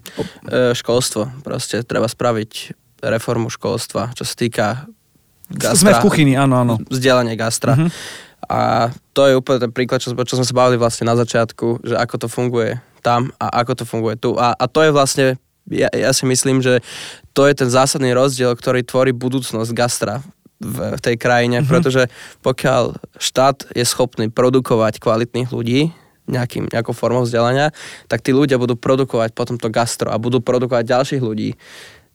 E, 0.45 0.77
školstvo, 0.77 1.41
proste 1.41 1.81
treba 1.89 2.05
spraviť 2.05 2.77
reformu 3.01 3.49
školstva, 3.49 4.13
čo 4.13 4.29
sa 4.29 4.35
týka 4.37 4.67
gastra. 5.51 5.79
Sme 5.79 5.93
v 5.95 6.05
kuchyni, 6.05 6.35
áno, 6.35 6.59
áno. 6.59 6.75
Vzdelanie 6.91 7.35
gastra. 7.39 7.75
Mhm. 7.79 7.89
A 8.47 8.93
to 9.11 9.27
je 9.27 9.35
úplne 9.35 9.59
ten 9.59 9.73
príklad, 9.75 9.99
čo, 9.99 10.15
čo 10.15 10.39
sme 10.39 10.47
sa 10.47 10.55
bavili 10.55 10.79
vlastne 10.79 11.03
na 11.09 11.19
začiatku, 11.19 11.83
že 11.83 11.99
ako 11.99 12.15
to 12.15 12.29
funguje 12.31 12.79
tam 13.03 13.35
a 13.43 13.63
ako 13.63 13.83
to 13.83 13.85
funguje 13.87 14.15
tu. 14.19 14.39
A, 14.39 14.55
a 14.55 14.65
to 14.71 14.87
je 14.87 14.91
vlastne, 14.95 15.27
ja, 15.67 15.91
ja 15.91 16.15
si 16.15 16.27
myslím, 16.31 16.63
že 16.63 16.79
to 17.35 17.47
je 17.51 17.55
ten 17.59 17.67
zásadný 17.67 18.15
rozdiel, 18.15 18.55
ktorý 18.55 18.87
tvorí 18.87 19.11
budúcnosť 19.11 19.71
gastra 19.75 20.23
v, 20.63 20.95
v 20.95 21.01
tej 21.03 21.17
krajine, 21.19 21.63
Mhm. 21.63 21.67
pretože 21.67 22.07
pokiaľ 22.47 23.03
štát 23.19 23.75
je 23.75 23.83
schopný 23.83 24.31
produkovať 24.31 25.03
kvalitných 25.03 25.51
ľudí, 25.51 25.91
nejakým, 26.27 26.67
nejakou 26.71 26.91
formou 26.91 27.23
vzdelania, 27.23 27.71
tak 28.11 28.19
tí 28.23 28.35
ľudia 28.35 28.59
budú 28.59 28.75
produkovať 28.75 29.31
potom 29.31 29.59
to 29.59 29.71
gastro 29.71 30.11
a 30.11 30.19
budú 30.19 30.43
produkovať 30.43 30.83
ďalších 30.87 31.23
ľudí. 31.23 31.55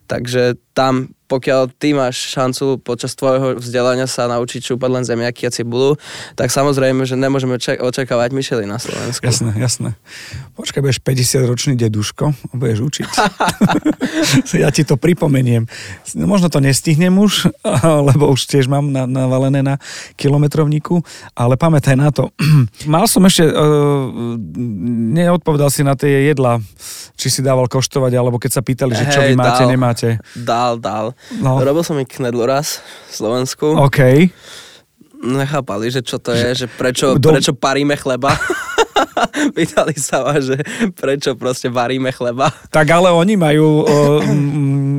Takže 0.07 0.59
tam, 0.75 1.15
pokiaľ 1.31 1.71
ty 1.79 1.95
máš 1.95 2.35
šancu 2.35 2.83
počas 2.83 3.15
tvojho 3.15 3.55
vzdelania 3.55 4.03
sa 4.03 4.27
naučiť 4.27 4.75
šúpať 4.75 4.89
len 4.91 5.03
zemiaky 5.07 5.47
a 5.47 5.51
cibulu, 5.55 5.95
tak 6.35 6.51
samozrejme, 6.51 7.07
že 7.07 7.15
nemôžeme 7.15 7.55
ček- 7.55 7.79
očakávať 7.79 8.35
Michelin 8.35 8.67
na 8.67 8.83
Slovensku. 8.83 9.23
Jasné, 9.23 9.55
jasné. 9.55 9.95
Počkaj, 10.59 10.83
budeš 10.83 10.99
50-ročný 10.99 11.79
deduško 11.79 12.35
a 12.35 12.53
budeš 12.59 12.83
učiť. 12.83 13.09
ja 14.63 14.67
ti 14.75 14.83
to 14.83 14.99
pripomeniem. 14.99 15.63
No, 16.19 16.27
Možno 16.27 16.51
to 16.51 16.59
nestihnem 16.59 17.15
už, 17.15 17.47
lebo 18.11 18.27
už 18.27 18.51
tiež 18.51 18.67
mám 18.67 18.91
na, 18.91 19.07
navalené 19.07 19.63
na 19.63 19.79
kilometrovníku, 20.19 20.99
ale 21.31 21.55
pamätaj 21.55 21.95
na 21.95 22.11
to. 22.11 22.27
Mal 22.91 23.07
som 23.07 23.23
ešte, 23.23 23.47
uh, 23.47 24.35
neodpovedal 25.15 25.71
si 25.71 25.87
na 25.87 25.95
tie 25.95 26.27
jedla, 26.27 26.59
či 27.15 27.31
si 27.31 27.39
dával 27.39 27.71
koštovať, 27.71 28.11
alebo 28.19 28.35
keď 28.35 28.51
sa 28.51 28.61
pýtali, 28.65 28.91
že 28.97 29.07
čo 29.07 29.23
vy 29.23 29.33
Hej, 29.33 29.39
máte, 29.39 29.63
dal. 29.63 29.71
nemáte. 29.71 30.07
Dal, 30.35 30.73
dal. 30.81 31.15
No. 31.39 31.61
Robil 31.61 31.83
som 31.85 31.95
i 31.95 32.05
knedlu 32.05 32.43
raz 32.43 32.81
v 33.07 33.13
Slovensku. 33.13 33.77
OK. 33.77 34.29
Nechápali, 35.21 35.93
že 35.93 36.01
čo 36.01 36.17
to 36.17 36.33
je, 36.33 36.65
že 36.65 36.67
prečo, 36.67 37.13
Do- 37.15 37.29
prečo 37.31 37.53
paríme 37.53 37.93
chleba. 37.93 38.33
Pýtali 39.55 39.93
sa 39.95 40.25
ma, 40.25 40.41
že 40.41 40.57
prečo 40.97 41.37
proste 41.37 41.69
varíme 41.69 42.09
chleba. 42.09 42.49
Tak 42.73 42.87
ale 42.89 43.13
oni 43.13 43.37
majú, 43.37 43.85
mm, 44.25 44.90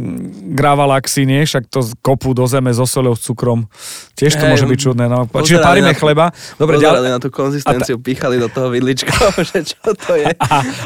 gravalaxy, 0.52 1.24
nie? 1.24 1.48
Však 1.48 1.72
to 1.72 1.80
kopú 2.04 2.36
do 2.36 2.44
zeme 2.44 2.68
so 2.76 2.84
soľou, 2.84 3.16
s 3.16 3.24
cukrom. 3.24 3.64
Tiež 4.12 4.36
to 4.36 4.44
Hej, 4.44 4.50
môže 4.52 4.66
byť 4.68 4.78
čudné. 4.78 5.04
No. 5.08 5.24
Čiže 5.24 5.64
paríme 5.64 5.90
na- 5.90 5.98
chleba. 5.98 6.30
Dobre, 6.60 6.76
ďalej. 6.76 7.08
na 7.08 7.18
tú 7.18 7.32
konzistenciu, 7.32 7.96
píchali 7.98 8.36
do 8.36 8.52
toho 8.52 8.68
vidlička, 8.68 9.10
že 9.48 9.64
čo 9.64 9.96
to 9.96 10.12
je. 10.20 10.28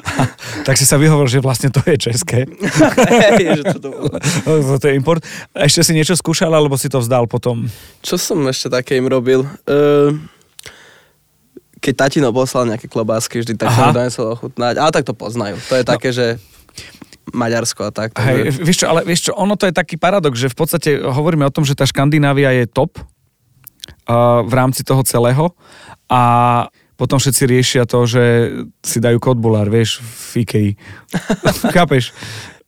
tak 0.66 0.74
si 0.78 0.86
sa 0.86 0.96
vyhovoril, 0.96 1.28
že 1.28 1.42
vlastne 1.42 1.68
to 1.74 1.82
je 1.82 1.98
české. 1.98 2.46
Hej, 2.46 3.60
že 3.60 3.64
to 3.76 3.90
bolo. 3.90 4.16
to 4.80 4.86
je 4.86 4.94
import. 4.94 5.20
Ešte 5.52 5.82
si 5.82 5.92
niečo 5.92 6.14
skúšal, 6.14 6.54
alebo 6.54 6.78
si 6.78 6.86
to 6.86 7.02
vzdal 7.02 7.26
potom? 7.26 7.66
Čo 8.00 8.16
som 8.16 8.38
ešte 8.46 8.70
také 8.70 8.96
im 8.96 9.10
robil? 9.10 9.42
Uh, 9.66 10.14
keď 11.82 12.08
tatino 12.08 12.34
poslal 12.34 12.66
nejaké 12.66 12.90
klobásky, 12.90 13.42
vždy 13.42 13.54
tak 13.54 13.70
Aha. 13.70 13.78
som 13.78 13.86
donesol 13.94 14.34
ochutnať. 14.34 14.74
Ale 14.80 14.90
tak 14.90 15.06
to 15.06 15.14
poznajú. 15.14 15.60
To 15.70 15.74
je 15.78 15.84
také, 15.86 16.10
že 16.10 16.40
Maďarsko 17.34 17.90
a 17.90 17.92
tak. 17.94 18.14
Hej, 18.14 18.62
vieš 18.62 18.84
čo, 18.84 18.86
ale 18.86 19.02
vieš 19.02 19.30
čo, 19.30 19.32
ono 19.34 19.58
to 19.58 19.66
je 19.66 19.74
taký 19.74 19.98
paradox, 19.98 20.38
že 20.38 20.52
v 20.52 20.56
podstate 20.56 20.90
hovoríme 21.02 21.42
o 21.42 21.54
tom, 21.54 21.66
že 21.66 21.74
tá 21.74 21.82
Škandinávia 21.82 22.54
je 22.62 22.70
top 22.70 22.98
uh, 22.98 24.46
v 24.46 24.52
rámci 24.54 24.86
toho 24.86 25.02
celého 25.02 25.50
a 26.06 26.22
potom 26.96 27.20
všetci 27.20 27.42
riešia 27.44 27.82
to, 27.84 28.08
že 28.08 28.24
si 28.80 28.98
dajú 29.04 29.20
kotbulár, 29.20 29.68
vieš, 29.68 30.00
v 30.00 30.46
Ikei. 30.46 30.68
Chápeš? 31.76 32.16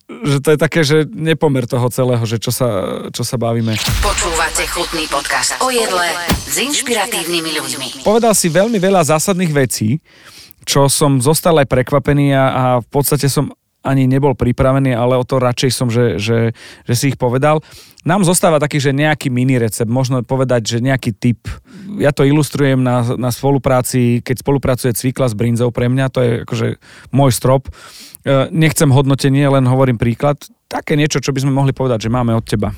Že 0.09 0.37
to 0.41 0.49
je 0.53 0.59
také, 0.59 0.81
že 0.85 1.05
nepomer 1.09 1.69
toho 1.69 1.89
celého, 1.93 2.21
že 2.25 2.41
čo 2.41 2.53
sa, 2.53 2.69
čo 3.13 3.25
sa 3.25 3.37
bavíme. 3.41 3.77
Počúvate 4.01 4.65
chutný 4.69 5.05
podcast 5.09 5.57
o 5.61 5.69
jedle 5.73 6.13
s 6.33 6.57
inšpiratívnymi 6.61 7.51
ľuďmi. 7.61 7.89
Povedal 8.05 8.33
si 8.33 8.49
veľmi 8.53 8.77
veľa 8.81 9.05
zásadných 9.05 9.53
vecí, 9.53 10.01
čo 10.69 10.89
som 10.93 11.21
zostal 11.21 11.57
aj 11.61 11.69
prekvapený 11.69 12.37
a, 12.37 12.45
a 12.45 12.65
v 12.85 12.89
podstate 12.89 13.29
som 13.33 13.53
ani 13.87 14.11
nebol 14.11 14.35
pripravený, 14.35 14.91
ale 14.93 15.15
o 15.15 15.25
to 15.25 15.39
radšej 15.39 15.71
som, 15.71 15.89
že, 15.89 16.19
že, 16.19 16.53
že 16.85 16.95
si 16.95 17.15
ich 17.15 17.19
povedal. 17.19 17.63
Nám 18.03 18.27
zostáva 18.27 18.59
taký, 18.59 18.83
že 18.83 18.97
nejaký 18.97 19.31
mini 19.31 19.59
recept, 19.59 19.91
možno 19.91 20.23
povedať, 20.27 20.77
že 20.77 20.79
nejaký 20.83 21.15
typ. 21.15 21.47
Ja 21.99 22.11
to 22.11 22.27
ilustrujem 22.27 22.83
na, 22.83 23.05
na 23.17 23.31
spolupráci, 23.31 24.25
keď 24.25 24.43
spolupracuje 24.43 24.93
Cvikla 24.95 25.31
s 25.31 25.35
Brinzou 25.39 25.71
pre 25.71 25.87
mňa, 25.87 26.07
to 26.11 26.19
je 26.23 26.31
akože 26.43 26.69
môj 27.15 27.31
strop. 27.35 27.71
E, 28.27 28.51
Nechcem 28.51 28.91
hodnotenie, 28.91 29.47
len 29.47 29.67
hovorím 29.67 30.01
príklad. 30.01 30.41
Také 30.67 30.99
niečo, 30.99 31.23
čo 31.23 31.31
by 31.31 31.43
sme 31.43 31.53
mohli 31.55 31.73
povedať, 31.73 32.09
že 32.09 32.13
máme 32.13 32.35
od 32.35 32.45
teba. 32.45 32.75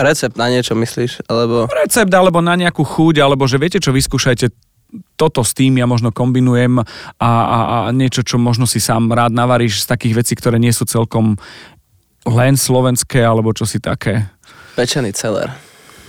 Recept 0.00 0.40
na 0.40 0.48
niečo 0.48 0.72
myslíš? 0.72 1.28
Alebo... 1.28 1.68
recept 1.68 2.12
alebo 2.16 2.40
na 2.40 2.56
nejakú 2.56 2.80
chuť, 2.80 3.20
alebo 3.20 3.44
že 3.44 3.60
viete 3.60 3.76
čo, 3.76 3.92
vyskúšajte 3.92 4.69
toto 5.14 5.44
s 5.44 5.54
tým 5.54 5.78
ja 5.78 5.86
možno 5.86 6.10
kombinujem 6.10 6.80
a, 6.80 6.84
a, 7.20 7.58
a 7.86 7.90
niečo, 7.94 8.26
čo 8.26 8.40
možno 8.40 8.66
si 8.66 8.82
sám 8.82 9.12
rád 9.12 9.30
navaríš 9.34 9.84
z 9.84 9.90
takých 9.90 10.14
vecí, 10.24 10.32
ktoré 10.34 10.58
nie 10.58 10.74
sú 10.74 10.88
celkom 10.88 11.38
len 12.26 12.54
slovenské, 12.56 13.22
alebo 13.24 13.54
čo 13.56 13.64
si 13.64 13.80
také. 13.80 14.28
Pečený 14.76 15.12
celer. 15.16 15.48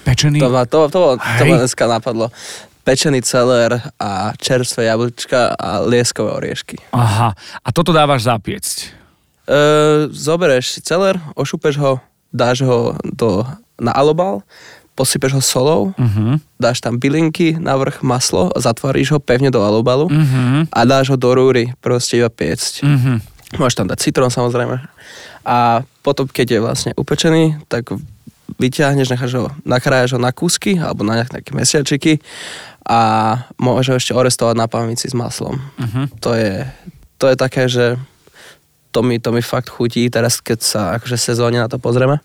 Pečený? 0.03 0.41
To 0.41 0.49
ma, 0.49 0.65
to, 0.65 0.89
to, 0.89 1.17
to, 1.17 1.43
ma 1.45 1.55
dneska 1.61 1.86
napadlo. 1.88 2.34
Pečený 2.82 3.21
celer 3.21 3.77
a 4.01 4.34
čerstvé 4.34 4.89
jablčka 4.89 5.53
a 5.53 5.86
lieskové 5.86 6.34
oriešky. 6.34 6.82
Aha. 6.97 7.38
A 7.61 7.69
toto 7.69 7.93
dávaš 7.93 8.25
zapiecť. 8.25 8.77
E, 8.82 8.89
zoberieš 10.09 10.77
si 10.77 10.79
celer, 10.82 11.21
ošupeš 11.38 11.77
ho, 11.77 11.93
dáš 12.34 12.65
ho 12.65 12.97
do, 13.05 13.45
na 13.77 13.93
alobal, 13.93 14.41
posypeš 15.01 15.33
ho 15.33 15.41
solou, 15.41 15.81
Uh-huh. 15.97 16.37
dáš 16.61 16.77
tam 16.77 17.01
bylinky, 17.01 17.57
navrch 17.57 18.05
maslo, 18.05 18.53
zatvoríš 18.53 19.17
ho 19.17 19.19
pevne 19.19 19.49
do 19.49 19.65
alobalu 19.65 20.05
Uh-huh. 20.05 20.69
a 20.69 20.79
dáš 20.85 21.09
ho 21.09 21.17
do 21.17 21.33
rúry, 21.33 21.73
proste 21.81 22.21
iba 22.21 22.29
piecť. 22.29 22.85
Uh-huh. 22.85 23.17
Môžeš 23.57 23.81
tam 23.81 23.89
dať 23.89 23.97
citrón 23.97 24.29
samozrejme. 24.29 24.77
A 25.41 25.81
potom, 26.05 26.29
keď 26.29 26.47
je 26.53 26.59
vlastne 26.61 26.91
upečený, 26.93 27.65
tak 27.65 27.89
vyťahneš, 28.61 29.09
necháš 29.09 29.33
ho, 29.41 29.49
nakrájaš 29.65 30.13
ho 30.13 30.19
na 30.21 30.29
kúsky 30.29 30.77
alebo 30.77 31.01
na 31.01 31.17
nejaké 31.17 31.49
mesiačiky 31.49 32.21
a 32.85 32.99
môžeš 33.57 33.87
ho 33.89 33.95
ešte 33.97 34.13
orestovať 34.13 34.55
na 34.55 34.69
pamici 34.69 35.09
s 35.09 35.17
maslom. 35.17 35.57
Uh-huh. 35.57 36.05
To 36.21 36.37
je, 36.37 36.69
to 37.17 37.25
je 37.33 37.35
také, 37.35 37.65
že 37.65 37.97
to 38.91 39.01
mi, 39.01 39.17
to 39.17 39.31
mi 39.33 39.41
fakt 39.41 39.71
chutí 39.71 40.05
teraz, 40.11 40.43
keď 40.43 40.59
sa 40.61 40.81
akože 40.99 41.17
sezóne 41.17 41.57
na 41.57 41.71
to 41.71 41.79
pozrieme. 41.81 42.19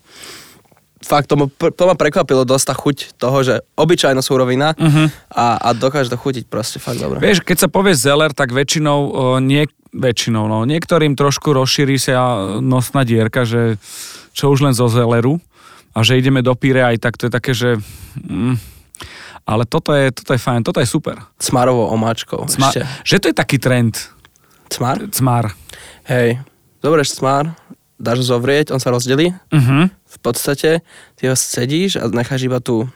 Fakt, 0.97 1.29
to 1.29 1.37
ma, 1.37 1.45
to 1.49 1.83
ma 1.85 1.93
prekvapilo 1.93 2.41
dosť 2.41 2.65
tá 2.65 2.73
chuť 2.73 2.97
toho, 3.21 3.37
že 3.45 3.61
obyčajná 3.77 4.21
súrovina 4.25 4.73
Uh-huh. 4.73 5.07
a, 5.29 5.57
a 5.61 5.69
dokáže 5.77 6.09
to 6.09 6.17
chutiť 6.17 6.49
proste 6.49 6.81
fakt 6.81 6.97
dobre. 6.97 7.21
Vieš, 7.21 7.45
keď 7.45 7.57
sa 7.65 7.69
povie 7.69 7.93
zeler, 7.93 8.33
tak 8.33 8.49
väčšinou, 8.49 8.99
o, 9.05 9.23
nie, 9.37 9.69
väčšinou, 9.93 10.49
no, 10.49 10.65
niektorým 10.65 11.13
trošku 11.13 11.53
rozšíri 11.53 12.01
sa 12.01 12.57
nosná 12.57 13.05
dierka, 13.05 13.45
že 13.45 13.77
čo 14.33 14.49
už 14.49 14.65
len 14.65 14.73
zo 14.73 14.89
zeleru 14.89 15.37
a 15.93 16.01
že 16.01 16.17
ideme 16.17 16.41
do 16.41 16.53
píre 16.57 16.81
aj 16.81 16.97
tak, 16.97 17.13
to 17.17 17.29
je 17.29 17.33
také, 17.33 17.51
že... 17.53 17.77
Mm, 18.17 18.57
ale 19.47 19.63
toto 19.69 19.95
je, 19.95 20.11
toto 20.11 20.33
je 20.35 20.41
fajn, 20.41 20.61
toto 20.65 20.81
je 20.83 20.89
super. 20.89 21.21
Cmarovou 21.39 21.87
omáčkou 21.93 22.49
Cma, 22.51 22.73
ešte. 22.73 22.81
že 23.05 23.15
to 23.21 23.25
je 23.31 23.35
taký 23.37 23.57
trend, 23.61 23.95
Cmar? 24.67 24.99
cmar. 25.13 25.55
Hej, 26.09 26.41
zoberieš 26.83 27.15
cmar, 27.15 27.55
dáš 27.95 28.27
zovrieť, 28.27 28.75
on 28.75 28.81
sa 28.83 28.91
rozdelí. 28.91 29.31
Uh-huh. 29.49 29.87
V 30.17 30.19
podstate 30.25 30.81
ty 31.15 31.23
ho 31.29 31.35
scedíš 31.37 32.01
a 32.01 32.09
necháš 32.09 32.43
iba 32.43 32.57
tú, 32.57 32.89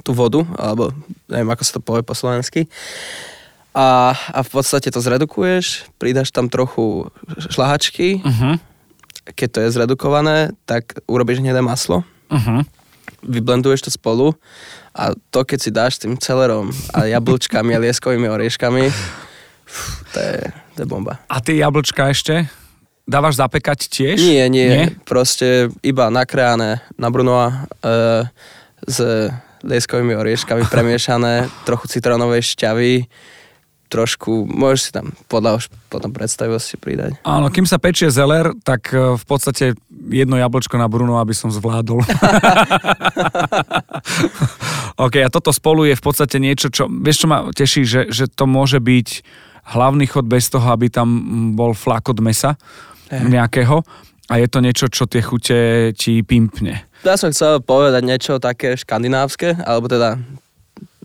tú 0.00 0.16
vodu, 0.16 0.42
alebo 0.56 0.90
neviem, 1.28 1.48
ako 1.52 1.62
sa 1.62 1.72
to 1.76 1.84
povie 1.84 2.00
po 2.02 2.16
slovensky. 2.16 2.66
A, 3.76 4.10
a 4.16 4.40
v 4.42 4.50
podstate 4.50 4.88
to 4.90 4.98
zredukuješ, 4.98 5.86
pridáš 6.00 6.32
tam 6.32 6.48
trochu 6.50 7.06
šlahačky, 7.52 8.24
Uh-huh. 8.24 8.56
keď 9.36 9.48
to 9.52 9.58
je 9.62 9.74
zredukované, 9.76 10.50
tak 10.64 10.98
urobíš 11.06 11.38
hnedé 11.38 11.60
maslo, 11.62 12.02
Uh-huh. 12.32 12.64
vyblenduješ 13.22 13.86
to 13.86 13.90
spolu 13.92 14.34
a 14.96 15.14
to, 15.30 15.44
keď 15.46 15.58
si 15.62 15.70
dáš 15.70 16.00
tým 16.00 16.16
celerom 16.18 16.72
a 16.90 17.06
jablčkami 17.06 17.76
a 17.76 17.82
lieskovými 17.86 18.26
orieškami, 18.26 18.84
to 20.12 20.18
je, 20.18 20.36
to 20.74 20.78
je 20.82 20.88
bomba. 20.88 21.20
A 21.30 21.38
tie 21.38 21.60
jablčka 21.60 22.08
ešte? 22.10 22.48
Dávaš 23.08 23.40
zapekať 23.40 23.88
tiež? 23.88 24.20
Nie, 24.20 24.52
nie, 24.52 24.68
Nie? 24.68 24.86
proste 25.08 25.72
iba 25.80 26.12
nakrájané 26.12 26.84
na 27.00 27.08
brunoa 27.08 27.64
e, 27.80 28.28
s 28.84 29.00
lieskovými 29.64 30.12
orieškami 30.12 30.68
premiešané, 30.72 31.48
trochu 31.64 31.88
citrónovej 31.88 32.52
šťavy, 32.52 33.08
trošku, 33.88 34.44
môžeš 34.44 34.80
si 34.84 34.90
tam 34.92 35.16
podľa 35.32 35.56
už 35.56 35.72
potom 35.88 36.12
predstavivosti 36.12 36.76
pridať. 36.76 37.16
Áno, 37.24 37.48
kým 37.48 37.64
sa 37.64 37.80
pečie 37.80 38.12
zeler, 38.12 38.52
tak 38.60 38.92
e, 38.92 39.16
v 39.16 39.24
podstate 39.24 39.72
jedno 40.12 40.36
jablčko 40.36 40.76
na 40.76 40.92
Bruno, 40.92 41.16
aby 41.16 41.32
som 41.32 41.48
zvládol. 41.48 42.04
OK, 45.08 45.24
a 45.24 45.32
toto 45.32 45.48
spolu 45.48 45.88
je 45.88 45.96
v 45.96 46.04
podstate 46.04 46.36
niečo, 46.36 46.68
čo, 46.68 46.92
vieš 46.92 47.24
čo 47.24 47.26
ma 47.32 47.48
teší, 47.56 47.88
že, 47.88 48.12
že 48.12 48.28
to 48.28 48.44
môže 48.44 48.84
byť 48.84 49.24
hlavný 49.72 50.04
chod 50.08 50.28
bez 50.28 50.48
toho, 50.48 50.64
aby 50.72 50.92
tam 50.92 51.08
bol 51.56 51.72
flak 51.72 52.08
od 52.08 52.20
mesa 52.20 52.56
Hej. 53.08 53.28
nejakého 53.28 53.82
a 54.28 54.32
je 54.36 54.48
to 54.48 54.58
niečo, 54.60 54.86
čo 54.92 55.08
tie 55.08 55.24
chute 55.24 55.92
ti 55.96 56.20
pimpne. 56.20 56.84
Ja 57.06 57.16
som 57.16 57.32
chcel 57.32 57.64
povedať 57.64 58.04
niečo 58.04 58.36
také 58.36 58.76
škandinávske, 58.76 59.56
alebo 59.64 59.88
teda 59.88 60.20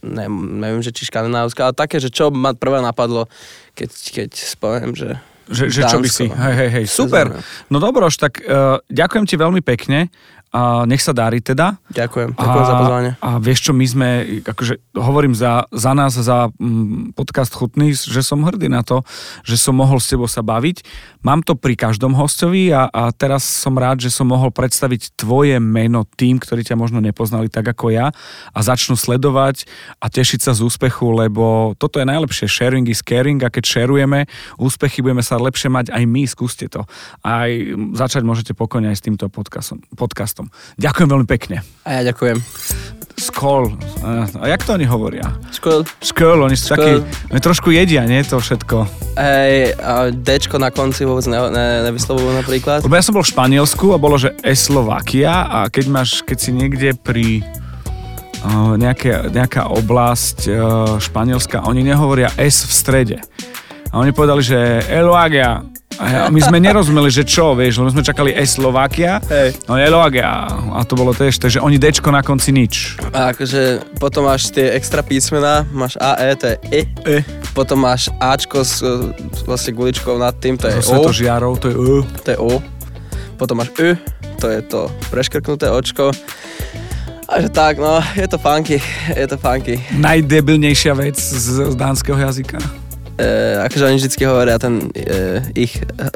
ne, 0.03 0.25
neviem, 0.59 0.83
že 0.83 0.91
či 0.91 1.07
škandinávske, 1.07 1.63
ale 1.63 1.71
také, 1.71 2.03
že 2.03 2.11
čo 2.11 2.27
ma 2.35 2.51
prvé 2.51 2.83
napadlo, 2.83 3.31
keď, 3.79 3.89
keď 4.11 4.29
spomeniem, 4.35 4.93
že 4.93 5.09
Že, 5.43 5.65
že 5.75 5.81
čo 5.91 5.99
by 5.99 6.07
si? 6.07 6.31
Hej, 6.31 6.55
hej, 6.55 6.69
hej, 6.71 6.85
super. 6.87 7.35
No 7.67 7.83
dobroš, 7.83 8.15
tak 8.15 8.39
uh, 8.47 8.79
ďakujem 8.87 9.27
ti 9.27 9.35
veľmi 9.35 9.59
pekne. 9.59 10.07
A 10.53 10.85
nech 10.85 11.01
sa 11.01 11.17
darí 11.17 11.41
teda. 11.41 11.81
Ďakujem, 11.89 12.37
ďakujem 12.37 12.65
a, 12.65 12.69
za 12.69 12.75
pozvanie. 12.77 13.11
A 13.25 13.29
vieš 13.41 13.65
čo, 13.65 13.71
my 13.73 13.85
sme, 13.89 14.09
akože 14.45 14.93
hovorím 14.93 15.33
za, 15.33 15.65
za 15.73 15.97
nás, 15.97 16.13
za 16.13 16.53
mm, 16.53 17.17
podcast 17.17 17.49
Chutný, 17.57 17.97
že 17.97 18.21
som 18.21 18.45
hrdý 18.45 18.69
na 18.69 18.85
to, 18.85 19.01
že 19.41 19.57
som 19.57 19.73
mohol 19.73 19.97
s 19.97 20.13
tebou 20.13 20.29
sa 20.29 20.45
baviť. 20.45 20.85
Mám 21.25 21.41
to 21.41 21.57
pri 21.57 21.73
každom 21.73 22.13
hostovi 22.13 22.69
a, 22.69 22.85
a 22.85 23.09
teraz 23.09 23.41
som 23.41 23.73
rád, 23.73 24.05
že 24.05 24.13
som 24.13 24.29
mohol 24.29 24.53
predstaviť 24.53 25.17
tvoje 25.17 25.57
meno 25.57 26.05
tým, 26.05 26.37
ktorí 26.37 26.61
ťa 26.61 26.77
možno 26.77 27.01
nepoznali 27.01 27.49
tak 27.49 27.73
ako 27.73 27.89
ja 27.89 28.13
a 28.53 28.59
začnú 28.61 28.93
sledovať 28.93 29.65
a 29.97 30.05
tešiť 30.05 30.45
sa 30.45 30.51
z 30.53 30.69
úspechu, 30.69 31.09
lebo 31.17 31.73
toto 31.81 31.97
je 31.97 32.05
najlepšie. 32.05 32.45
Sharing 32.45 32.85
is 32.93 33.01
caring 33.01 33.41
a 33.41 33.49
keď 33.49 33.63
šerujeme 33.65 34.29
úspechy, 34.61 35.01
budeme 35.01 35.25
sa 35.25 35.41
lepšie 35.41 35.73
mať 35.73 35.89
aj 35.89 36.03
my, 36.05 36.23
skúste 36.29 36.69
to. 36.69 36.85
Aj 37.25 37.49
začať 37.97 38.21
môžete 38.21 38.51
pokojne 38.53 38.91
aj 38.91 38.97
s 38.99 39.05
týmto 39.05 39.25
podcastom. 39.33 39.79
podcastom. 39.95 40.42
Ďakujem 40.79 41.07
veľmi 41.09 41.27
pekne. 41.27 41.61
A 41.83 42.01
ja 42.01 42.11
ďakujem. 42.11 42.39
Skol. 43.13 43.77
A 44.01 44.25
a 44.25 44.45
jak 44.49 44.65
to 44.65 44.73
oni 44.73 44.89
hovoria? 44.89 45.37
Skôr. 45.53 45.85
Skol, 46.01 46.43
oni 46.43 46.57
sú 46.57 46.73
Skol. 46.73 46.75
takí, 46.75 46.91
oni 47.29 47.39
trošku 47.39 47.69
jedia, 47.69 48.03
nie 48.09 48.25
to 48.25 48.41
všetko. 48.41 48.89
Hej, 49.15 49.77
Dčko 50.25 50.57
na 50.57 50.73
konci 50.73 51.05
vôbec 51.05 51.23
ne, 51.29 51.37
ne, 51.53 51.67
nevyslovujú 51.87 52.33
napríklad. 52.41 52.81
Lebo 52.81 52.97
ja 52.97 53.05
som 53.05 53.13
bol 53.13 53.23
v 53.23 53.31
Španielsku 53.31 53.93
a 53.93 54.01
bolo, 54.01 54.17
že 54.17 54.33
Eslovakia 54.41 55.45
a 55.45 55.69
keď 55.69 55.85
máš, 55.93 56.25
keď 56.25 56.37
si 56.41 56.51
niekde 56.51 56.97
pri 56.97 57.45
uh, 58.43 58.73
nejaké, 58.75 59.29
nejaká 59.29 59.69
oblasť 59.69 60.37
uh, 60.49 60.55
Španielska, 60.97 61.63
oni 61.69 61.85
nehovoria 61.85 62.33
S 62.35 62.65
v 62.65 62.73
strede. 62.73 63.17
A 63.93 64.01
oni 64.01 64.09
povedali, 64.09 64.41
že 64.41 64.57
Eloagia. 64.89 65.61
A 66.01 66.29
my 66.33 66.41
sme 66.41 66.57
nerozumeli, 66.57 67.09
že 67.13 67.21
čo, 67.27 67.53
vieš, 67.53 67.81
lebo 67.81 67.93
sme 67.93 68.03
čakali 68.03 68.33
E 68.33 68.45
Slovakia, 68.47 69.21
Hej. 69.29 69.57
no 69.69 69.77
je 69.77 69.87
Slovakia. 69.87 70.49
A 70.73 70.81
to 70.85 70.93
bolo 70.97 71.13
tiež, 71.13 71.37
takže 71.37 71.61
oni 71.61 71.77
Dčko 71.77 72.09
na 72.09 72.25
konci 72.25 72.49
nič. 72.49 72.97
A 73.13 73.33
akože 73.35 73.85
potom 74.01 74.25
máš 74.25 74.49
tie 74.49 74.73
extra 74.73 75.05
písmená, 75.05 75.67
máš 75.69 75.99
AE, 76.01 76.33
to 76.39 76.45
je 76.49 76.55
E. 76.71 76.81
E. 77.05 77.17
Potom 77.53 77.85
máš 77.85 78.09
Ačko 78.17 78.65
s, 78.65 78.81
e, 78.81 79.13
vlastne 79.45 79.71
guličkou 79.77 80.17
nad 80.17 80.33
tým, 80.41 80.57
to 80.57 80.65
je 80.69 80.81
So 80.81 80.97
O. 80.97 81.09
Svetožiarov, 81.09 81.61
to 81.61 81.67
je 81.69 81.75
E. 81.77 81.95
To 82.25 82.27
je 82.33 82.37
O. 82.41 82.53
Potom 83.37 83.61
máš 83.61 83.69
Ö, 83.77 83.93
to 84.41 84.49
je 84.49 84.59
to 84.65 84.89
preškrknuté 85.13 85.69
očko. 85.69 86.09
A 87.29 87.41
že 87.41 87.49
tak, 87.49 87.79
no, 87.79 88.03
je 88.13 88.27
to 88.27 88.37
funky, 88.37 88.77
je 89.09 89.25
to 89.25 89.37
funky. 89.39 89.79
Najdebilnejšia 89.95 90.93
vec 90.93 91.17
z, 91.17 91.71
z 91.71 91.75
dánskeho 91.79 92.19
jazyka. 92.19 92.82
E, 93.17 93.61
akože 93.61 93.85
oni 93.85 93.97
vždycky 94.01 94.25
hovoria 94.25 94.57
ten 94.57 94.89
e, 94.97 95.45
ich 95.53 95.77
e, 95.77 96.09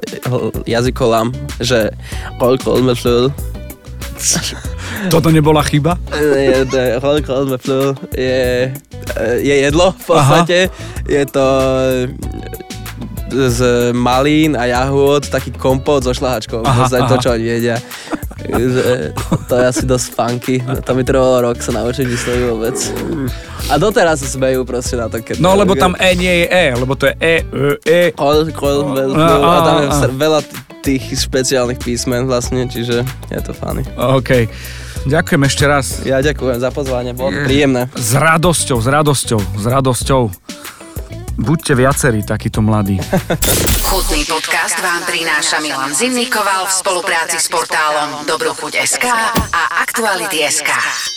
jazykolám, 0.66 1.30
že 1.62 1.93
Rolkolmeflul. 2.41 3.30
Toto 5.14 5.30
nebola 5.30 5.62
chyba? 5.62 5.93
je, 6.18 6.66
to 6.66 6.78
je, 6.78 6.89
Rolkolmeflul 7.00 7.93
je, 8.18 8.74
je 9.38 9.56
jedlo 9.62 9.93
v 9.93 10.04
podstate. 10.10 10.58
Je 11.06 11.24
to 11.30 11.45
z 13.30 13.60
malín 13.93 14.58
a 14.58 14.66
jahôd, 14.66 15.28
taký 15.30 15.52
kompot 15.52 16.02
so 16.02 16.16
šlahačkou. 16.16 16.64
Aha, 16.64 16.88
Aha, 16.88 17.06
to, 17.06 17.16
aha. 17.16 17.22
čo 17.22 17.30
oni 17.36 17.45
vedia. 17.45 17.78
Že 18.45 19.17
to 19.49 19.53
je 19.57 19.65
asi 19.65 19.83
dosť 19.89 20.07
funky. 20.13 20.55
To 20.61 20.91
mi 20.93 21.01
trvalo 21.01 21.49
rok 21.49 21.57
sa 21.57 21.73
naučiť 21.73 22.05
vysloviť 22.05 22.43
vôbec. 22.53 22.77
A 23.67 23.81
doteraz 23.81 24.21
sa 24.21 24.29
smejú 24.29 24.61
proste 24.63 24.95
na 24.95 25.09
to, 25.09 25.19
keď... 25.19 25.41
No 25.41 25.57
lebo 25.57 25.73
tam 25.73 25.97
E 25.97 26.13
nie 26.13 26.45
je 26.45 26.47
E, 26.47 26.65
lebo 26.77 26.93
to 26.93 27.09
je 27.09 27.15
E, 27.17 27.35
E, 27.43 27.69
E. 27.81 28.01
A, 28.13 29.57
tam 29.65 29.77
je 29.81 29.89
veľa 30.13 30.39
tých 30.85 31.03
špeciálnych 31.17 31.81
písmen 31.81 32.29
vlastne, 32.29 32.69
čiže 32.69 33.03
je 33.33 33.39
to 33.43 33.51
funny. 33.51 33.83
OK. 33.97 34.47
Ďakujem 35.07 35.41
ešte 35.47 35.63
raz. 35.67 35.85
Ja 36.03 36.19
ďakujem 36.19 36.59
za 36.59 36.71
pozvanie, 36.71 37.15
bolo 37.15 37.31
príjemné. 37.47 37.88
S 37.95 38.11
radosťou, 38.15 38.77
s 38.79 38.88
radosťou, 38.88 39.39
s 39.39 39.65
radosťou. 39.65 40.21
Buďte 41.38 41.73
viacerí 41.77 42.25
takíto 42.25 42.65
mladí. 42.65 42.97
Chutný 43.85 44.25
podcast 44.25 44.81
vám 44.81 45.05
prináša 45.05 45.61
Milan 45.61 45.93
Zimnikoval 45.93 46.65
v 46.65 46.73
spolupráci 46.73 47.38
s 47.38 47.47
portálom 47.47 48.25
Dobrochuť.sk 48.25 49.05
a 49.53 49.61
Aktuality.sk. 49.85 51.16